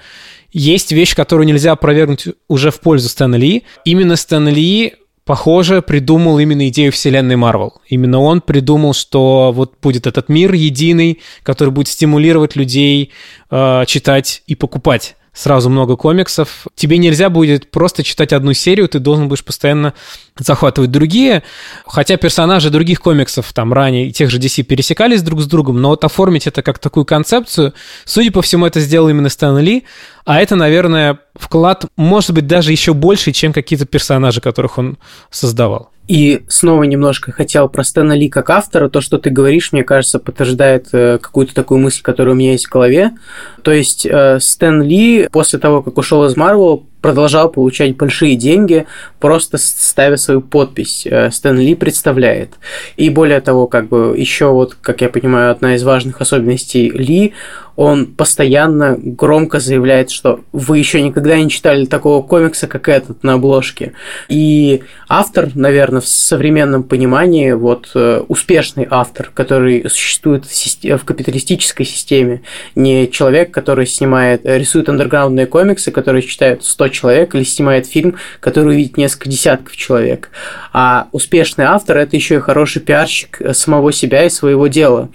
есть 0.51 0.91
вещь, 0.91 1.15
которую 1.15 1.47
нельзя 1.47 1.71
опровергнуть 1.73 2.27
уже 2.47 2.71
в 2.71 2.79
пользу 2.79 3.09
Стэна 3.09 3.35
Ли. 3.35 3.63
Именно 3.85 4.15
Стэн 4.15 4.47
Ли 4.49 4.95
похоже, 5.29 5.83
придумал 5.83 6.39
именно 6.39 6.67
идею 6.69 6.91
вселенной 6.91 7.35
Марвел. 7.35 7.73
Именно 7.87 8.19
он 8.19 8.41
придумал, 8.41 8.95
что 8.95 9.51
вот 9.53 9.75
будет 9.79 10.07
этот 10.07 10.27
мир 10.27 10.55
единый, 10.55 11.19
который 11.43 11.69
будет 11.69 11.87
стимулировать 11.87 12.55
людей 12.55 13.11
э, 13.51 13.83
читать 13.85 14.41
и 14.47 14.55
покупать 14.55 15.17
сразу 15.39 15.69
много 15.69 15.95
комиксов. 15.95 16.67
Тебе 16.75 16.97
нельзя 16.97 17.29
будет 17.29 17.71
просто 17.71 18.03
читать 18.03 18.33
одну 18.33 18.51
серию, 18.51 18.89
ты 18.89 18.99
должен 18.99 19.29
будешь 19.29 19.45
постоянно 19.45 19.93
захватывать 20.37 20.91
другие. 20.91 21.43
Хотя 21.85 22.17
персонажи 22.17 22.69
других 22.69 22.99
комиксов 22.99 23.53
там 23.53 23.71
ранее, 23.71 24.11
тех 24.11 24.29
же 24.29 24.37
DC, 24.37 24.63
пересекались 24.63 25.21
друг 25.21 25.39
с 25.39 25.45
другом, 25.45 25.81
но 25.81 25.89
вот 25.89 26.03
оформить 26.03 26.45
это 26.45 26.61
как 26.61 26.79
такую 26.79 27.05
концепцию, 27.05 27.73
судя 28.03 28.31
по 28.31 28.41
всему, 28.41 28.65
это 28.65 28.81
сделал 28.81 29.07
именно 29.07 29.29
Стэн 29.29 29.59
Ли, 29.59 29.85
а 30.25 30.41
это, 30.41 30.57
наверное, 30.57 31.19
вклад, 31.35 31.85
может 31.95 32.31
быть, 32.31 32.45
даже 32.45 32.71
еще 32.71 32.93
больше, 32.93 33.31
чем 33.31 33.53
какие-то 33.53 33.85
персонажи, 33.85 34.41
которых 34.41 34.77
он 34.77 34.97
создавал. 35.31 35.91
И 36.09 36.41
снова 36.47 36.83
немножко 36.85 37.31
хотел 37.31 37.69
про 37.69 37.83
Стэна 37.83 38.13
Ли 38.13 38.29
как 38.29 38.49
автора. 38.49 38.89
То, 38.89 38.99
что 38.99 39.19
ты 39.19 39.29
говоришь, 39.29 39.71
мне 39.71 39.83
кажется, 39.83 40.17
подтверждает 40.17 40.87
э, 40.91 41.19
какую-то 41.19 41.53
такую 41.53 41.79
мысль, 41.79 42.01
которая 42.01 42.33
у 42.33 42.37
меня 42.37 42.53
есть 42.53 42.65
в 42.65 42.71
голове. 42.71 43.11
То 43.61 43.71
есть 43.71 44.07
э, 44.07 44.39
Стэн 44.39 44.81
Ли 44.81 45.29
после 45.31 45.59
того, 45.59 45.83
как 45.83 45.99
ушел 45.99 46.25
из 46.25 46.35
Марвел, 46.35 46.88
продолжал 47.01 47.49
получать 47.49 47.95
большие 47.95 48.35
деньги, 48.35 48.85
просто 49.19 49.57
ставя 49.57 50.17
свою 50.17 50.41
подпись. 50.41 51.07
Э, 51.09 51.31
Стэн 51.31 51.59
Ли 51.59 51.75
представляет. 51.75 52.55
И 52.97 53.09
более 53.09 53.41
того, 53.41 53.67
как 53.67 53.87
бы 53.87 54.15
еще 54.17 54.51
вот, 54.51 54.75
как 54.75 55.01
я 55.01 55.09
понимаю, 55.09 55.51
одна 55.51 55.75
из 55.75 55.83
важных 55.83 56.21
особенностей 56.21 56.89
Ли, 56.89 57.33
он 57.79 58.07
постоянно 58.07 58.97
громко 58.99 59.61
заявляет, 59.61 60.11
что 60.11 60.41
вы 60.51 60.79
еще 60.79 61.01
никогда 61.01 61.37
не 61.37 61.49
читали 61.49 61.85
такого 61.85 62.21
комикса, 62.21 62.67
как 62.67 62.89
этот 62.89 63.23
на 63.23 63.35
обложке. 63.35 63.93
И 64.27 64.83
автор, 65.07 65.51
наверное, 65.55 66.01
в 66.01 66.07
современном 66.07 66.83
понимании, 66.83 67.53
вот 67.53 67.89
э, 67.95 68.21
успешный 68.27 68.85
автор, 68.89 69.31
который 69.33 69.89
существует 69.89 70.43
в 70.45 71.05
капиталистической 71.05 71.85
системе, 71.85 72.41
не 72.75 73.09
человек, 73.09 73.51
который 73.51 73.87
снимает, 73.87 74.41
рисует 74.43 74.89
андерграундные 74.89 75.45
комиксы, 75.45 75.91
которые 75.91 76.23
читают 76.23 76.65
100 76.65 76.88
человек, 76.89 77.35
или 77.35 77.43
снимает 77.43 77.87
фильм, 77.87 78.15
который 78.39 78.73
увидит 78.73 78.97
несколько 78.97 79.29
десятков 79.29 79.75
человек. 79.75 80.29
А 80.73 81.07
успешный 81.11 81.65
автор– 81.65 81.97
это 81.99 82.15
еще 82.15 82.35
и 82.35 82.39
хороший 82.39 82.81
пиарщик 82.81 83.41
самого 83.53 83.91
себя 83.91 84.23
и 84.25 84.29
своего 84.29 84.67
дела. 84.67 85.09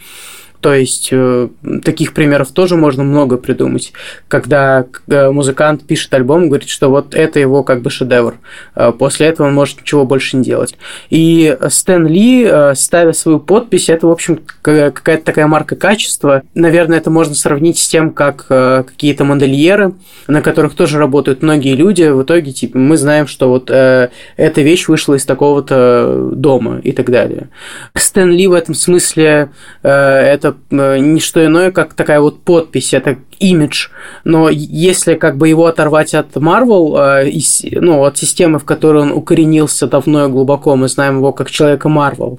То 0.65 0.73
есть 0.73 1.11
э, 1.13 1.49
таких 1.85 2.15
примеров 2.15 2.51
тоже 2.53 2.77
можно 2.77 3.05
много 3.05 3.37
придумать. 3.37 3.93
Когда 4.29 4.87
э, 5.09 5.31
музыкант 5.31 5.87
пишет 5.87 6.15
альбом, 6.15 6.49
говорит, 6.49 6.71
что 6.71 6.89
вот 6.89 7.15
это 7.15 7.39
его 7.39 7.63
как 7.63 7.83
бы 7.83 7.91
шедевр. 7.91 8.37
Э, 8.75 8.91
после 8.99 9.27
этого 9.27 9.49
он 9.49 9.53
может 9.53 9.83
ничего 9.83 10.07
больше 10.07 10.39
не 10.39 10.43
делать. 10.43 10.75
И 11.11 11.55
Стэн 11.69 12.07
Ли, 12.07 12.51
ставя 12.77 13.13
свою 13.13 13.41
подпись, 13.41 13.91
это, 13.91 14.07
в 14.07 14.11
общем, 14.11 14.41
какая-то 14.63 15.23
такая 15.23 15.47
марка 15.47 15.77
качества. 15.77 16.43
Наверное, 16.55 16.97
это 16.97 17.11
можно 17.11 17.35
сравнить 17.35 17.77
с 17.77 17.87
тем, 17.87 18.11
как 18.11 18.47
какие-то 18.47 19.25
модельеры, 19.25 19.93
на 20.29 20.41
которых 20.41 20.75
тоже 20.75 20.97
работают 20.99 21.43
многие 21.43 21.75
люди, 21.75 22.05
в 22.05 22.23
итоге 22.23 22.53
типа, 22.53 22.79
мы 22.79 22.97
знаем, 22.97 23.27
что 23.27 23.51
вот 23.51 23.71
эта 23.71 24.11
вещь 24.39 24.89
вышла 24.89 25.13
из 25.13 25.27
такого-то 25.27 26.31
дома 26.33 26.79
и 26.79 26.93
так 26.93 27.11
далее. 27.11 27.51
Стэн 27.95 28.31
Ли 28.31 28.47
в 28.47 28.55
этом 28.55 28.75
смысле 28.75 29.51
это 29.83 30.54
Э, 30.71 30.99
не 30.99 31.21
что 31.21 31.45
иное, 31.45 31.71
как 31.71 31.95
такая 31.95 32.21
вот 32.21 32.43
подпись, 32.43 32.95
это 32.95 33.17
имидж. 33.39 33.89
Но 34.25 34.49
если 34.49 35.15
как 35.15 35.37
бы 35.37 35.49
его 35.49 35.67
оторвать 35.67 36.15
от 36.15 36.37
Marvel, 36.37 37.25
э, 37.25 37.81
ну, 37.81 38.05
от 38.05 38.19
системы, 38.19 38.59
в 38.59 38.65
которой 38.65 39.03
он 39.03 39.13
укоренился 39.13 39.87
давно 39.87 40.27
и 40.27 40.31
глубоко, 40.31 40.77
мы 40.77 40.89
знаем 40.89 41.19
его 41.19 41.33
как 41.33 41.51
человека 41.51 41.89
Marvel, 41.89 42.39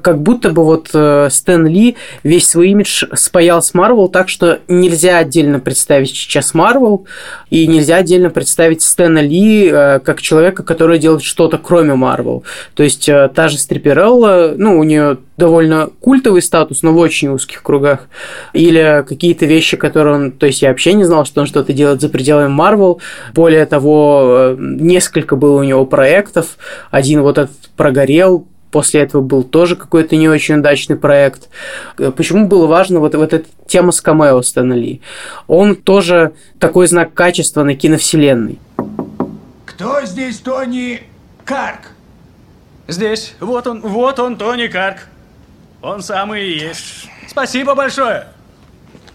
как 0.00 0.20
будто 0.20 0.50
бы 0.50 0.64
вот 0.64 0.90
э, 0.94 1.28
Стэн 1.30 1.66
Ли 1.66 1.96
весь 2.22 2.48
свой 2.48 2.70
имидж 2.70 3.04
спаял 3.14 3.62
с 3.62 3.74
Marvel 3.74 4.08
так, 4.08 4.28
что 4.28 4.60
нельзя 4.68 5.18
отдельно 5.18 5.58
представить 5.58 6.10
сейчас 6.10 6.54
Marvel, 6.54 7.04
и 7.52 7.66
нельзя 7.66 7.96
отдельно 7.96 8.30
представить 8.30 8.80
Стэна 8.80 9.18
Ли 9.18 9.68
как 9.70 10.22
человека, 10.22 10.62
который 10.62 10.98
делает 10.98 11.22
что-то 11.22 11.58
кроме 11.58 11.92
Marvel. 11.92 12.44
То 12.74 12.82
есть 12.82 13.04
та 13.06 13.48
же 13.48 13.58
Стриперелла, 13.58 14.54
ну, 14.56 14.78
у 14.78 14.84
нее 14.84 15.18
довольно 15.36 15.90
культовый 16.00 16.40
статус, 16.40 16.82
но 16.82 16.92
в 16.92 16.96
очень 16.96 17.28
узких 17.28 17.62
кругах. 17.62 18.08
Или 18.52 19.04
какие-то 19.06 19.44
вещи, 19.44 19.76
которые 19.76 20.14
он... 20.14 20.32
То 20.32 20.46
есть 20.46 20.62
я 20.62 20.68
вообще 20.68 20.94
не 20.94 21.04
знал, 21.04 21.24
что 21.24 21.40
он 21.40 21.46
что-то 21.46 21.72
делает 21.72 22.00
за 22.00 22.08
пределами 22.08 22.50
Marvel. 22.50 23.00
Более 23.34 23.66
того, 23.66 24.24
э, 24.28 24.56
несколько 24.58 25.36
было 25.36 25.60
у 25.60 25.64
него 25.64 25.84
проектов. 25.84 26.56
Один 26.90 27.22
вот 27.22 27.38
этот 27.38 27.56
прогорел, 27.76 28.46
после 28.72 29.02
этого 29.02 29.22
был 29.22 29.44
тоже 29.44 29.76
какой-то 29.76 30.16
не 30.16 30.28
очень 30.28 30.56
удачный 30.56 30.96
проект. 30.96 31.48
Э, 31.98 32.10
почему 32.10 32.48
было 32.48 32.66
важно 32.66 32.98
вот, 32.98 33.14
вот 33.14 33.32
эта 33.32 33.48
тема 33.68 33.92
с 33.92 34.00
камео 34.00 34.42
Стэна 34.42 34.72
Ли? 34.72 35.00
Он 35.46 35.76
тоже 35.76 36.32
такой 36.58 36.88
знак 36.88 37.14
качества 37.14 37.62
на 37.62 37.76
киновселенной. 37.76 38.58
Кто 39.66 40.04
здесь 40.04 40.38
Тони 40.38 41.02
Карк? 41.44 41.90
Здесь. 42.88 43.34
Вот 43.38 43.66
он, 43.66 43.80
вот 43.82 44.18
он, 44.18 44.36
Тони 44.36 44.66
Карк. 44.66 45.06
Он 45.82 46.02
самый 46.02 46.48
и 46.48 46.58
есть. 46.58 47.08
Спасибо 47.28 47.74
большое. 47.74 48.26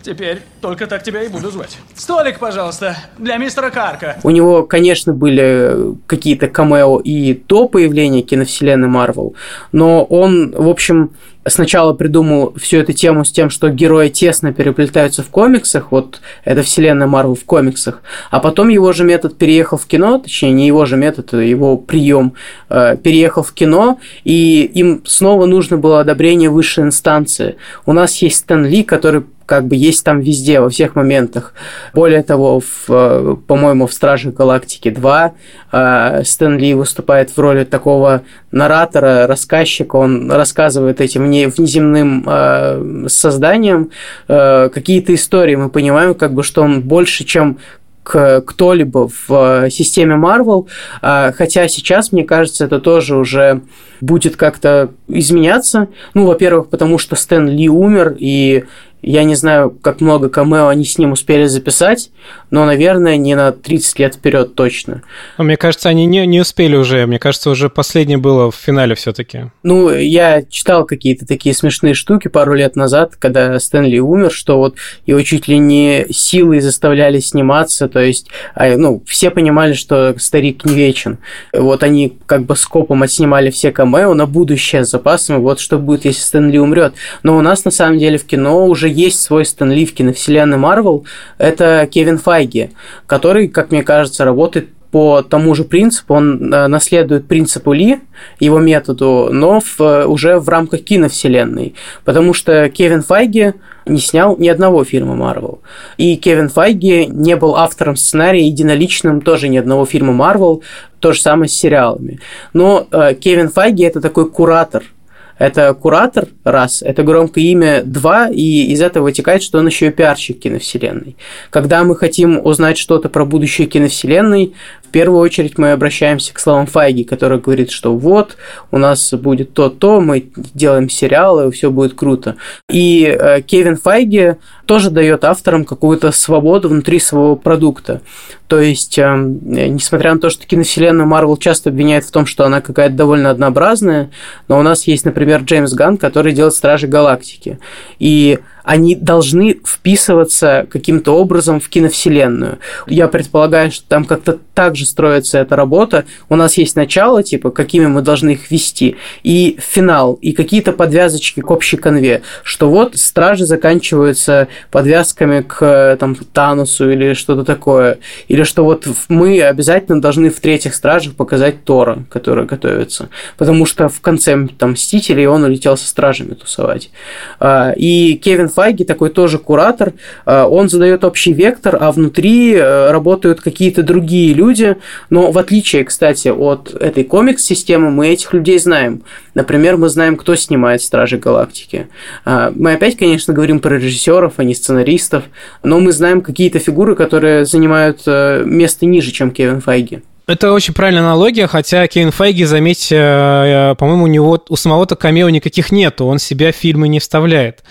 Теперь 0.01 0.41
только 0.61 0.87
так 0.87 1.03
тебя 1.03 1.23
и 1.23 1.27
буду 1.27 1.51
звать. 1.51 1.77
Столик, 1.93 2.39
пожалуйста, 2.39 2.95
для 3.17 3.37
мистера 3.37 3.69
Карка. 3.69 4.17
У 4.23 4.29
него, 4.29 4.63
конечно, 4.63 5.13
были 5.13 5.95
какие-то 6.05 6.47
камео 6.47 6.99
и 6.99 7.33
до 7.33 7.67
появления 7.67 8.21
киновселенной 8.21 8.87
Марвел, 8.87 9.35
но 9.71 10.03
он, 10.03 10.51
в 10.51 10.69
общем, 10.69 11.11
сначала 11.49 11.93
придумал 11.93 12.53
всю 12.57 12.77
эту 12.77 12.93
тему 12.93 13.25
с 13.25 13.31
тем, 13.31 13.49
что 13.49 13.69
герои 13.69 14.09
тесно 14.09 14.53
переплетаются 14.53 15.23
в 15.23 15.27
комиксах, 15.27 15.91
вот 15.91 16.21
это 16.43 16.61
вселенная 16.61 17.07
Марвел 17.07 17.35
в 17.35 17.45
комиксах, 17.45 18.01
а 18.31 18.39
потом 18.39 18.69
его 18.69 18.91
же 18.93 19.03
метод 19.03 19.37
переехал 19.37 19.77
в 19.77 19.85
кино, 19.85 20.19
точнее, 20.19 20.51
не 20.51 20.67
его 20.67 20.85
же 20.85 20.97
метод, 20.97 21.33
а 21.33 21.37
его 21.37 21.77
прием 21.77 22.33
э, 22.69 22.97
переехал 22.97 23.43
в 23.43 23.53
кино, 23.53 23.99
и 24.23 24.63
им 24.63 25.01
снова 25.05 25.45
нужно 25.45 25.77
было 25.77 26.01
одобрение 26.01 26.49
высшей 26.49 26.83
инстанции. 26.83 27.57
У 27.85 27.93
нас 27.93 28.21
есть 28.21 28.37
Стэн 28.37 28.65
Ли, 28.65 28.83
который 28.83 29.23
как 29.47 29.65
бы 29.65 29.75
есть 29.75 30.03
там 30.03 30.19
везде, 30.19 30.59
во 30.59 30.69
всех 30.69 30.95
моментах. 30.95 31.53
Более 31.93 32.21
того, 32.21 32.59
в, 32.59 32.89
э, 32.89 33.35
по-моему, 33.47 33.87
в 33.87 33.93
Стражах 33.93 34.33
Галактики 34.33 34.89
2 34.89 35.33
э, 35.71 36.21
Стэн 36.25 36.57
Ли 36.57 36.73
выступает 36.73 37.31
в 37.31 37.39
роли 37.39 37.63
такого 37.63 38.23
наратора, 38.51 39.25
рассказчика, 39.25 39.95
он 39.95 40.29
рассказывает 40.29 40.99
этим 40.99 41.23
внеземным 41.23 42.25
э, 42.27 43.05
созданиям 43.07 43.89
какие-то 44.27 45.15
истории. 45.15 45.55
Мы 45.55 45.69
понимаем, 45.69 46.13
как 46.13 46.33
бы, 46.33 46.43
что 46.43 46.61
он 46.61 46.81
больше, 46.81 47.23
чем 47.23 47.59
кто-либо 48.03 49.09
в 49.27 49.69
системе 49.69 50.15
Marvel, 50.15 50.67
хотя 51.01 51.67
сейчас, 51.67 52.13
мне 52.13 52.23
кажется, 52.23 52.63
это 52.63 52.79
тоже 52.79 53.17
уже 53.17 53.61
будет 53.99 54.37
как-то 54.37 54.91
изменяться. 55.09 55.89
Ну, 56.13 56.25
во-первых, 56.25 56.69
потому 56.69 56.99
что 56.99 57.17
Стэн 57.17 57.49
Ли 57.49 57.67
умер, 57.67 58.15
и 58.17 58.63
я 59.07 59.23
не 59.23 59.35
знаю, 59.35 59.69
как 59.69 60.01
много 60.01 60.27
камео 60.27 60.67
они 60.67 60.83
с 60.83 60.97
ним 60.97 61.13
успели 61.13 61.45
записать, 61.45 62.11
но, 62.51 62.65
наверное, 62.65 63.15
не 63.15 63.35
на 63.35 63.53
30 63.53 63.99
лет 63.99 64.15
вперед 64.15 64.53
точно. 64.53 65.01
А 65.37 65.43
мне 65.43 65.55
кажется, 65.55 65.87
они 65.87 66.05
не, 66.05 66.27
не 66.27 66.41
успели 66.41 66.75
уже. 66.75 67.05
Мне 67.05 67.17
кажется, 67.17 67.49
уже 67.49 67.69
последнее 67.69 68.17
было 68.17 68.51
в 68.51 68.55
финале 68.55 68.95
все-таки. 68.95 69.45
Ну, 69.63 69.89
я 69.91 70.43
читал 70.43 70.85
какие-то 70.85 71.25
такие 71.25 71.55
смешные 71.55 71.93
штуки 71.93 72.27
пару 72.27 72.53
лет 72.53 72.75
назад, 72.75 73.15
когда 73.15 73.57
Стэнли 73.59 73.99
умер, 73.99 74.29
что 74.31 74.57
вот 74.57 74.75
его 75.05 75.21
чуть 75.21 75.47
ли 75.47 75.57
не 75.57 76.07
силой 76.09 76.59
заставляли 76.59 77.19
сниматься, 77.19 77.87
то 77.87 77.99
есть, 77.99 78.27
а, 78.55 78.75
ну, 78.75 79.01
все 79.07 79.31
понимали, 79.31 79.71
что 79.71 80.15
старик 80.19 80.65
не 80.65 80.73
вечен. 80.73 81.19
Вот 81.53 81.81
они 81.83 82.17
как 82.25 82.43
бы 82.43 82.57
скопом 82.57 83.03
отснимали 83.03 83.51
все 83.51 83.71
камео 83.71 84.13
на 84.13 84.25
будущее 84.25 84.83
с 84.83 84.89
запасом, 84.89 85.41
вот 85.41 85.61
что 85.61 85.77
будет, 85.77 86.03
если 86.03 86.21
Стэнли 86.21 86.57
умрет. 86.57 86.93
Но 87.23 87.37
у 87.37 87.41
нас, 87.41 87.63
на 87.63 87.71
самом 87.71 87.99
деле, 87.99 88.17
в 88.17 88.25
кино 88.25 88.67
уже 88.67 88.96
есть 88.97 89.21
свой 89.21 89.45
Стэн 89.45 89.71
Ли 89.71 89.85
в 89.85 89.93
киновселенной 89.93 90.57
Марвел, 90.57 91.05
это 91.37 91.87
Кевин 91.89 92.17
Файги, 92.17 92.71
который, 93.05 93.47
как 93.47 93.71
мне 93.71 93.83
кажется, 93.83 94.25
работает 94.25 94.69
по 94.91 95.21
тому 95.21 95.53
же 95.53 95.63
принципу, 95.63 96.15
он 96.15 96.53
э, 96.53 96.67
наследует 96.67 97.27
принципу 97.27 97.73
Ли, 97.73 97.99
его 98.39 98.59
методу, 98.59 99.29
но 99.31 99.59
в, 99.59 99.81
э, 99.81 100.05
уже 100.05 100.39
в 100.39 100.47
рамках 100.49 100.83
киновселенной. 100.83 101.75
Потому 102.05 102.33
что 102.33 102.69
Кевин 102.69 103.01
Файги 103.01 103.53
не 103.85 103.99
снял 103.99 104.37
ни 104.37 104.47
одного 104.47 104.83
фильма 104.85 105.15
Марвел. 105.15 105.59
И 105.97 106.15
Кевин 106.15 106.49
Файги 106.49 107.05
не 107.05 107.35
был 107.35 107.57
автором 107.57 107.95
сценария, 107.95 108.47
единоличным 108.47 109.21
тоже 109.21 109.49
ни 109.49 109.57
одного 109.57 109.85
фильма 109.85 110.13
Марвел, 110.13 110.63
то 110.99 111.11
же 111.11 111.21
самое 111.21 111.49
с 111.49 111.53
сериалами. 111.53 112.19
Но 112.53 112.87
э, 112.89 113.13
Кевин 113.15 113.49
Файги 113.49 113.83
это 113.83 114.01
такой 114.01 114.29
куратор– 114.29 114.83
это 115.37 115.73
куратор, 115.73 116.27
раз, 116.43 116.81
это 116.81 117.03
громкое 117.03 117.43
имя, 117.45 117.83
два, 117.83 118.27
и 118.29 118.63
из 118.71 118.81
этого 118.81 119.05
вытекает, 119.05 119.43
что 119.43 119.59
он 119.59 119.67
еще 119.67 119.87
и 119.87 119.91
пиарщик 119.91 120.39
киновселенной. 120.39 121.15
Когда 121.49 121.83
мы 121.83 121.95
хотим 121.95 122.43
узнать 122.43 122.77
что-то 122.77 123.09
про 123.09 123.25
будущее 123.25 123.67
киновселенной, 123.67 124.53
в 124.83 124.89
первую 124.89 125.19
очередь 125.19 125.57
мы 125.57 125.71
обращаемся 125.71 126.33
к 126.33 126.39
словам 126.39 126.65
Файги, 126.65 127.03
который 127.03 127.39
говорит, 127.39 127.71
что 127.71 127.95
вот, 127.95 128.37
у 128.71 128.77
нас 128.77 129.13
будет 129.13 129.53
то-то, 129.53 129.99
мы 129.99 130.29
делаем 130.53 130.89
сериалы, 130.89 131.51
все 131.51 131.69
будет 131.69 131.93
круто. 131.93 132.37
И 132.71 133.03
э, 133.03 133.41
Кевин 133.41 133.77
Файги 133.77 134.35
тоже 134.67 134.91
дает 134.91 135.23
авторам 135.23 135.65
какую-то 135.65 136.11
свободу 136.11 136.69
внутри 136.69 136.99
своего 136.99 137.35
продукта. 137.35 138.01
То 138.47 138.59
есть, 138.59 138.97
э, 138.97 139.15
несмотря 139.17 140.13
на 140.13 140.19
то, 140.19 140.29
что 140.29 140.45
киновселенную 140.45 141.07
Марвел 141.07 141.37
часто 141.37 141.69
обвиняет 141.69 142.05
в 142.05 142.11
том, 142.11 142.25
что 142.25 142.45
она 142.45 142.61
какая-то 142.61 142.95
довольно 142.95 143.29
однообразная, 143.29 144.11
но 144.47 144.59
у 144.59 144.61
нас 144.61 144.85
есть, 144.87 145.05
например, 145.05 145.41
Джеймс 145.41 145.73
Ганн, 145.73 145.97
который 145.97 146.33
делает 146.33 146.53
Стражи 146.53 146.87
Галактики. 146.87 147.59
И 147.99 148.39
они 148.67 148.95
должны 148.95 149.61
вписываться 149.65 150.67
каким-то 150.69 151.15
образом 151.15 151.61
в 151.61 151.69
киновселенную. 151.69 152.59
Я 152.85 153.07
предполагаю, 153.07 153.71
что 153.71 153.87
там 153.87 154.03
как-то 154.03 154.39
так 154.53 154.75
же 154.75 154.85
строится 154.85 155.37
эта 155.37 155.55
работа. 155.55 156.03
У 156.27 156.35
нас 156.35 156.57
есть 156.57 156.75
начало, 156.75 157.23
типа, 157.23 157.49
какими 157.51 157.85
мы 157.85 158.01
должны 158.01 158.31
их 158.31 158.51
вести, 158.51 158.97
и 159.23 159.57
финал, 159.61 160.15
и 160.15 160.33
какие-то 160.33 160.73
подвязочки 160.73 161.39
к 161.39 161.49
общей 161.49 161.77
конве, 161.77 162.23
что 162.43 162.69
вот 162.69 162.97
стражи 162.97 163.45
заканчиваются 163.45 164.49
подвязками 164.71 165.41
к 165.41 165.97
там, 165.99 166.15
Танусу 166.15 166.89
или 166.89 167.13
что-то 167.13 167.43
такое, 167.43 167.99
или 168.27 168.43
что 168.43 168.63
вот 168.63 168.87
мы 169.09 169.41
обязательно 169.41 170.01
должны 170.01 170.29
в 170.29 170.39
третьих 170.39 170.73
стражах 170.73 171.13
показать 171.15 171.63
Тора, 171.63 172.03
который 172.09 172.45
готовится, 172.45 173.09
потому 173.37 173.65
что 173.65 173.89
в 173.89 174.01
конце 174.01 174.47
там 174.57 174.71
Мстителей 174.71 175.27
он 175.27 175.43
улетел 175.43 175.77
со 175.77 175.87
стражами 175.87 176.33
тусовать. 176.33 176.91
А, 177.39 177.71
и 177.75 178.15
Кевин 178.15 178.49
Файги 178.49 178.83
такой 178.83 179.09
тоже 179.09 179.39
куратор, 179.39 179.93
э, 180.25 180.43
он 180.43 180.69
задает 180.69 181.03
общий 181.03 181.33
вектор, 181.33 181.77
а 181.79 181.91
внутри 181.91 182.53
э, 182.53 182.91
работают 182.91 183.41
какие-то 183.41 183.83
другие 183.83 184.33
люди, 184.33 184.77
но 185.09 185.31
в 185.31 185.37
отличие, 185.37 185.83
кстати, 185.83 186.29
от 186.29 186.73
этой 186.73 187.03
комикс-системы, 187.03 187.89
мы 187.89 188.09
этих 188.09 188.33
людей 188.33 188.59
знаем. 188.59 189.03
Например, 189.33 189.77
мы 189.77 189.89
знаем, 189.89 190.15
кто 190.15 190.35
снимает 190.35 190.81
«Стражи 190.81 191.17
Галактики». 191.17 191.87
Э, 192.25 192.51
мы 192.55 192.73
опять, 192.73 192.97
конечно, 192.97 193.33
говорим 193.33 193.59
про 193.59 193.75
режиссеров, 193.75 194.33
а 194.37 194.43
не 194.47 194.55
сценаристов, 194.55 195.25
но 195.61 195.79
мы 195.79 195.91
знаем 195.91 196.21
какие-то 196.21 196.59
фигуры, 196.59 196.95
которые 196.95 197.45
занимают 197.45 198.07
место 198.07 198.85
ниже, 198.85 199.11
чем 199.11 199.31
Кевин 199.31 199.61
Файги. 199.61 200.01
Это 200.27 200.51
очень 200.51 200.73
правильная 200.73 201.03
аналогия, 201.03 201.47
хотя 201.47 201.87
Кевин 201.87 202.11
Файги, 202.11 202.43
заметьте, 202.43 202.97
э, 202.97 203.75
по-моему, 203.77 204.03
у 204.03 204.07
него 204.07 204.43
у 204.49 204.57
самого-то 204.57 204.97
камео 204.97 205.29
никаких 205.29 205.71
нету, 205.71 206.05
он 206.05 206.19
себя 206.19 206.51
в 206.51 206.55
фильмы 206.55 206.89
не 206.89 206.99
вставляет. 206.99 207.63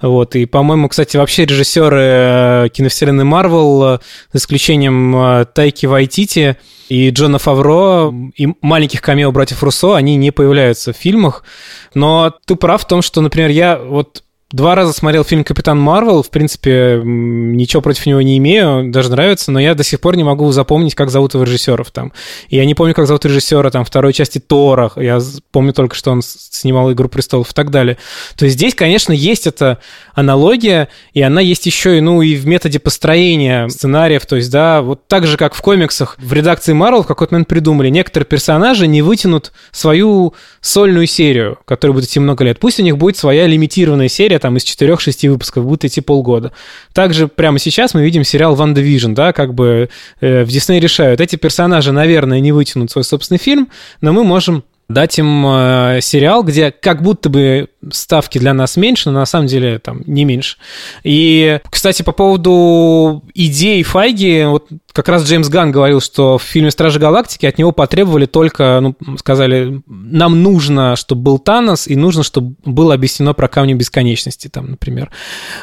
Вот, 0.00 0.34
и, 0.34 0.46
по-моему, 0.46 0.88
кстати, 0.88 1.18
вообще 1.18 1.44
режиссеры 1.44 2.00
э, 2.00 2.68
киновселенной 2.72 3.24
Марвел, 3.24 3.84
э, 3.84 3.98
за 4.32 4.38
исключением 4.38 5.44
Тайки 5.52 5.84
Вайтити 5.84 6.56
и 6.88 7.10
Джона 7.10 7.38
Фавро, 7.38 8.14
и 8.34 8.48
маленьких 8.62 9.02
камео 9.02 9.30
братьев 9.30 9.62
Руссо, 9.62 9.94
они 9.94 10.16
не 10.16 10.30
появляются 10.30 10.94
в 10.94 10.96
фильмах. 10.96 11.44
Но 11.92 12.32
ты 12.46 12.56
прав 12.56 12.80
в 12.80 12.86
том, 12.86 13.02
что, 13.02 13.20
например, 13.20 13.50
я 13.50 13.76
вот 13.76 14.22
Два 14.52 14.74
раза 14.74 14.92
смотрел 14.92 15.22
фильм 15.22 15.44
«Капитан 15.44 15.78
Марвел». 15.78 16.24
В 16.24 16.30
принципе, 16.30 17.00
ничего 17.04 17.82
против 17.82 18.06
него 18.06 18.20
не 18.20 18.36
имею, 18.38 18.90
даже 18.90 19.08
нравится, 19.08 19.52
но 19.52 19.60
я 19.60 19.76
до 19.76 19.84
сих 19.84 20.00
пор 20.00 20.16
не 20.16 20.24
могу 20.24 20.50
запомнить, 20.50 20.96
как 20.96 21.08
зовут 21.08 21.34
его 21.34 21.44
режиссеров 21.44 21.92
там. 21.92 22.12
Я 22.48 22.64
не 22.64 22.74
помню, 22.74 22.92
как 22.92 23.06
зовут 23.06 23.24
режиссера 23.24 23.70
там 23.70 23.84
второй 23.84 24.12
части 24.12 24.40
Тора. 24.40 24.90
Я 24.96 25.20
помню 25.52 25.72
только, 25.72 25.94
что 25.94 26.10
он 26.10 26.22
снимал 26.22 26.90
«Игру 26.92 27.08
престолов» 27.08 27.52
и 27.52 27.54
так 27.54 27.70
далее. 27.70 27.96
То 28.36 28.44
есть 28.44 28.56
здесь, 28.56 28.74
конечно, 28.74 29.12
есть 29.12 29.46
эта 29.46 29.78
аналогия, 30.14 30.88
и 31.14 31.22
она 31.22 31.40
есть 31.40 31.66
еще 31.66 31.98
и, 31.98 32.00
ну, 32.00 32.20
и 32.20 32.34
в 32.34 32.44
методе 32.48 32.80
построения 32.80 33.68
сценариев. 33.68 34.26
То 34.26 34.34
есть, 34.34 34.50
да, 34.50 34.82
вот 34.82 35.06
так 35.06 35.28
же, 35.28 35.36
как 35.36 35.54
в 35.54 35.62
комиксах, 35.62 36.16
в 36.18 36.32
редакции 36.32 36.72
Марвел 36.72 37.04
в 37.04 37.06
какой-то 37.06 37.34
момент 37.34 37.46
придумали, 37.46 37.88
некоторые 37.88 38.26
персонажи 38.26 38.88
не 38.88 39.00
вытянут 39.00 39.52
свою 39.70 40.34
сольную 40.60 41.06
серию, 41.06 41.58
которая 41.66 41.94
будет 41.94 42.06
идти 42.06 42.18
много 42.18 42.42
лет. 42.42 42.58
Пусть 42.58 42.80
у 42.80 42.82
них 42.82 42.98
будет 42.98 43.16
своя 43.16 43.46
лимитированная 43.46 44.08
серия, 44.08 44.39
там 44.40 44.56
из 44.56 44.64
4-6 44.64 45.28
выпусков 45.30 45.64
будет 45.64 45.84
идти 45.84 46.00
полгода. 46.00 46.52
Также 46.92 47.28
прямо 47.28 47.58
сейчас 47.58 47.94
мы 47.94 48.02
видим 48.02 48.24
сериал 48.24 48.54
«Ван 48.54 48.74
Division, 48.74 49.14
да, 49.14 49.32
как 49.32 49.54
бы 49.54 49.88
э, 50.20 50.44
в 50.44 50.48
Дисней 50.48 50.80
решают, 50.80 51.20
эти 51.20 51.36
персонажи, 51.36 51.92
наверное, 51.92 52.40
не 52.40 52.52
вытянут 52.52 52.90
свой 52.90 53.04
собственный 53.04 53.38
фильм, 53.38 53.68
но 54.00 54.12
мы 54.12 54.24
можем 54.24 54.64
дать 54.90 55.18
им 55.18 55.46
э, 55.46 56.00
сериал, 56.02 56.42
где 56.42 56.72
как 56.72 57.02
будто 57.02 57.28
бы 57.28 57.68
ставки 57.92 58.38
для 58.38 58.54
нас 58.54 58.76
меньше, 58.76 59.10
но 59.10 59.20
на 59.20 59.26
самом 59.26 59.46
деле 59.46 59.78
там 59.78 60.02
не 60.06 60.24
меньше. 60.24 60.56
И, 61.02 61.60
кстати, 61.70 62.02
по 62.02 62.12
поводу 62.12 63.22
идей 63.34 63.82
Файги, 63.82 64.44
вот 64.44 64.68
как 64.92 65.08
раз 65.08 65.24
Джеймс 65.24 65.48
Ган 65.48 65.70
говорил, 65.70 66.00
что 66.00 66.38
в 66.38 66.42
фильме 66.42 66.70
«Стражи 66.70 66.98
Галактики» 66.98 67.46
от 67.46 67.58
него 67.58 67.72
потребовали 67.72 68.26
только, 68.26 68.80
ну, 68.80 68.96
сказали, 69.18 69.82
нам 69.86 70.42
нужно, 70.42 70.96
чтобы 70.96 71.22
был 71.22 71.38
Танос, 71.38 71.86
и 71.86 71.96
нужно, 71.96 72.22
чтобы 72.22 72.54
было 72.64 72.94
объяснено 72.94 73.32
про 73.32 73.48
Камни 73.48 73.74
Бесконечности, 73.74 74.48
там, 74.48 74.72
например. 74.72 75.10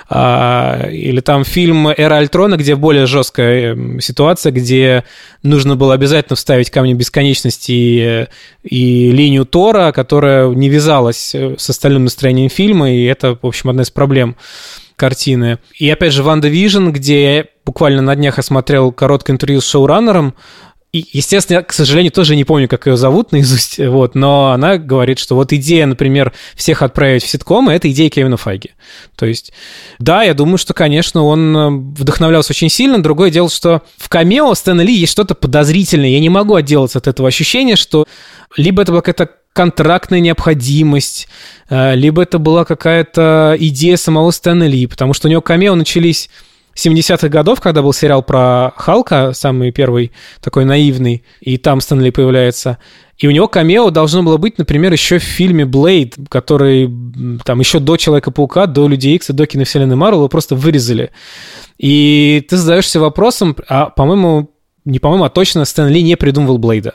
А, 0.09 0.88
или 0.89 1.20
там 1.20 1.43
фильм 1.43 1.88
«Эра 1.88 2.15
Альтрона», 2.15 2.55
где 2.55 2.76
более 2.76 3.05
жесткая 3.05 3.74
эм, 3.74 3.99
ситуация, 3.99 4.51
где 4.51 5.03
нужно 5.43 5.76
было 5.76 5.93
обязательно 5.93 6.36
вставить 6.36 6.70
Камни 6.70 6.93
Бесконечности 6.93 7.72
и, 7.72 8.28
и 8.63 9.11
линию 9.11 9.45
Тора, 9.45 9.91
которая 9.91 10.47
не 10.49 10.70
вязалась 10.70 11.36
с 11.36 11.70
остальным 11.70 12.07
настроением 12.08 12.49
фильма, 12.49 12.91
и 12.91 13.03
это, 13.03 13.38
в 13.41 13.45
общем, 13.45 13.70
одна 13.70 13.84
из 13.84 13.91
проблем 13.91 14.36
картины. 14.95 15.60
И 15.78 15.89
опять 15.89 16.14
же, 16.14 16.24
WandaVision, 16.24 16.89
где 16.89 17.36
я 17.36 17.45
буквально 17.66 18.01
на 18.01 18.16
днях 18.16 18.39
осмотрел 18.39 18.91
короткое 18.91 19.34
интервью 19.34 19.62
с 19.62 19.70
шоураннером, 19.70 20.34
и, 20.93 21.05
естественно, 21.12 21.58
я, 21.58 21.64
к 21.64 21.74
сожалению, 21.74 22.12
тоже 22.12 22.36
не 22.36 22.45
помню, 22.45 22.68
как 22.70 22.88
ее 22.88 22.95
зовут 22.95 23.32
наизусть, 23.32 23.78
вот, 23.88 24.16
но 24.16 24.51
она 24.51 24.78
говорит, 24.78 25.20
что 25.20 25.36
вот 25.36 25.51
идея, 25.53 25.86
например, 25.86 26.34
всех 26.55 26.82
отправить 26.82 27.24
в 27.24 27.28
ситкомы, 27.28 27.74
это 27.74 27.91
идея 27.91 28.10
Кевина 28.10 28.38
Файги. 28.38 28.72
То 29.16 29.26
есть, 29.26 29.51
да, 29.99 30.24
я 30.24 30.34
думаю, 30.34 30.58
что, 30.58 30.74
конечно, 30.74 31.24
он 31.24 31.58
э, 31.58 31.70
вдохновлялся 31.70 32.53
очень 32.53 32.70
сильно. 32.70 33.03
Другое 33.03 33.30
дело, 33.30 33.49
что 33.49 33.84
в 33.97 34.08
камео 34.08 34.53
Стэна 34.55 34.82
Ли 34.82 34.93
есть 34.93 35.12
что-то 35.12 35.36
подозрительное. 35.36 36.10
Я 36.10 36.20
не 36.20 36.30
могу 36.30 36.55
отделаться 36.55 36.99
от 36.99 37.08
этого 37.08 37.28
ощущения, 37.28 37.76
что 37.76 38.08
либо 38.55 38.82
это 38.82 38.91
была 38.91 39.01
какая-то 39.01 39.34
контрактная 39.58 40.20
необходимость, 40.20 41.28
э, 41.70 41.95
либо 41.95 42.22
это 42.22 42.38
была 42.38 42.64
какая-то 42.64 43.55
идея 43.60 43.97
самого 43.97 44.30
Стэна 44.30 44.68
Ли, 44.68 44.86
потому 44.86 45.16
что 45.16 45.28
у 45.28 45.32
него 45.32 45.41
камео 45.41 45.74
начались 45.74 46.30
70-х 46.76 47.28
годов, 47.30 47.60
когда 47.60 47.82
был 47.82 47.91
сериал 47.91 48.22
про 48.22 48.72
Халка, 48.78 49.34
самый 49.34 49.72
первый 49.72 50.12
такой 50.41 50.64
наивный, 50.64 51.24
и 51.41 51.58
там 51.58 51.82
Стэнли 51.82 52.12
появляется. 52.12 52.78
И 53.18 53.28
у 53.28 53.32
него 53.32 53.47
камео 53.47 53.89
должно 53.89 54.22
было 54.22 54.38
быть, 54.38 54.60
например, 54.60 54.91
еще 54.93 55.18
в 55.18 55.24
фильме 55.24 55.66
«Блейд», 55.66 56.14
который 56.30 56.88
там 57.43 57.60
еще 57.60 57.80
до 57.80 57.97
«Человека-паука», 57.97 58.68
до 58.68 58.88
«Людей 58.88 59.16
Икс» 59.16 59.32
и 59.32 59.34
до 59.34 59.47
киновселенной 59.47 59.95
Марвел 59.95 60.20
его 60.20 60.30
просто 60.30 60.55
вырезали. 60.55 61.10
И 61.80 62.45
ты 62.47 62.58
задаешься 62.58 62.99
вопросом, 62.99 63.55
а, 63.68 63.88
по-моему, 63.88 64.51
не 64.86 64.99
по-моему, 64.99 65.24
а 65.24 65.30
точно 65.30 65.66
Стэн 65.66 65.88
Ли 65.88 66.03
не 66.03 66.16
придумывал 66.16 66.60
Блейда. 66.60 66.93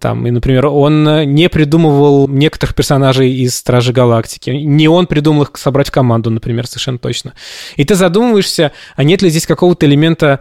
Там, 0.00 0.26
и, 0.26 0.30
например, 0.30 0.66
он 0.66 1.04
не 1.34 1.48
придумывал 1.48 2.26
некоторых 2.28 2.74
персонажей 2.74 3.32
из 3.32 3.56
Стражи 3.56 3.92
Галактики. 3.92 4.50
Не 4.50 4.88
он 4.88 5.06
придумал 5.06 5.42
их 5.42 5.50
собрать 5.56 5.88
в 5.88 5.92
команду, 5.92 6.30
например, 6.30 6.66
совершенно 6.66 6.98
точно. 6.98 7.34
И 7.76 7.84
ты 7.84 7.94
задумываешься, 7.94 8.72
а 8.96 9.04
нет 9.04 9.22
ли 9.22 9.28
здесь 9.28 9.46
какого-то 9.46 9.86
элемента 9.86 10.40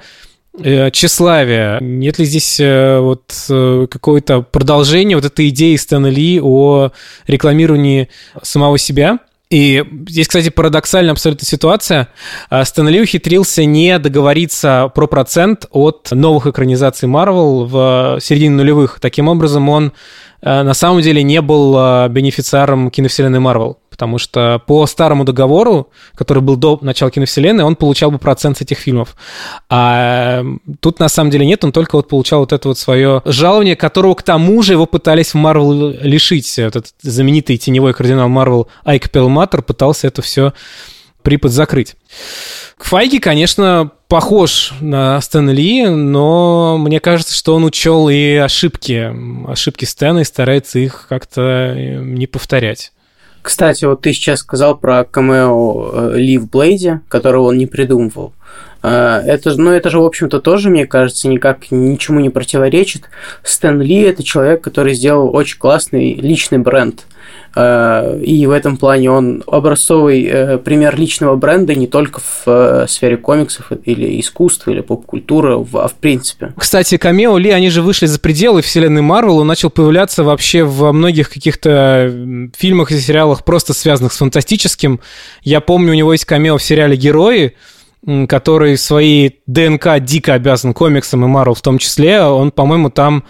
э, 0.57 0.89
тщеславия? 0.91 1.79
Нет 1.81 2.17
ли 2.17 2.25
здесь 2.25 2.59
э, 2.59 2.99
вот 2.99 3.33
э, 3.49 3.87
какое-то 3.89 4.41
продолжение 4.41 5.17
вот 5.17 5.25
этой 5.25 5.49
идеи 5.49 5.75
Стэна 5.75 6.07
Ли 6.07 6.39
о 6.41 6.91
рекламировании 7.27 8.09
самого 8.41 8.77
себя? 8.77 9.19
И 9.51 9.83
здесь, 10.07 10.29
кстати, 10.29 10.49
парадоксальная 10.49 11.11
абсолютно 11.11 11.45
ситуация. 11.45 12.07
А, 12.49 12.63
Стэн 12.63 12.87
Ли 12.87 13.01
ухитрился 13.01 13.65
не 13.65 13.99
договориться 13.99 14.89
про 14.95 15.07
процент 15.07 15.65
от 15.71 16.07
новых 16.11 16.47
экранизаций 16.47 17.09
Марвел 17.09 17.65
в 17.65 18.19
середине 18.21 18.55
нулевых. 18.55 19.01
Таким 19.01 19.27
образом, 19.27 19.67
он 19.67 19.91
на 20.41 20.73
самом 20.73 21.01
деле 21.01 21.21
не 21.23 21.41
был 21.41 21.75
э, 21.77 22.09
бенефициаром 22.09 22.89
киновселенной 22.89 23.39
Марвел, 23.39 23.77
потому 23.89 24.17
что 24.17 24.61
по 24.65 24.87
старому 24.87 25.23
договору, 25.23 25.89
который 26.15 26.41
был 26.41 26.55
до 26.55 26.79
начала 26.81 27.11
киновселенной, 27.11 27.63
он 27.63 27.75
получал 27.75 28.09
бы 28.09 28.17
процент 28.17 28.57
с 28.57 28.61
этих 28.61 28.79
фильмов. 28.79 29.15
А 29.69 30.41
э, 30.41 30.45
тут 30.79 30.99
на 30.99 31.09
самом 31.09 31.29
деле 31.29 31.45
нет, 31.45 31.63
он 31.63 31.71
только 31.71 31.95
вот 31.95 32.07
получал 32.07 32.39
вот 32.39 32.53
это 32.53 32.67
вот 32.69 32.79
свое 32.79 33.21
жалование, 33.25 33.75
которого 33.75 34.15
к 34.15 34.23
тому 34.23 34.61
же 34.63 34.73
его 34.73 34.87
пытались 34.87 35.33
в 35.33 35.37
Марвел 35.37 35.89
лишить. 36.01 36.57
Этот 36.57 36.87
знаменитый 37.01 37.57
теневой 37.57 37.93
кардинал 37.93 38.27
Марвел 38.27 38.67
Айк 38.83 39.11
Пелматор 39.11 39.61
пытался 39.61 40.07
это 40.07 40.23
все 40.23 40.53
припад 41.21 41.51
закрыть. 41.51 41.95
Файги, 42.77 43.19
конечно, 43.19 43.91
похож 44.07 44.73
на 44.81 45.21
Стэна 45.21 45.51
Ли, 45.51 45.87
но 45.87 46.77
мне 46.77 46.99
кажется, 46.99 47.33
что 47.33 47.55
он 47.55 47.63
учел 47.63 48.09
и 48.09 48.35
ошибки, 48.35 49.13
ошибки 49.47 49.85
Стэна 49.85 50.19
и 50.19 50.25
старается 50.25 50.79
их 50.79 51.05
как-то 51.07 51.41
э, 51.41 52.01
не 52.01 52.27
повторять. 52.27 52.91
Кстати, 53.41 53.85
вот 53.85 54.01
ты 54.01 54.13
сейчас 54.13 54.39
сказал 54.39 54.77
про 54.77 55.03
камео 55.03 55.91
э, 55.93 56.17
Ли 56.17 56.37
в 56.37 56.49
Блейде, 56.49 57.01
которого 57.07 57.49
он 57.49 57.57
не 57.57 57.67
придумывал. 57.67 58.33
Э, 58.83 59.21
это, 59.25 59.55
ну, 59.59 59.71
это 59.71 59.89
же, 59.89 59.99
в 59.99 60.05
общем-то, 60.05 60.41
тоже, 60.41 60.69
мне 60.69 60.85
кажется, 60.85 61.27
никак 61.27 61.71
ничему 61.71 62.19
не 62.19 62.29
противоречит. 62.29 63.03
Стэн 63.43 63.81
Ли– 63.81 64.01
это 64.01 64.23
человек, 64.23 64.61
который 64.61 64.95
сделал 64.95 65.35
очень 65.35 65.59
классный 65.59 66.15
личный 66.15 66.57
бренд– 66.57 67.05
и 67.55 68.45
в 68.47 68.51
этом 68.51 68.77
плане 68.77 69.11
он 69.11 69.43
образцовый 69.45 70.23
э, 70.23 70.57
пример 70.57 70.97
личного 70.97 71.35
бренда 71.35 71.75
не 71.75 71.87
только 71.87 72.21
в 72.21 72.43
э, 72.45 72.85
сфере 72.87 73.17
комиксов 73.17 73.71
или 73.83 74.19
искусства, 74.21 74.71
или 74.71 74.79
поп-культуры, 74.79 75.55
а 75.73 75.87
в 75.87 75.93
принципе. 75.95 76.53
Кстати, 76.57 76.97
камео 76.97 77.37
Ли, 77.37 77.49
они 77.49 77.69
же 77.69 77.81
вышли 77.81 78.05
за 78.05 78.19
пределы 78.19 78.61
вселенной 78.61 79.01
Марвел, 79.01 79.39
он 79.39 79.47
начал 79.47 79.69
появляться 79.69 80.23
вообще 80.23 80.63
во 80.63 80.93
многих 80.93 81.29
каких-то 81.29 82.13
фильмах 82.57 82.91
и 82.91 82.99
сериалах, 82.99 83.43
просто 83.43 83.73
связанных 83.73 84.13
с 84.13 84.17
фантастическим. 84.17 85.01
Я 85.41 85.59
помню, 85.59 85.91
у 85.91 85.95
него 85.95 86.13
есть 86.13 86.25
камео 86.25 86.57
в 86.57 86.63
сериале 86.63 86.95
«Герои», 86.95 87.55
который 88.27 88.77
своей 88.77 89.41
ДНК 89.45 89.99
дико 89.99 90.33
обязан 90.33 90.73
комиксам 90.73 91.23
и 91.25 91.27
Марвел 91.27 91.53
в 91.53 91.61
том 91.61 91.77
числе. 91.77 92.21
Он, 92.21 92.51
по-моему, 92.51 92.89
там 92.89 93.25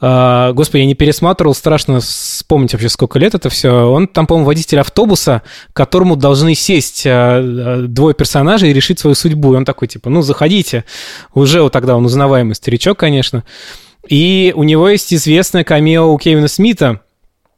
господи, 0.00 0.80
я 0.80 0.86
не 0.86 0.94
пересматривал, 0.94 1.54
страшно 1.54 2.00
вспомнить 2.00 2.72
вообще, 2.72 2.88
сколько 2.88 3.18
лет 3.18 3.34
это 3.34 3.50
все. 3.50 3.70
Он 3.70 4.08
там, 4.08 4.26
по-моему, 4.26 4.46
водитель 4.46 4.80
автобуса, 4.80 5.42
к 5.72 5.76
которому 5.76 6.16
должны 6.16 6.54
сесть 6.54 7.06
а, 7.06 7.38
а, 7.38 7.84
двое 7.86 8.14
персонажей 8.14 8.70
и 8.70 8.72
решить 8.72 8.98
свою 8.98 9.14
судьбу. 9.14 9.52
И 9.52 9.56
он 9.58 9.66
такой, 9.66 9.88
типа, 9.88 10.08
ну, 10.08 10.22
заходите. 10.22 10.84
Уже 11.34 11.60
вот 11.60 11.72
тогда 11.72 11.96
он 11.96 12.06
узнаваемый 12.06 12.54
старичок, 12.54 12.98
конечно. 12.98 13.44
И 14.08 14.54
у 14.56 14.62
него 14.62 14.88
есть 14.88 15.12
известное 15.12 15.64
камео 15.64 16.10
у 16.10 16.16
Кевина 16.16 16.48
Смита 16.48 17.02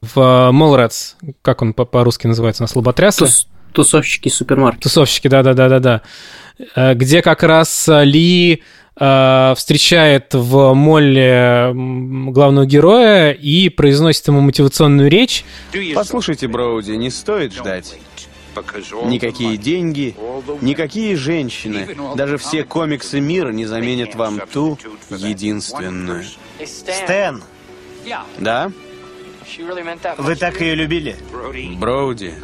в 0.01 0.51
Молрадс. 0.51 1.15
Как 1.43 1.63
он 1.63 1.75
по-русски 1.75 2.27
называется? 2.27 2.65
На 2.65 2.67
слаботрясы? 2.67 3.21
Тус, 3.21 3.47
тусовщики 3.73 4.29
супермаркет. 4.29 4.83
Тусовщики, 4.83 5.29
да-да-да-да-да. 5.29 6.03
Где 6.95 7.23
как 7.23 7.45
раз 7.45 7.89
Ли 7.89 8.63
Э, 9.05 9.55
встречает 9.57 10.33
в 10.33 10.75
молле 10.75 11.73
главного 11.75 12.67
героя 12.67 13.33
и 13.33 13.69
произносит 13.69 14.29
ему 14.29 14.41
мотивационную 14.43 15.11
речь. 15.11 15.45
Послушайте, 15.93 16.47
Броуди, 16.47 16.93
не 16.93 17.11
стоит 17.11 17.53
ждать. 17.53 17.99
Никакие 19.07 19.57
деньги, 19.57 20.15
никакие 20.61 21.17
женщины, 21.17 21.89
даже 22.15 22.39
все 22.39 22.63
комиксы 22.63 23.19
мира 23.19 23.49
не 23.49 23.67
заменят 23.67 24.15
вам 24.15 24.41
ту 24.53 24.79
единственную. 25.11 26.23
Стэн! 26.65 27.43
Да? 28.39 28.71
Вы 30.19 30.37
так 30.37 30.61
ее 30.61 30.77
любили? 30.77 31.17
Броуди, 31.77 32.35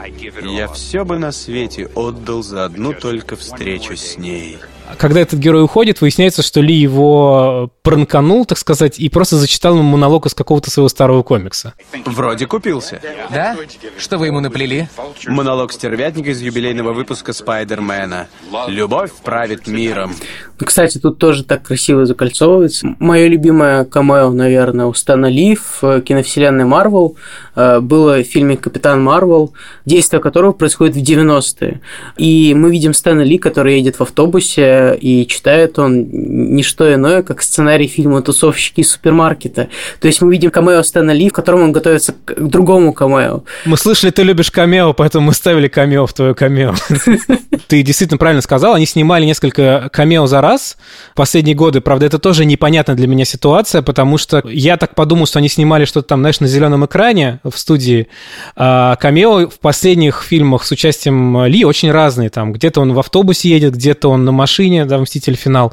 я 0.43 0.67
все 0.67 1.05
бы 1.05 1.19
на 1.19 1.31
свете 1.31 1.89
отдал 1.95 2.43
за 2.43 2.65
одну 2.65 2.95
только 2.95 3.37
встречу 3.37 3.97
с 3.97 4.19
ней 4.19 4.59
когда 4.97 5.21
этот 5.21 5.39
герой 5.39 5.65
уходит, 5.65 6.01
выясняется, 6.01 6.43
что 6.43 6.61
Ли 6.61 6.75
его 6.75 7.71
пранканул, 7.83 8.45
так 8.45 8.59
сказать, 8.59 8.99
и 8.99 9.09
просто 9.09 9.37
зачитал 9.37 9.75
ему 9.75 9.85
монолог 9.85 10.27
из 10.27 10.35
какого-то 10.35 10.71
своего 10.71 10.89
старого 10.89 11.23
комикса. 11.23 11.75
Вроде 12.05 12.47
купился. 12.47 13.01
Да? 13.31 13.57
Что 13.99 14.19
вы 14.19 14.27
ему 14.27 14.41
наплели? 14.41 14.89
Монолог 15.27 15.73
стервятника 15.73 16.31
из 16.31 16.41
юбилейного 16.41 16.93
выпуска 16.93 17.33
Спайдермена. 17.33 18.29
«Любовь 18.69 19.13
правит 19.23 19.67
миром». 19.67 20.15
Ну, 20.61 20.67
кстати, 20.67 20.99
тут 20.99 21.19
тоже 21.19 21.45
так 21.45 21.63
красиво 21.63 22.05
закольцовывается. 22.05 22.97
Мое 22.99 23.29
любимое 23.29 23.85
камео, 23.85 24.31
наверное, 24.31 24.87
у 24.87 24.95
Стэна 24.95 25.27
Ли 25.27 25.57
в 25.57 26.01
киновселенной 26.01 26.65
Марвел 26.65 27.17
э, 27.55 27.81
было 27.81 28.23
в 28.23 28.25
фильме 28.25 28.57
«Капитан 28.57 29.03
Марвел», 29.03 29.53
действие 29.85 30.21
которого 30.21 30.53
происходит 30.53 30.97
в 30.97 31.03
90-е. 31.03 31.81
И 32.17 32.55
мы 32.55 32.71
видим 32.71 32.93
Стэна 32.93 33.23
Ли, 33.23 33.39
который 33.39 33.77
едет 33.77 33.97
в 33.97 34.03
автобусе 34.03 34.78
и 34.95 35.27
читает 35.27 35.79
он 35.79 36.09
не 36.11 36.63
что 36.63 36.93
иное, 36.93 37.23
как 37.23 37.43
сценарий 37.43 37.87
фильма 37.87 38.23
«Тусовщики 38.23 38.81
из 38.81 38.91
супермаркета». 38.91 39.69
То 40.01 40.09
есть 40.09 40.21
мы 40.23 40.33
видим 40.33 40.51
камео 40.51 40.83
Стэна 40.83 41.13
Ли, 41.13 41.29
в 41.29 41.33
котором 41.33 41.63
он 41.63 41.73
готовится 41.73 42.15
к 42.25 42.35
другому 42.39 42.93
камео. 42.93 43.43
Мы 43.65 43.77
слышали, 43.77 44.11
ты 44.11 44.23
любишь 44.23 44.51
камео, 44.51 44.93
поэтому 44.93 45.27
мы 45.27 45.35
ставили 45.35 45.69
камео 45.69 46.07
в 46.07 46.13
твое 46.13 46.35
камео. 46.35 46.75
Ты 47.69 47.83
действительно 47.83 48.17
правильно 48.19 48.41
сказал, 48.41 48.75
они 48.75 48.87
снимали 48.87 49.27
несколько 49.27 49.91
камео 49.93 50.27
за 50.27 50.41
раз 50.41 50.79
последние 51.15 51.55
годы. 51.55 51.81
Правда, 51.81 52.07
это 52.07 52.19
тоже 52.19 52.47
непонятная 52.47 52.97
для 52.97 53.07
меня 53.07 53.25
ситуация, 53.25 53.83
потому 53.83 54.17
что 54.17 54.43
я 54.47 54.77
так 54.77 54.95
подумал, 54.95 55.27
что 55.27 55.39
они 55.39 55.49
снимали 55.49 55.85
что-то 55.85 56.09
там, 56.09 56.21
знаешь, 56.21 56.41
на 56.41 56.47
зеленом 56.47 56.87
экране 56.87 57.41
в 57.45 57.59
студии. 57.59 58.09
А 58.57 58.97
камео 58.97 59.49
в 59.49 59.59
последних 59.59 60.23
фильмах 60.23 60.65
с 60.65 60.71
участием 60.71 61.45
Ли 61.45 61.65
очень 61.65 61.91
разные. 61.91 62.31
Там 62.31 62.53
где-то 62.53 62.81
он 62.81 62.93
в 62.95 62.99
автобусе 62.99 63.51
едет, 63.51 63.75
где-то 63.75 64.09
он 64.11 64.25
на 64.25 64.33
машине, 64.33 64.68
продолжение, 64.69 64.85
да, 64.85 64.99
«Мститель. 64.99 65.37
Финал». 65.37 65.73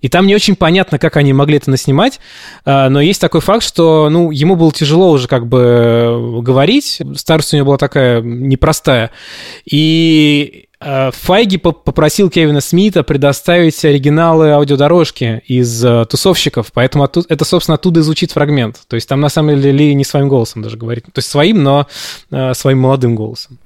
И 0.00 0.08
там 0.08 0.26
не 0.26 0.34
очень 0.34 0.56
понятно, 0.56 0.98
как 0.98 1.16
они 1.16 1.32
могли 1.32 1.56
это 1.56 1.70
наснимать, 1.70 2.20
а, 2.64 2.88
но 2.88 3.00
есть 3.00 3.20
такой 3.20 3.40
факт, 3.40 3.62
что, 3.62 4.08
ну, 4.10 4.30
ему 4.30 4.56
было 4.56 4.72
тяжело 4.72 5.10
уже 5.10 5.28
как 5.28 5.46
бы 5.46 6.40
говорить, 6.42 7.02
старость 7.16 7.52
у 7.52 7.56
него 7.56 7.66
была 7.66 7.78
такая 7.78 8.22
непростая. 8.22 9.10
И 9.70 10.66
а, 10.80 11.10
Файги 11.12 11.58
попросил 11.58 12.30
Кевина 12.30 12.60
Смита 12.60 13.02
предоставить 13.02 13.84
оригиналы 13.84 14.50
аудиодорожки 14.52 15.42
из 15.46 15.84
а, 15.84 16.04
тусовщиков, 16.06 16.72
поэтому 16.72 17.04
это, 17.04 17.44
собственно, 17.44 17.74
оттуда 17.74 18.00
и 18.00 18.02
звучит 18.02 18.32
фрагмент. 18.32 18.80
То 18.88 18.96
есть 18.96 19.08
там, 19.08 19.20
на 19.20 19.28
самом 19.28 19.56
деле, 19.56 19.72
Ли 19.72 19.94
не 19.94 20.04
своим 20.04 20.28
голосом 20.28 20.62
даже 20.62 20.76
говорит. 20.76 21.04
То 21.04 21.18
есть 21.18 21.28
своим, 21.28 21.62
но 21.62 21.86
своим 22.52 22.78
молодым 22.78 23.14
голосом. 23.14 23.58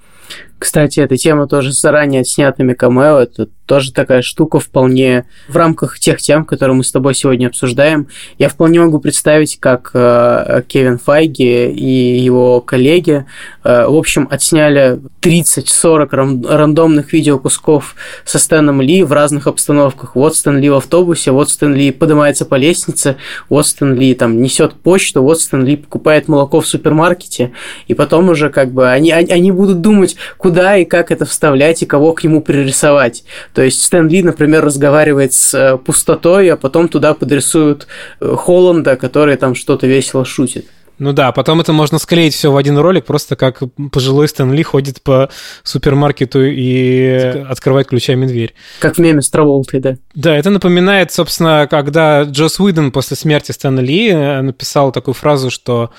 Кстати, 0.58 1.00
эта 1.00 1.16
тема 1.16 1.46
тоже 1.46 1.72
с 1.72 1.80
заранее 1.80 2.22
отснятыми 2.22 2.74
камео. 2.74 3.18
Это 3.18 3.48
тоже 3.66 3.92
такая 3.92 4.22
штука 4.22 4.60
вполне 4.60 5.24
в 5.48 5.56
рамках 5.56 5.98
тех 5.98 6.20
тем, 6.20 6.44
которые 6.44 6.76
мы 6.76 6.84
с 6.84 6.92
тобой 6.92 7.14
сегодня 7.14 7.46
обсуждаем. 7.46 8.08
Я 8.38 8.48
вполне 8.48 8.80
могу 8.80 8.98
представить, 8.98 9.58
как 9.58 9.90
э, 9.94 10.62
Кевин 10.68 10.98
Файги 10.98 11.68
и 11.68 12.18
его 12.18 12.60
коллеги, 12.60 13.24
э, 13.62 13.86
в 13.86 13.96
общем, 13.96 14.28
отсняли 14.30 15.00
30-40 15.22 16.08
ран- 16.10 16.46
рандомных 16.46 17.12
видеокусков 17.12 17.94
со 18.24 18.38
Стэном 18.38 18.82
Ли 18.82 19.02
в 19.02 19.12
разных 19.12 19.46
обстановках. 19.46 20.14
Вот 20.14 20.36
Стэн 20.36 20.58
Ли 20.58 20.68
в 20.68 20.74
автобусе, 20.74 21.30
вот 21.30 21.50
Стэн 21.50 21.74
Ли 21.74 21.90
поднимается 21.90 22.44
по 22.44 22.56
лестнице, 22.56 23.16
вот 23.48 23.66
Стэн 23.66 23.94
Ли 23.94 24.14
там 24.14 24.42
несет 24.42 24.74
почту, 24.74 25.22
вот 25.22 25.40
Стэн 25.40 25.64
Ли 25.64 25.76
покупает 25.76 26.28
молоко 26.28 26.60
в 26.60 26.66
супермаркете, 26.66 27.52
и 27.88 27.94
потом 27.94 28.28
уже 28.28 28.50
как 28.50 28.72
бы 28.72 28.90
они, 28.90 29.10
они, 29.10 29.32
они 29.32 29.52
будут 29.52 29.80
думать, 29.80 30.16
куда 30.44 30.76
и 30.76 30.84
как 30.84 31.10
это 31.10 31.24
вставлять, 31.24 31.82
и 31.82 31.86
кого 31.86 32.12
к 32.12 32.22
нему 32.22 32.42
пририсовать. 32.42 33.24
То 33.54 33.62
есть 33.62 33.82
Стэн 33.82 34.08
Ли, 34.08 34.22
например, 34.22 34.62
разговаривает 34.62 35.32
с 35.32 35.54
э, 35.54 35.78
пустотой, 35.78 36.50
а 36.50 36.58
потом 36.58 36.88
туда 36.88 37.14
подрисуют 37.14 37.86
э, 38.20 38.36
Холланда, 38.36 38.96
который 38.96 39.38
там 39.38 39.54
что-то 39.54 39.86
весело 39.86 40.26
шутит. 40.26 40.66
Ну 40.98 41.14
да, 41.14 41.32
потом 41.32 41.62
это 41.62 41.72
можно 41.72 41.98
склеить 41.98 42.34
все 42.34 42.52
в 42.52 42.58
один 42.58 42.76
ролик, 42.76 43.06
просто 43.06 43.36
как 43.36 43.62
пожилой 43.90 44.28
Стэн 44.28 44.52
Ли 44.52 44.62
ходит 44.62 45.00
по 45.00 45.30
супермаркету 45.62 46.44
и 46.44 47.42
открывает 47.48 47.86
ключами 47.86 48.26
дверь. 48.26 48.52
Как 48.80 48.96
в 48.96 48.98
меме 48.98 49.22
с 49.22 49.30
Траволтой, 49.30 49.80
да. 49.80 49.96
Да, 50.14 50.36
это 50.36 50.50
напоминает, 50.50 51.10
собственно, 51.10 51.66
когда 51.70 52.24
Джос 52.24 52.60
Уидон 52.60 52.92
после 52.92 53.16
смерти 53.16 53.52
Стэна 53.52 53.80
Ли 53.80 54.10
э, 54.10 54.42
написал 54.42 54.92
такую 54.92 55.14
фразу, 55.14 55.48
что 55.48 55.90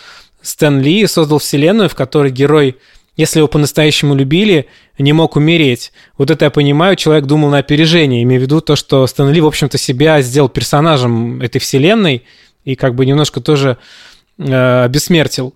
Стэн 0.43 0.81
Ли 0.81 1.07
создал 1.07 1.39
вселенную, 1.39 1.89
в 1.89 1.95
которой 1.95 2.31
герой 2.31 2.77
если 3.15 3.39
его 3.39 3.47
по-настоящему 3.47 4.15
любили, 4.15 4.67
не 4.97 5.13
мог 5.13 5.35
умереть. 5.35 5.91
Вот 6.17 6.31
это 6.31 6.45
я 6.45 6.51
понимаю, 6.51 6.95
человек 6.95 7.25
думал 7.25 7.49
на 7.49 7.59
опережение, 7.59 8.23
имею 8.23 8.41
в 8.41 8.43
виду 8.43 8.61
то, 8.61 8.75
что 8.75 9.05
Стэн 9.07 9.31
Ли, 9.31 9.41
в 9.41 9.47
общем-то, 9.47 9.77
себя 9.77 10.21
сделал 10.21 10.49
персонажем 10.49 11.41
этой 11.41 11.59
вселенной 11.59 12.23
и 12.63 12.75
как 12.75 12.95
бы 12.95 13.05
немножко 13.05 13.41
тоже 13.41 13.77
э, 14.37 14.83
обессмертил. 14.83 15.53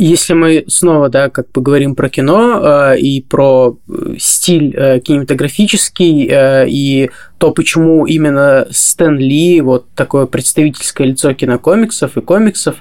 Если 0.00 0.32
мы 0.32 0.64
снова, 0.68 1.08
да, 1.08 1.28
как 1.28 1.50
поговорим 1.50 1.96
про 1.96 2.08
кино 2.08 2.60
э, 2.92 3.00
и 3.00 3.20
про 3.20 3.76
э, 3.88 4.14
стиль 4.18 4.72
э, 4.76 5.00
кинематографический 5.00 6.28
э, 6.30 6.68
и 6.68 7.10
то, 7.38 7.52
почему 7.52 8.04
именно 8.04 8.66
Стэн 8.70 9.16
Ли, 9.16 9.60
вот 9.60 9.86
такое 9.94 10.26
представительское 10.26 11.06
лицо 11.06 11.32
кинокомиксов 11.32 12.16
и 12.16 12.20
комиксов, 12.20 12.76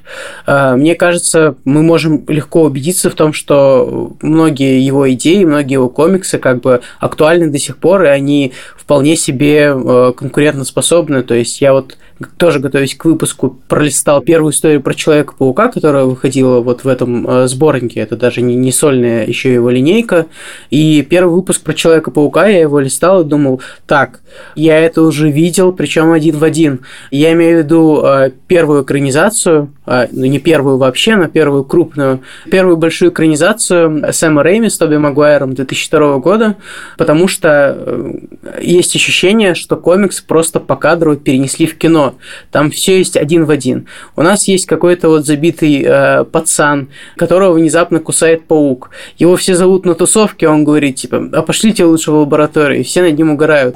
э, 0.47 0.75
мне 0.75 0.95
кажется, 0.95 1.55
мы 1.63 1.83
можем 1.83 2.25
легко 2.27 2.63
убедиться 2.63 3.11
в 3.11 3.13
том, 3.13 3.33
что 3.33 4.15
многие 4.21 4.83
его 4.83 5.11
идеи, 5.13 5.43
многие 5.43 5.73
его 5.73 5.89
комиксы 5.89 6.39
как 6.39 6.61
бы 6.61 6.81
актуальны 6.99 7.49
до 7.49 7.59
сих 7.59 7.77
пор, 7.77 8.03
и 8.03 8.07
они 8.07 8.53
вполне 8.75 9.15
себе 9.15 9.73
э, 9.75 10.13
конкурентоспособны. 10.15 11.21
То 11.21 11.35
есть 11.35 11.61
я 11.61 11.73
вот 11.73 11.97
тоже 12.37 12.59
готовясь 12.59 12.95
к 12.95 13.05
выпуску, 13.05 13.59
пролистал 13.67 14.21
первую 14.21 14.51
историю 14.51 14.81
про 14.81 14.93
Человека-паука, 14.93 15.69
которая 15.69 16.05
выходила 16.05 16.61
вот 16.61 16.83
в 16.83 16.87
этом 16.87 17.27
э, 17.27 17.47
сборнике. 17.47 17.99
Это 17.99 18.15
даже 18.15 18.41
не, 18.41 18.55
не 18.55 18.71
сольная 18.71 19.25
еще 19.25 19.53
его 19.53 19.69
линейка. 19.69 20.25
И 20.69 21.01
первый 21.03 21.35
выпуск 21.35 21.61
про 21.61 21.73
Человека-паука, 21.73 22.47
я 22.47 22.61
его 22.61 22.79
листал 22.79 23.21
и 23.21 23.25
думал, 23.25 23.61
так, 23.85 24.21
я 24.57 24.79
это 24.79 25.03
уже 25.03 25.29
видел, 25.29 25.71
причем 25.71 26.11
один 26.11 26.37
в 26.37 26.43
один. 26.43 26.79
Я 27.11 27.31
имею 27.33 27.61
в 27.61 27.63
виду 27.63 28.01
э, 28.03 28.31
первую 28.47 28.83
экранизацию, 28.83 29.71
э, 29.85 30.07
ну 30.11 30.25
не 30.25 30.39
первую 30.39 30.77
вообще, 30.77 31.15
но 31.15 31.27
первую 31.27 31.63
крупную, 31.63 32.21
первую 32.49 32.75
большую 32.75 33.11
экранизацию 33.11 34.11
Сэма 34.11 34.41
Рэйми 34.41 34.69
с 34.69 34.77
Тоби 34.77 34.97
Магуайром 34.97 35.53
2002 35.53 36.17
года, 36.17 36.55
потому 36.97 37.27
что 37.27 37.77
э, 37.77 38.13
есть 38.59 38.95
ощущение, 38.95 39.53
что 39.53 39.75
комикс 39.75 40.21
просто 40.21 40.59
по 40.59 40.75
кадру 40.75 41.15
перенесли 41.15 41.67
в 41.67 41.77
кино. 41.77 42.15
Там 42.51 42.71
все 42.71 42.97
есть 42.97 43.15
один 43.15 43.45
в 43.45 43.51
один. 43.51 43.85
У 44.15 44.23
нас 44.23 44.47
есть 44.47 44.65
какой-то 44.65 45.09
вот 45.09 45.27
забитый 45.27 45.83
э, 45.85 46.23
пацан, 46.23 46.89
которого 47.15 47.53
внезапно 47.53 47.99
кусает 47.99 48.45
паук. 48.45 48.89
Его 49.17 49.35
все 49.35 49.53
зовут 49.53 49.85
на 49.85 49.93
тусовке, 49.93 50.47
он 50.47 50.63
говорит, 50.63 50.95
типа, 50.95 51.29
а 51.31 51.43
пошлите 51.43 51.85
лучше 51.85 52.09
в 52.09 52.15
лабораторию, 52.15 52.79
и 52.79 52.83
все 52.83 53.03
над 53.03 53.15
ним 53.15 53.29
угорают. 53.29 53.75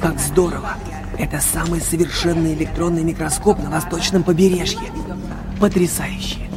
Как 0.00 0.18
здорово! 0.18 0.76
Это 1.18 1.40
самый 1.40 1.80
совершенный 1.80 2.54
электронный 2.54 3.04
микроскоп 3.04 3.58
на 3.58 3.70
восточном 3.70 4.22
побережье. 4.22 4.80
Потрясающе! 5.60 6.48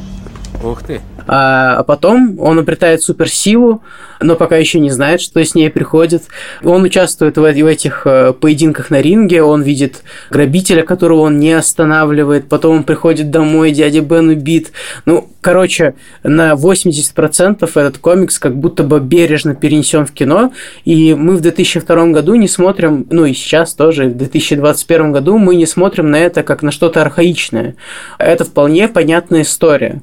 Ух 0.62 0.82
ты! 0.82 1.02
А, 1.26 1.78
а 1.78 1.84
потом 1.84 2.38
он 2.38 2.58
обретает 2.58 3.02
суперсилу, 3.02 3.82
но 4.20 4.36
пока 4.36 4.56
еще 4.56 4.80
не 4.80 4.90
знает, 4.90 5.20
что 5.20 5.42
с 5.42 5.54
ней 5.54 5.70
приходит. 5.70 6.24
Он 6.62 6.82
участвует 6.82 7.36
в, 7.36 7.44
этих 7.44 8.02
э, 8.06 8.32
поединках 8.32 8.90
на 8.90 9.00
ринге, 9.00 9.42
он 9.42 9.62
видит 9.62 10.02
грабителя, 10.30 10.82
которого 10.82 11.20
он 11.20 11.38
не 11.38 11.52
останавливает, 11.52 12.48
потом 12.48 12.78
он 12.78 12.84
приходит 12.84 13.30
домой, 13.30 13.72
дядя 13.72 14.00
Бен 14.00 14.28
убит. 14.28 14.72
Ну, 15.06 15.28
короче, 15.40 15.94
на 16.22 16.52
80% 16.52 17.64
этот 17.64 17.98
комикс 17.98 18.38
как 18.38 18.56
будто 18.56 18.82
бы 18.82 19.00
бережно 19.00 19.54
перенесен 19.54 20.06
в 20.06 20.12
кино, 20.12 20.52
и 20.84 21.14
мы 21.14 21.36
в 21.36 21.40
2002 21.40 22.06
году 22.08 22.34
не 22.34 22.48
смотрим, 22.48 23.06
ну 23.10 23.24
и 23.24 23.32
сейчас 23.34 23.74
тоже, 23.74 24.06
в 24.06 24.16
2021 24.16 25.12
году 25.12 25.38
мы 25.38 25.54
не 25.54 25.66
смотрим 25.66 26.10
на 26.10 26.16
это 26.16 26.42
как 26.42 26.62
на 26.62 26.70
что-то 26.70 27.02
архаичное. 27.02 27.76
Это 28.18 28.44
вполне 28.44 28.88
понятная 28.88 29.42
история 29.42 30.02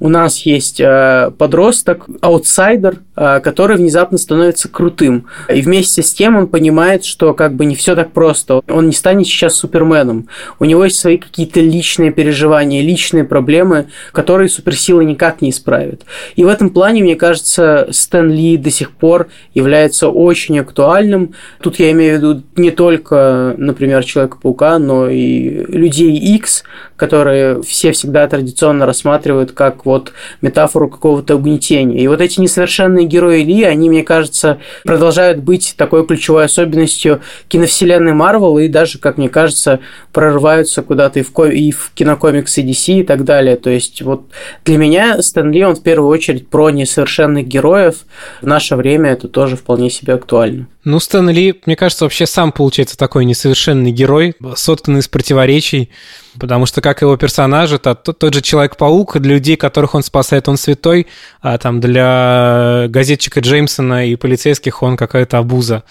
у 0.00 0.08
нас 0.08 0.38
есть 0.40 0.80
э, 0.80 1.32
подросток, 1.38 2.06
аутсайдер, 2.20 3.00
который 3.42 3.76
внезапно 3.76 4.18
становится 4.18 4.68
крутым. 4.68 5.26
И 5.52 5.60
вместе 5.60 6.02
с 6.02 6.12
тем 6.12 6.36
он 6.36 6.46
понимает, 6.46 7.04
что 7.04 7.34
как 7.34 7.54
бы 7.54 7.64
не 7.64 7.74
все 7.74 7.96
так 7.96 8.12
просто. 8.12 8.62
Он 8.68 8.86
не 8.86 8.92
станет 8.92 9.26
сейчас 9.26 9.54
суперменом. 9.54 10.28
У 10.58 10.64
него 10.64 10.84
есть 10.84 10.98
свои 10.98 11.18
какие-то 11.18 11.60
личные 11.60 12.12
переживания, 12.12 12.82
личные 12.82 13.24
проблемы, 13.24 13.86
которые 14.12 14.48
суперсила 14.48 15.00
никак 15.00 15.42
не 15.42 15.50
исправит. 15.50 16.02
И 16.36 16.44
в 16.44 16.48
этом 16.48 16.70
плане, 16.70 17.02
мне 17.02 17.16
кажется, 17.16 17.88
Стэн 17.90 18.30
Ли 18.30 18.56
до 18.56 18.70
сих 18.70 18.92
пор 18.92 19.28
является 19.54 20.08
очень 20.08 20.58
актуальным. 20.60 21.34
Тут 21.60 21.78
я 21.80 21.90
имею 21.90 22.14
в 22.14 22.18
виду 22.18 22.42
не 22.56 22.70
только, 22.70 23.54
например, 23.58 24.04
Человека-паука, 24.04 24.78
но 24.78 25.08
и 25.08 25.64
Людей 25.66 26.16
X, 26.36 26.62
которые 26.96 27.62
все 27.62 27.92
всегда 27.92 28.26
традиционно 28.28 28.86
рассматривают 28.86 29.52
как 29.52 29.86
вот 29.86 30.12
метафору 30.40 30.88
какого-то 30.88 31.36
угнетения. 31.36 32.00
И 32.00 32.06
вот 32.06 32.20
эти 32.20 32.40
несовершенные 32.40 33.07
герои 33.08 33.42
Ли, 33.42 33.64
они, 33.64 33.88
мне 33.90 34.02
кажется, 34.02 34.58
продолжают 34.84 35.38
быть 35.38 35.74
такой 35.76 36.06
ключевой 36.06 36.44
особенностью 36.44 37.20
киновселенной 37.48 38.12
Марвел 38.12 38.58
и 38.58 38.68
даже, 38.68 38.98
как 38.98 39.18
мне 39.18 39.28
кажется, 39.28 39.80
прорываются 40.12 40.82
куда-то 40.82 41.20
и 41.20 41.22
в, 41.22 41.32
ко- 41.32 41.50
и 41.50 41.70
в 41.70 41.90
кинокомиксы 41.94 42.62
DC 42.62 43.00
и 43.00 43.02
так 43.02 43.24
далее. 43.24 43.56
То 43.56 43.70
есть 43.70 44.02
вот 44.02 44.26
для 44.64 44.78
меня 44.78 45.20
Стэн 45.22 45.50
Ли, 45.50 45.64
он 45.64 45.74
в 45.74 45.82
первую 45.82 46.10
очередь 46.10 46.48
про 46.48 46.70
несовершенных 46.70 47.46
героев. 47.46 47.96
В 48.40 48.46
наше 48.46 48.76
время 48.76 49.10
это 49.10 49.28
тоже 49.28 49.56
вполне 49.56 49.90
себе 49.90 50.14
актуально. 50.14 50.68
Ну, 50.84 51.00
Стэн 51.00 51.28
Ли, 51.30 51.54
мне 51.66 51.76
кажется, 51.76 52.04
вообще 52.04 52.26
сам 52.26 52.52
получается 52.52 52.96
такой 52.96 53.24
несовершенный 53.24 53.90
герой, 53.90 54.34
сотканный 54.56 55.00
из 55.00 55.08
противоречий, 55.08 55.90
потому 56.38 56.66
что 56.66 56.80
как 56.80 57.02
его 57.02 57.16
персонаж, 57.16 57.72
это 57.72 57.94
тот, 57.94 58.18
тот 58.18 58.34
же 58.34 58.42
Человек-паук, 58.42 59.18
для 59.18 59.34
людей, 59.34 59.56
которых 59.56 59.94
он 59.94 60.02
спасает, 60.02 60.48
он 60.48 60.56
святой, 60.56 61.06
а 61.40 61.58
там 61.58 61.80
для 61.80 62.86
газетчика 62.88 63.40
Джеймсона 63.40 64.06
и 64.06 64.16
полицейских 64.16 64.82
он 64.82 64.96
какая-то 64.96 65.38
обуза. 65.38 65.84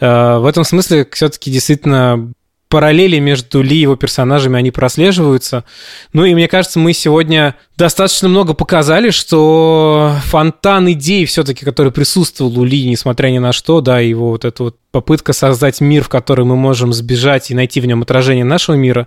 В 0.00 0.48
этом 0.48 0.64
смысле 0.64 1.06
все-таки 1.12 1.50
действительно 1.50 2.32
параллели 2.68 3.18
между 3.18 3.62
Ли 3.62 3.76
и 3.76 3.80
его 3.80 3.96
персонажами, 3.96 4.58
они 4.58 4.70
прослеживаются. 4.70 5.64
Ну 6.12 6.24
и 6.24 6.34
мне 6.34 6.48
кажется, 6.48 6.78
мы 6.78 6.92
сегодня 6.92 7.54
достаточно 7.76 8.28
много 8.28 8.52
показали, 8.52 9.08
что 9.10 10.12
фонтан 10.24 10.90
идей 10.92 11.24
все-таки, 11.24 11.64
который 11.64 11.92
присутствовал 11.92 12.58
у 12.58 12.64
Ли, 12.64 12.86
несмотря 12.86 13.28
ни 13.28 13.38
на 13.38 13.52
что, 13.52 13.80
да, 13.80 14.00
его 14.00 14.30
вот 14.30 14.44
эта 14.44 14.64
вот 14.64 14.76
попытка 14.90 15.32
создать 15.32 15.80
мир, 15.80 16.04
в 16.04 16.08
который 16.08 16.44
мы 16.44 16.56
можем 16.56 16.92
сбежать 16.92 17.50
и 17.50 17.54
найти 17.54 17.80
в 17.80 17.86
нем 17.86 18.02
отражение 18.02 18.44
нашего 18.44 18.76
мира, 18.76 19.06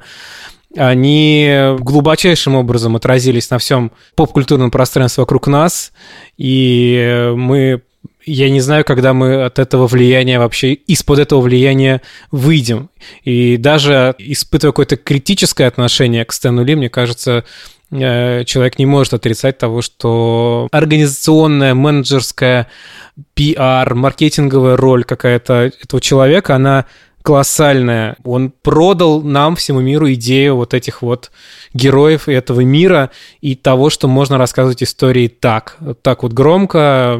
они 0.75 1.75
глубочайшим 1.79 2.55
образом 2.55 2.95
отразились 2.95 3.49
на 3.49 3.57
всем 3.57 3.91
поп-культурном 4.15 4.71
пространстве 4.71 5.21
вокруг 5.21 5.47
нас, 5.47 5.91
и 6.37 7.31
мы 7.35 7.81
я 8.23 8.49
не 8.49 8.61
знаю, 8.61 8.85
когда 8.85 9.13
мы 9.13 9.43
от 9.43 9.57
этого 9.57 9.87
влияния 9.87 10.37
вообще, 10.37 10.73
из-под 10.73 11.19
этого 11.19 11.41
влияния 11.41 12.01
выйдем. 12.29 12.89
И 13.23 13.57
даже 13.57 14.13
испытывая 14.19 14.71
какое-то 14.71 14.95
критическое 14.95 15.65
отношение 15.65 16.23
к 16.23 16.31
Стэну 16.31 16.63
Ли, 16.63 16.75
мне 16.75 16.89
кажется, 16.89 17.45
человек 17.89 18.79
не 18.79 18.85
может 18.85 19.13
отрицать 19.13 19.57
того, 19.57 19.81
что 19.81 20.67
организационная, 20.71 21.73
менеджерская, 21.73 22.67
пиар, 23.33 23.95
маркетинговая 23.95 24.77
роль 24.77 25.03
какая-то 25.03 25.71
этого 25.81 25.99
человека, 25.99 26.55
она 26.55 26.85
колоссальная. 27.21 28.15
Он 28.23 28.51
продал 28.51 29.21
нам, 29.21 29.55
всему 29.55 29.81
миру, 29.81 30.11
идею 30.13 30.55
вот 30.55 30.73
этих 30.73 31.01
вот 31.01 31.31
героев 31.73 32.27
этого 32.27 32.61
мира 32.61 33.11
и 33.41 33.55
того, 33.55 33.89
что 33.89 34.07
можно 34.07 34.37
рассказывать 34.37 34.83
истории 34.83 35.27
так. 35.27 35.77
Так 36.01 36.23
вот 36.23 36.33
громко, 36.33 37.19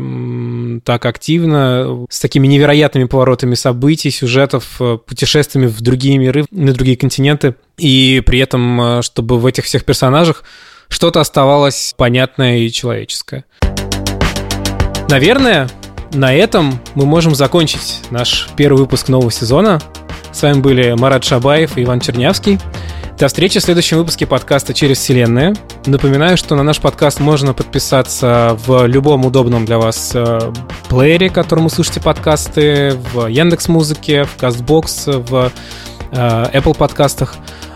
так 0.83 1.05
активно, 1.05 2.05
с 2.09 2.19
такими 2.19 2.47
невероятными 2.47 3.05
поворотами 3.05 3.55
событий, 3.55 4.11
сюжетов, 4.11 4.77
э, 4.79 4.97
путешествиями 5.05 5.67
в 5.67 5.81
другие 5.81 6.17
миры, 6.17 6.45
на 6.51 6.73
другие 6.73 6.97
континенты. 6.97 7.55
И 7.77 8.21
при 8.25 8.39
этом, 8.39 8.81
э, 8.81 9.01
чтобы 9.01 9.39
в 9.39 9.45
этих 9.45 9.65
всех 9.65 9.85
персонажах 9.85 10.43
что-то 10.87 11.19
оставалось 11.19 11.93
понятное 11.97 12.59
и 12.59 12.71
человеческое. 12.71 13.45
Наверное, 15.09 15.69
на 16.13 16.33
этом 16.33 16.79
мы 16.95 17.05
можем 17.05 17.35
закончить 17.35 18.01
наш 18.09 18.49
первый 18.55 18.79
выпуск 18.79 19.07
нового 19.07 19.31
сезона. 19.31 19.79
С 20.31 20.41
вами 20.41 20.59
были 20.59 20.93
Марат 20.93 21.23
Шабаев 21.23 21.77
и 21.77 21.83
Иван 21.83 21.99
Чернявский. 21.99 22.59
До 23.17 23.27
встречи 23.27 23.59
в 23.59 23.63
следующем 23.63 23.97
выпуске 23.97 24.25
подкаста 24.25 24.73
«Через 24.73 24.97
вселенную». 24.97 25.55
Напоминаю, 25.85 26.37
что 26.37 26.55
на 26.55 26.63
наш 26.63 26.79
подкаст 26.79 27.19
можно 27.19 27.53
подписаться 27.53 28.57
в 28.65 28.87
любом 28.87 29.25
удобном 29.25 29.65
для 29.65 29.77
вас 29.77 30.11
э, 30.15 30.51
плеере, 30.89 31.29
которым 31.29 31.65
вы 31.65 31.69
слушаете 31.69 32.01
подкасты, 32.01 32.97
в 33.13 33.27
Яндекс 33.27 33.67
Музыке, 33.67 34.23
в 34.23 34.37
Кастбокс, 34.37 35.05
в 35.05 35.51
э, 36.11 36.45
Apple 36.53 36.75
подкастах. 36.75 37.35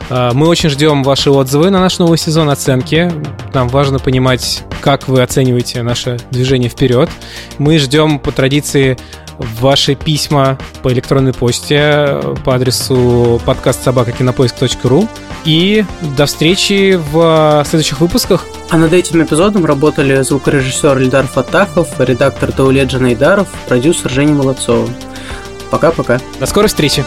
Э, 0.09 0.31
мы 0.33 0.47
очень 0.47 0.69
ждем 0.69 1.03
ваши 1.03 1.31
отзывы 1.31 1.69
на 1.69 1.79
наш 1.79 1.99
новый 1.99 2.17
сезон 2.17 2.49
оценки. 2.49 3.11
Нам 3.53 3.67
важно 3.69 3.99
понимать, 3.99 4.63
как 4.81 5.07
вы 5.07 5.21
оцениваете 5.21 5.81
наше 5.81 6.17
движение 6.31 6.69
вперед. 6.69 7.09
Мы 7.57 7.77
ждем 7.79 8.19
по 8.19 8.31
традиции 8.31 8.97
ваши 9.37 9.95
письма 9.95 10.57
по 10.81 10.91
электронной 10.91 11.33
почте 11.33 12.21
по 12.43 12.55
адресу 12.55 13.41
подкаст 13.45 13.83
собакакинопоиск.ру. 13.83 15.07
И 15.43 15.85
до 16.17 16.25
встречи 16.25 16.99
в 17.11 17.63
следующих 17.67 17.99
выпусках. 17.99 18.45
А 18.69 18.77
над 18.77 18.93
этим 18.93 19.23
эпизодом 19.23 19.65
работали 19.65 20.21
звукорежиссер 20.21 20.97
Ильдар 20.99 21.27
Фатахов, 21.27 21.99
редактор 21.99 22.51
Таулет 22.51 22.87
Джанайдаров, 22.87 23.47
продюсер 23.67 24.09
Женя 24.09 24.33
Молодцова. 24.33 24.89
Пока-пока. 25.69 26.19
До 26.39 26.45
скорой 26.45 26.67
встречи. 26.67 27.03